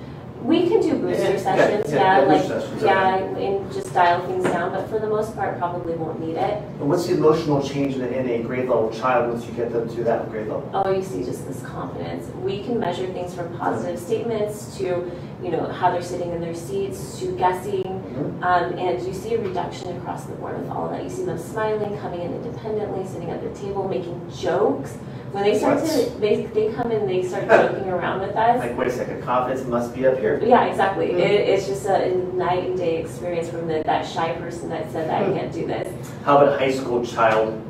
We 0.43 0.67
can 0.67 0.79
do 0.79 0.95
booster 0.99 1.31
yeah, 1.31 1.37
sessions, 1.37 1.91
yeah, 1.91 1.95
yeah, 1.95 2.19
yeah, 2.19 2.27
like, 2.27 2.45
sessions, 2.45 2.83
yeah, 2.83 3.17
and 3.17 3.73
just 3.73 3.91
dial 3.93 4.27
things 4.27 4.43
down, 4.43 4.71
but 4.71 4.87
for 4.89 4.99
the 4.99 5.07
most 5.07 5.33
part, 5.33 5.57
probably 5.57 5.95
won't 5.95 6.19
need 6.19 6.35
it. 6.35 6.61
And 6.79 6.87
what's 6.87 7.07
the 7.07 7.15
emotional 7.15 7.63
change 7.63 7.95
in 7.95 8.01
a, 8.01 8.07
in 8.07 8.29
a 8.29 8.43
grade 8.43 8.69
level 8.69 8.91
child 8.91 9.31
once 9.31 9.43
you 9.47 9.53
get 9.53 9.71
them 9.71 9.89
to 9.95 10.03
that 10.03 10.29
grade 10.29 10.47
level? 10.47 10.69
Oh, 10.71 10.91
you 10.91 11.01
see 11.01 11.23
just 11.23 11.47
this 11.47 11.63
confidence. 11.63 12.27
We 12.43 12.63
can 12.63 12.79
measure 12.79 13.07
things 13.07 13.33
from 13.33 13.57
positive 13.57 13.97
statements 13.97 14.77
to, 14.77 15.11
you 15.41 15.49
know, 15.49 15.67
how 15.71 15.89
they're 15.91 16.03
sitting 16.03 16.31
in 16.31 16.41
their 16.41 16.53
seats, 16.53 17.17
to 17.19 17.35
guessing. 17.37 17.84
Um, 18.15 18.77
and 18.77 19.05
you 19.05 19.13
see 19.13 19.33
a 19.33 19.41
reduction 19.41 19.95
across 19.97 20.25
the 20.25 20.33
board 20.35 20.59
with 20.59 20.69
all 20.69 20.85
of 20.85 20.91
that. 20.91 21.03
You 21.03 21.09
see 21.09 21.25
them 21.25 21.37
smiling, 21.37 21.97
coming 21.99 22.21
in 22.21 22.33
independently, 22.33 23.05
sitting 23.05 23.29
at 23.29 23.41
the 23.41 23.49
table, 23.59 23.87
making 23.87 24.31
jokes. 24.35 24.93
When 25.31 25.43
they 25.43 25.57
start 25.57 25.81
What? 25.81 25.89
to, 25.89 26.09
they, 26.19 26.45
they 26.45 26.71
come 26.73 26.91
in, 26.91 27.05
they 27.07 27.21
start 27.23 27.47
joking 27.49 27.89
around 27.89 28.21
with 28.21 28.35
us. 28.37 28.59
Like, 28.59 28.77
wait 28.77 28.87
a 28.87 28.91
second, 28.91 29.21
confidence 29.21 29.67
must 29.67 29.93
be 29.93 30.07
up 30.07 30.17
here. 30.17 30.41
Yeah, 30.41 30.65
exactly. 30.65 31.07
Mm. 31.07 31.19
It, 31.19 31.49
it's 31.49 31.67
just 31.67 31.85
a 31.87 32.15
night 32.35 32.65
and 32.69 32.77
day 32.77 33.01
experience 33.01 33.49
from 33.49 33.67
the, 33.67 33.83
that 33.85 34.07
shy 34.07 34.33
person 34.35 34.69
that 34.69 34.89
said 34.91 35.09
that 35.09 35.23
I 35.23 35.37
can't 35.37 35.51
do 35.51 35.67
this. 35.67 36.11
How 36.23 36.37
about 36.37 36.53
a 36.53 36.57
high 36.57 36.71
school 36.71 37.05
child? 37.05 37.61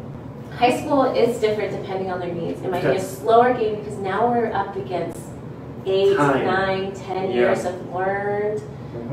High 0.58 0.80
school 0.80 1.06
is 1.06 1.40
different 1.40 1.72
depending 1.72 2.12
on 2.12 2.20
their 2.20 2.34
needs. 2.34 2.62
It 2.62 2.70
might 2.70 2.84
be 2.84 2.98
a 2.98 3.02
slower 3.02 3.54
game 3.54 3.80
because 3.80 3.98
now 3.98 4.30
we're 4.30 4.52
up 4.54 4.76
against 4.76 5.20
eight, 5.88 6.16
Time. 6.16 6.46
nine, 6.46 6.94
ten 6.94 7.32
Yeah. 7.32 7.36
years 7.36 7.66
of 7.66 7.94
learned 7.94 8.62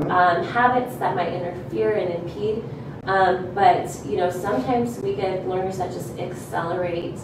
um, 0.09 0.43
habits 0.43 0.95
that 0.97 1.15
might 1.15 1.33
interfere 1.33 1.93
and 1.93 2.13
impede. 2.23 2.63
Um, 3.05 3.53
but 3.53 3.89
you 4.05 4.17
know, 4.17 4.29
sometimes 4.29 4.99
we 4.99 5.13
get 5.13 5.47
learners 5.47 5.77
that 5.77 5.91
just 5.91 6.17
accelerate 6.19 7.19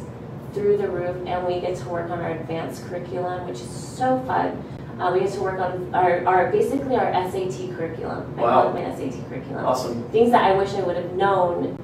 through 0.53 0.77
the 0.77 0.87
roof, 0.89 1.15
and 1.27 1.45
we 1.47 1.59
get 1.61 1.77
to 1.77 1.89
work 1.89 2.09
on 2.09 2.19
our 2.19 2.31
advanced 2.31 2.85
curriculum, 2.85 3.47
which 3.47 3.59
is 3.59 3.69
so 3.69 4.19
fun. 4.25 4.63
Uh, 4.99 5.11
we 5.13 5.21
get 5.21 5.31
to 5.31 5.39
work 5.39 5.59
on 5.59 5.93
our, 5.95 6.25
our 6.27 6.51
basically 6.51 6.95
our 6.95 7.13
SAT 7.29 7.75
curriculum. 7.77 8.33
I 8.37 8.41
Wow. 8.41 8.63
call 8.63 8.75
it 8.77 8.89
my 8.89 8.95
SAT 8.95 9.29
curriculum. 9.29 9.65
Awesome. 9.65 10.03
Things 10.09 10.31
that 10.31 10.43
I 10.43 10.57
wish 10.57 10.73
I 10.73 10.81
would 10.81 10.97
have 10.97 11.13
known 11.13 11.77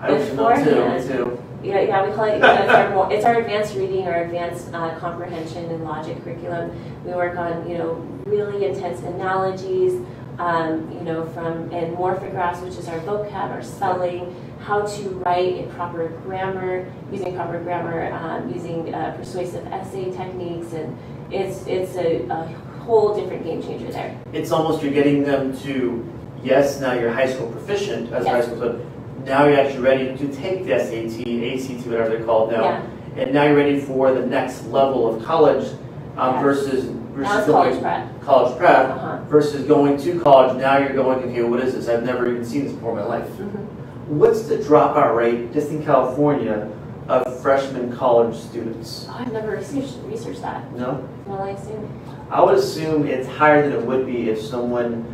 I 0.00 0.10
you 0.10 0.34
know 0.34 1.02
too, 1.02 1.08
too. 1.08 1.42
Yeah, 1.62 1.80
yeah, 1.80 2.06
we 2.06 2.14
call 2.14 2.24
it, 2.24 2.34
you 2.34 2.40
know, 2.40 2.62
it's, 2.62 2.72
our, 2.72 3.12
it's 3.12 3.24
our 3.24 3.40
advanced 3.40 3.74
reading, 3.74 4.06
our 4.06 4.22
advanced 4.22 4.72
uh, 4.72 4.98
comprehension 4.98 5.64
and 5.66 5.84
logic 5.84 6.22
curriculum. 6.22 6.70
We 7.04 7.12
work 7.12 7.36
on, 7.38 7.68
you 7.68 7.78
know, 7.78 7.94
really 8.24 8.66
intense 8.66 9.00
analogies, 9.00 10.00
um, 10.38 10.90
you 10.92 11.00
know, 11.00 11.26
from, 11.26 11.70
and 11.72 11.96
morphographs, 11.96 12.60
which 12.60 12.76
is 12.76 12.88
our 12.88 12.98
vocab, 13.00 13.50
our 13.50 13.62
spelling, 13.62 14.34
how 14.60 14.84
to 14.86 15.08
write 15.24 15.56
in 15.56 15.70
proper 15.70 16.08
grammar, 16.24 16.92
using 17.10 17.34
proper 17.34 17.58
grammar, 17.60 18.12
um, 18.12 18.52
using 18.52 18.94
uh, 18.94 19.14
persuasive 19.16 19.66
essay 19.68 20.10
techniques, 20.10 20.72
and 20.72 20.96
it's, 21.30 21.66
it's 21.66 21.96
a, 21.96 22.26
a 22.28 22.46
whole 22.80 23.18
different 23.18 23.44
game 23.44 23.62
changer 23.62 23.90
there. 23.90 24.16
It's 24.32 24.52
almost 24.52 24.82
you're 24.82 24.92
getting 24.92 25.24
them 25.24 25.56
to, 25.60 26.04
yes, 26.42 26.80
now 26.80 26.92
you're 26.92 27.12
high 27.12 27.32
school 27.32 27.50
proficient 27.50 28.12
as 28.12 28.26
a 28.26 28.30
high 28.30 28.42
school, 28.42 28.58
but 28.58 28.80
now 29.24 29.46
you're 29.46 29.58
actually 29.60 29.80
ready 29.80 30.16
to 30.16 30.28
take 30.34 30.64
the 30.64 30.78
SAT, 30.78 31.20
ACT, 31.26 31.86
whatever 31.86 32.08
they're 32.10 32.24
called 32.24 32.52
now. 32.52 32.62
Yeah. 32.64 32.82
And 33.16 33.32
now 33.32 33.44
you're 33.44 33.56
ready 33.56 33.80
for 33.80 34.12
the 34.12 34.24
next 34.26 34.66
level 34.66 35.14
of 35.14 35.24
college 35.24 35.72
um, 36.16 36.42
versus, 36.42 36.84
versus 37.14 37.36
it's 37.38 37.46
college 37.50 37.70
going, 37.70 37.80
prep. 37.82 38.22
college 38.22 38.58
prep 38.58 38.88
Uh-huh. 38.90 39.24
versus 39.28 39.66
going 39.66 39.96
to 40.02 40.20
college. 40.20 40.56
Now 40.58 40.78
you're 40.78 40.92
going, 40.92 41.20
okay, 41.24 41.42
what 41.42 41.60
is 41.60 41.74
this? 41.74 41.88
I've 41.88 42.04
never 42.04 42.28
even 42.30 42.44
seen 42.44 42.64
this 42.64 42.72
before 42.72 42.90
in 42.90 42.96
my 42.96 43.04
life. 43.04 43.28
Mhm. 43.38 43.66
What's 44.08 44.42
the 44.42 44.56
dropout 44.58 45.16
rate 45.16 45.52
just 45.52 45.70
in 45.70 45.82
California 45.84 46.68
of 47.08 47.40
freshman 47.40 47.90
college 47.96 48.36
students? 48.36 49.06
Oh, 49.10 49.16
I've 49.18 49.32
never 49.32 49.52
researched, 49.56 49.94
researched 50.04 50.42
that. 50.42 50.70
No? 50.74 51.02
Well, 51.26 51.42
I 51.42 51.50
assume. 51.50 51.88
I 52.30 52.42
would 52.42 52.54
assume 52.56 53.06
it's 53.06 53.26
higher 53.28 53.62
than 53.68 53.72
it 53.80 53.86
would 53.86 54.04
be 54.06 54.28
if 54.30 54.40
someone 54.40 55.04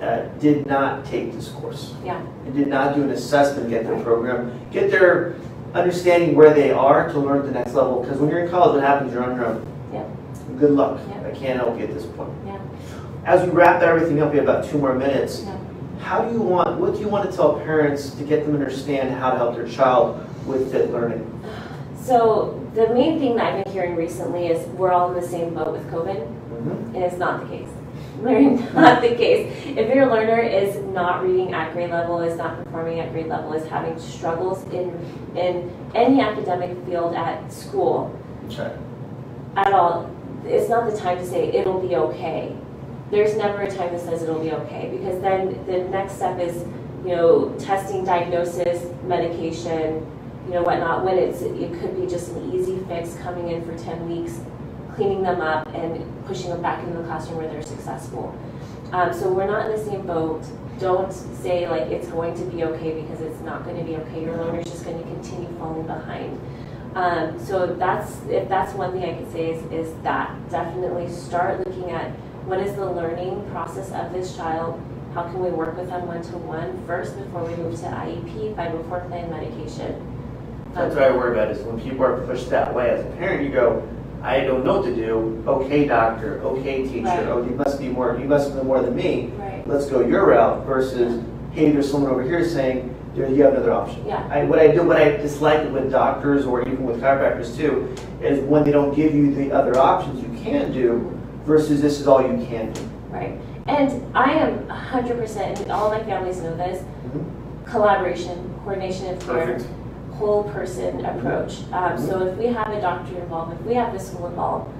uh, 0.00 0.26
did 0.40 0.66
not 0.66 1.04
take 1.06 1.32
this 1.32 1.48
course. 1.48 1.94
Yeah. 2.04 2.20
And 2.44 2.54
did 2.54 2.68
not 2.68 2.94
do 2.94 3.02
an 3.02 3.10
assessment, 3.10 3.70
get 3.70 3.84
their 3.84 3.98
program, 4.02 4.58
get 4.70 4.90
their 4.90 5.36
understanding 5.74 6.34
where 6.34 6.52
they 6.54 6.70
are 6.70 7.10
to 7.12 7.18
learn 7.18 7.38
at 7.40 7.46
the 7.46 7.52
next 7.52 7.74
level. 7.74 8.02
Because 8.02 8.18
when 8.18 8.30
you're 8.30 8.40
in 8.44 8.50
college, 8.50 8.74
what 8.74 8.82
happens? 8.82 9.12
You're 9.12 9.24
on 9.24 9.36
your 9.36 9.46
own. 9.46 9.66
Yeah. 9.92 10.04
Good 10.58 10.72
luck. 10.72 11.00
Yeah. 11.08 11.26
I 11.26 11.30
can't 11.32 11.58
help 11.58 11.78
you 11.78 11.84
at 11.84 11.94
this 11.94 12.06
point. 12.06 12.32
Yeah. 12.46 12.58
As 13.24 13.42
we 13.44 13.50
wrap 13.50 13.82
everything 13.82 14.20
up, 14.22 14.30
we 14.32 14.38
have 14.38 14.48
about 14.48 14.64
two 14.68 14.78
more 14.78 14.94
minutes. 14.94 15.42
Yeah. 15.44 15.58
How 16.00 16.24
do 16.24 16.32
you 16.32 16.40
want, 16.40 16.78
what 16.78 16.94
do 16.94 17.00
you 17.00 17.08
want 17.08 17.28
to 17.30 17.36
tell 17.36 17.58
parents 17.60 18.10
to 18.10 18.22
get 18.24 18.44
them 18.44 18.52
to 18.56 18.58
understand 18.64 19.12
how 19.14 19.30
to 19.30 19.36
help 19.38 19.56
their 19.56 19.66
child 19.66 20.24
with 20.46 20.70
fit 20.70 20.92
learning? 20.92 21.32
So 22.00 22.62
the 22.74 22.88
main 22.94 23.18
thing 23.18 23.34
that 23.36 23.46
I've 23.54 23.64
been 23.64 23.72
hearing 23.72 23.96
recently 23.96 24.46
is 24.46 24.64
we're 24.68 24.92
all 24.92 25.12
in 25.12 25.20
the 25.20 25.26
same 25.26 25.54
boat 25.54 25.72
with 25.72 25.90
COVID, 25.90 26.16
Mhm. 26.52 26.94
and 26.94 26.96
it's 26.96 27.16
not 27.16 27.40
the 27.40 27.48
case. 27.48 27.68
not 28.74 29.02
the 29.02 29.08
case. 29.08 29.65
If 29.76 29.94
your 29.94 30.06
learner 30.06 30.40
is 30.40 30.76
not 30.94 31.22
reading 31.22 31.52
at 31.52 31.74
grade 31.74 31.90
level, 31.90 32.22
is 32.22 32.38
not 32.38 32.64
performing 32.64 33.00
at 33.00 33.12
grade 33.12 33.26
level, 33.26 33.52
is 33.52 33.68
having 33.68 33.98
struggles 33.98 34.64
in 34.72 34.90
in 35.36 35.70
any 35.94 36.22
academic 36.22 36.82
field 36.86 37.14
at 37.14 37.52
school 37.52 38.18
at 39.56 39.72
all, 39.72 40.10
it's 40.46 40.70
not 40.70 40.90
the 40.90 40.96
time 40.96 41.18
to 41.18 41.26
say 41.26 41.48
it'll 41.48 41.86
be 41.86 41.94
okay. 41.96 42.56
There's 43.10 43.36
never 43.36 43.62
a 43.62 43.70
time 43.70 43.92
that 43.92 44.00
says 44.00 44.22
it'll 44.22 44.42
be 44.42 44.52
okay 44.52 44.88
because 44.96 45.20
then 45.20 45.62
the 45.66 45.84
next 45.90 46.14
step 46.14 46.40
is, 46.40 46.62
you 47.04 47.14
know, 47.14 47.54
testing, 47.58 48.04
diagnosis, 48.04 48.90
medication, 49.04 50.06
you 50.46 50.54
know, 50.54 50.62
whatnot. 50.62 51.04
When 51.04 51.18
it's 51.18 51.42
it 51.42 51.78
could 51.80 52.00
be 52.00 52.06
just 52.06 52.32
an 52.32 52.52
easy 52.52 52.78
fix 52.88 53.14
coming 53.16 53.50
in 53.50 53.64
for 53.64 53.76
10 53.76 54.08
weeks, 54.08 54.40
cleaning 54.94 55.22
them 55.22 55.42
up 55.42 55.68
and 55.74 56.02
pushing 56.24 56.48
them 56.48 56.62
back 56.62 56.82
into 56.82 56.98
the 56.98 57.04
classroom 57.04 57.38
where 57.38 57.48
they're 57.48 57.62
successful. 57.62 58.34
Um, 58.92 59.12
so 59.12 59.32
we're 59.32 59.46
not 59.46 59.70
in 59.70 59.76
the 59.76 59.84
same 59.84 60.06
boat. 60.06 60.44
Don't 60.78 61.12
say 61.12 61.68
like 61.68 61.88
it's 61.88 62.08
going 62.08 62.34
to 62.34 62.44
be 62.44 62.64
okay 62.64 63.00
because 63.00 63.20
it's 63.20 63.40
not 63.40 63.64
going 63.64 63.76
to 63.78 63.84
be 63.84 63.96
okay. 63.96 64.22
Your 64.22 64.36
learner's 64.36 64.66
just 64.66 64.84
going 64.84 64.98
to 64.98 65.04
continue 65.04 65.48
falling 65.58 65.86
behind. 65.86 66.38
Um, 66.94 67.38
so 67.44 67.66
that's 67.66 68.22
if 68.28 68.48
that's 68.48 68.72
one 68.74 68.92
thing 68.92 69.04
I 69.04 69.18
could 69.18 69.30
say 69.32 69.50
is, 69.50 69.62
is 69.72 70.02
that 70.02 70.34
definitely 70.50 71.10
start 71.10 71.66
looking 71.66 71.90
at 71.90 72.10
what 72.46 72.60
is 72.60 72.74
the 72.76 72.90
learning 72.90 73.48
process 73.50 73.90
of 73.92 74.12
this 74.12 74.36
child. 74.36 74.80
How 75.12 75.24
can 75.24 75.40
we 75.40 75.50
work 75.50 75.76
with 75.76 75.88
them 75.88 76.06
one 76.06 76.22
to 76.22 76.38
one 76.38 76.86
first 76.86 77.18
before 77.18 77.44
we 77.44 77.56
move 77.56 77.78
to 77.80 77.86
IEP, 77.86 78.54
504 78.54 79.00
plan 79.08 79.30
medication. 79.30 80.16
That's 80.74 80.94
what 80.94 81.04
I 81.04 81.10
worry 81.10 81.38
about 81.38 81.50
is 81.50 81.62
when 81.64 81.80
people 81.80 82.04
are 82.04 82.20
pushed 82.26 82.50
that 82.50 82.74
way. 82.74 82.90
As 82.90 83.04
a 83.04 83.08
parent, 83.16 83.42
you 83.42 83.50
go, 83.50 83.86
I 84.26 84.40
don't 84.40 84.64
know 84.64 84.78
what 84.78 84.86
to 84.86 84.94
do. 84.94 85.44
Okay, 85.46 85.86
doctor. 85.86 86.40
Okay, 86.42 86.82
teacher. 86.82 87.04
Right. 87.04 87.26
Oh, 87.28 87.44
you 87.44 87.54
must 87.54 87.78
be 87.78 87.88
more. 87.88 88.18
You 88.18 88.26
must 88.26 88.52
know 88.54 88.64
more 88.64 88.82
than 88.82 88.96
me. 88.96 89.28
Right. 89.36 89.64
Let's 89.68 89.86
go 89.86 90.00
your 90.00 90.26
route. 90.26 90.66
Versus, 90.66 91.24
hey, 91.52 91.70
there's 91.70 91.88
someone 91.88 92.10
over 92.10 92.24
here 92.24 92.44
saying 92.44 92.92
there- 93.14 93.30
you 93.30 93.44
have 93.44 93.54
another 93.54 93.72
option. 93.72 94.04
Yeah. 94.04 94.26
I, 94.28 94.42
what 94.42 94.58
I 94.58 94.66
do, 94.68 94.82
what 94.82 94.96
I 94.96 95.10
dislike 95.10 95.70
with 95.72 95.92
doctors 95.92 96.44
or 96.44 96.62
even 96.62 96.84
with 96.84 97.00
chiropractors 97.00 97.56
too, 97.56 97.94
is 98.20 98.40
when 98.40 98.64
they 98.64 98.72
don't 98.72 98.96
give 98.96 99.14
you 99.14 99.32
the 99.32 99.52
other 99.52 99.78
options 99.78 100.20
you 100.20 100.42
can 100.42 100.72
do, 100.72 101.16
versus 101.44 101.80
this 101.80 102.00
is 102.00 102.08
all 102.08 102.20
you 102.20 102.44
can 102.46 102.72
do. 102.72 102.82
Right. 103.10 103.38
And 103.68 104.16
I 104.16 104.32
am 104.32 104.66
100%, 104.66 105.60
and 105.60 105.70
all 105.70 105.88
my 105.88 106.02
families 106.02 106.38
know 106.38 106.56
this, 106.56 106.82
mm-hmm. 106.82 107.70
collaboration, 107.70 108.52
coordination 108.64 109.14
of 109.14 109.20
care, 109.20 109.46
Perfect. 109.46 109.70
Whole 110.16 110.44
person 110.44 111.04
approach. 111.04 111.60
Um, 111.72 111.98
so 111.98 112.26
if 112.26 112.38
we 112.38 112.46
have 112.46 112.70
a 112.70 112.80
doctor 112.80 113.18
involved, 113.18 113.60
if 113.60 113.66
we 113.66 113.74
have 113.74 113.92
the 113.92 114.00
school 114.00 114.26
involved, 114.26 114.72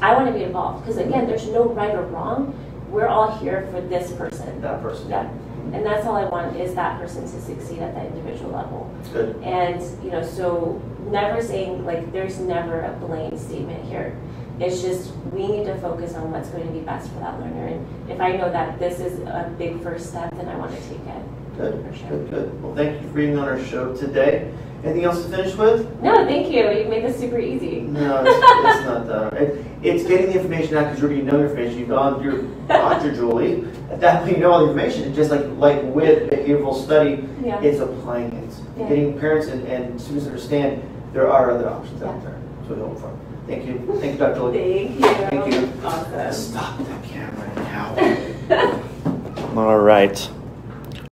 I 0.00 0.14
want 0.14 0.26
to 0.26 0.32
be 0.32 0.42
involved 0.42 0.84
because 0.84 0.98
again, 0.98 1.26
there's 1.26 1.46
no 1.48 1.68
right 1.68 1.94
or 1.94 2.02
wrong. 2.06 2.54
We're 2.88 3.06
all 3.06 3.38
here 3.38 3.68
for 3.70 3.80
this 3.80 4.12
person. 4.12 4.60
That 4.60 4.82
person. 4.82 5.08
Yeah. 5.08 5.30
And 5.72 5.86
that's 5.86 6.06
all 6.06 6.16
I 6.16 6.24
want 6.24 6.56
is 6.56 6.74
that 6.74 7.00
person 7.00 7.22
to 7.22 7.40
succeed 7.40 7.78
at 7.78 7.94
that 7.94 8.06
individual 8.06 8.50
level. 8.50 8.94
Good. 9.12 9.36
And, 9.42 9.80
you 10.04 10.10
know, 10.10 10.22
so 10.22 10.82
never 11.08 11.40
saying, 11.40 11.86
like, 11.86 12.12
there's 12.12 12.38
never 12.38 12.82
a 12.82 12.92
blame 13.00 13.38
statement 13.38 13.82
here. 13.84 14.14
It's 14.60 14.82
just, 14.82 15.14
we 15.32 15.46
need 15.46 15.64
to 15.64 15.76
focus 15.78 16.14
on 16.14 16.30
what's 16.30 16.50
going 16.50 16.66
to 16.66 16.72
be 16.72 16.80
best 16.80 17.10
for 17.10 17.20
that 17.20 17.40
learner. 17.40 17.68
And 17.68 18.10
if 18.10 18.20
I 18.20 18.32
know 18.32 18.50
that 18.52 18.78
this 18.78 19.00
is 19.00 19.20
a 19.20 19.54
big 19.56 19.82
first 19.82 20.10
step, 20.10 20.34
then 20.36 20.48
I 20.48 20.56
want 20.56 20.74
to 20.76 20.80
take 20.88 21.00
it. 21.00 21.56
Good. 21.56 21.84
For 21.86 21.96
sure. 21.96 22.08
Good. 22.08 22.30
Good. 22.30 22.62
Well, 22.62 22.74
thank 22.74 23.00
you 23.00 23.08
for 23.08 23.14
being 23.14 23.38
on 23.38 23.48
our 23.48 23.62
show 23.64 23.96
today. 23.96 24.52
Anything 24.84 25.04
else 25.04 25.22
to 25.22 25.28
finish 25.28 25.54
with? 25.54 25.88
No, 26.00 26.24
thank 26.26 26.52
you. 26.52 26.68
You've 26.68 26.88
made 26.88 27.04
this 27.04 27.16
super 27.16 27.38
easy. 27.38 27.82
No, 27.82 28.24
it's, 28.26 28.36
it's 28.36 28.84
not 28.84 29.06
that. 29.06 29.32
It, 29.34 29.64
it's 29.80 30.02
getting 30.04 30.26
the 30.26 30.34
information 30.40 30.76
out 30.76 30.86
because 30.86 31.00
you 31.00 31.06
already 31.06 31.22
know 31.22 31.38
the 31.38 31.44
information. 31.44 31.78
You've 31.78 31.88
gone 31.88 32.20
through 32.20 32.52
Dr. 32.66 33.14
Julie. 33.14 33.64
At 33.92 34.00
that 34.00 34.24
point, 34.24 34.38
you 34.38 34.42
know 34.42 34.50
all 34.50 34.60
the 34.66 34.72
information. 34.72 35.04
It's 35.04 35.14
just 35.14 35.30
like 35.30 35.46
like 35.56 35.82
with 35.94 36.30
behavioral 36.30 36.74
study, 36.82 37.28
Yeah. 37.44 37.60
it's 37.62 37.78
applying 37.78 38.32
it. 38.32 38.54
Yeah. 38.76 38.88
Getting 38.88 39.20
parents 39.20 39.46
and, 39.46 39.64
and 39.68 40.00
students 40.00 40.24
to 40.24 40.32
understand 40.32 40.82
there 41.12 41.30
are 41.30 41.52
other 41.52 41.68
options 41.68 42.02
out 42.02 42.20
there. 42.24 42.40
That's 42.58 42.70
what 42.70 42.78
we 42.78 42.84
hope 42.84 42.98
for. 42.98 43.18
Thank 43.46 43.66
you. 43.66 43.78
Thank 44.00 44.14
you, 44.14 44.18
Dr. 44.18 44.34
Julie. 44.34 44.88
Thank 44.88 45.00
you. 45.00 45.14
Thank 45.28 45.54
you. 45.54 45.86
Awesome. 45.86 46.32
Stop 46.32 46.78
the 46.78 47.06
camera 47.06 47.54
now. 47.56 48.82
all 49.56 49.78
right. 49.78 50.28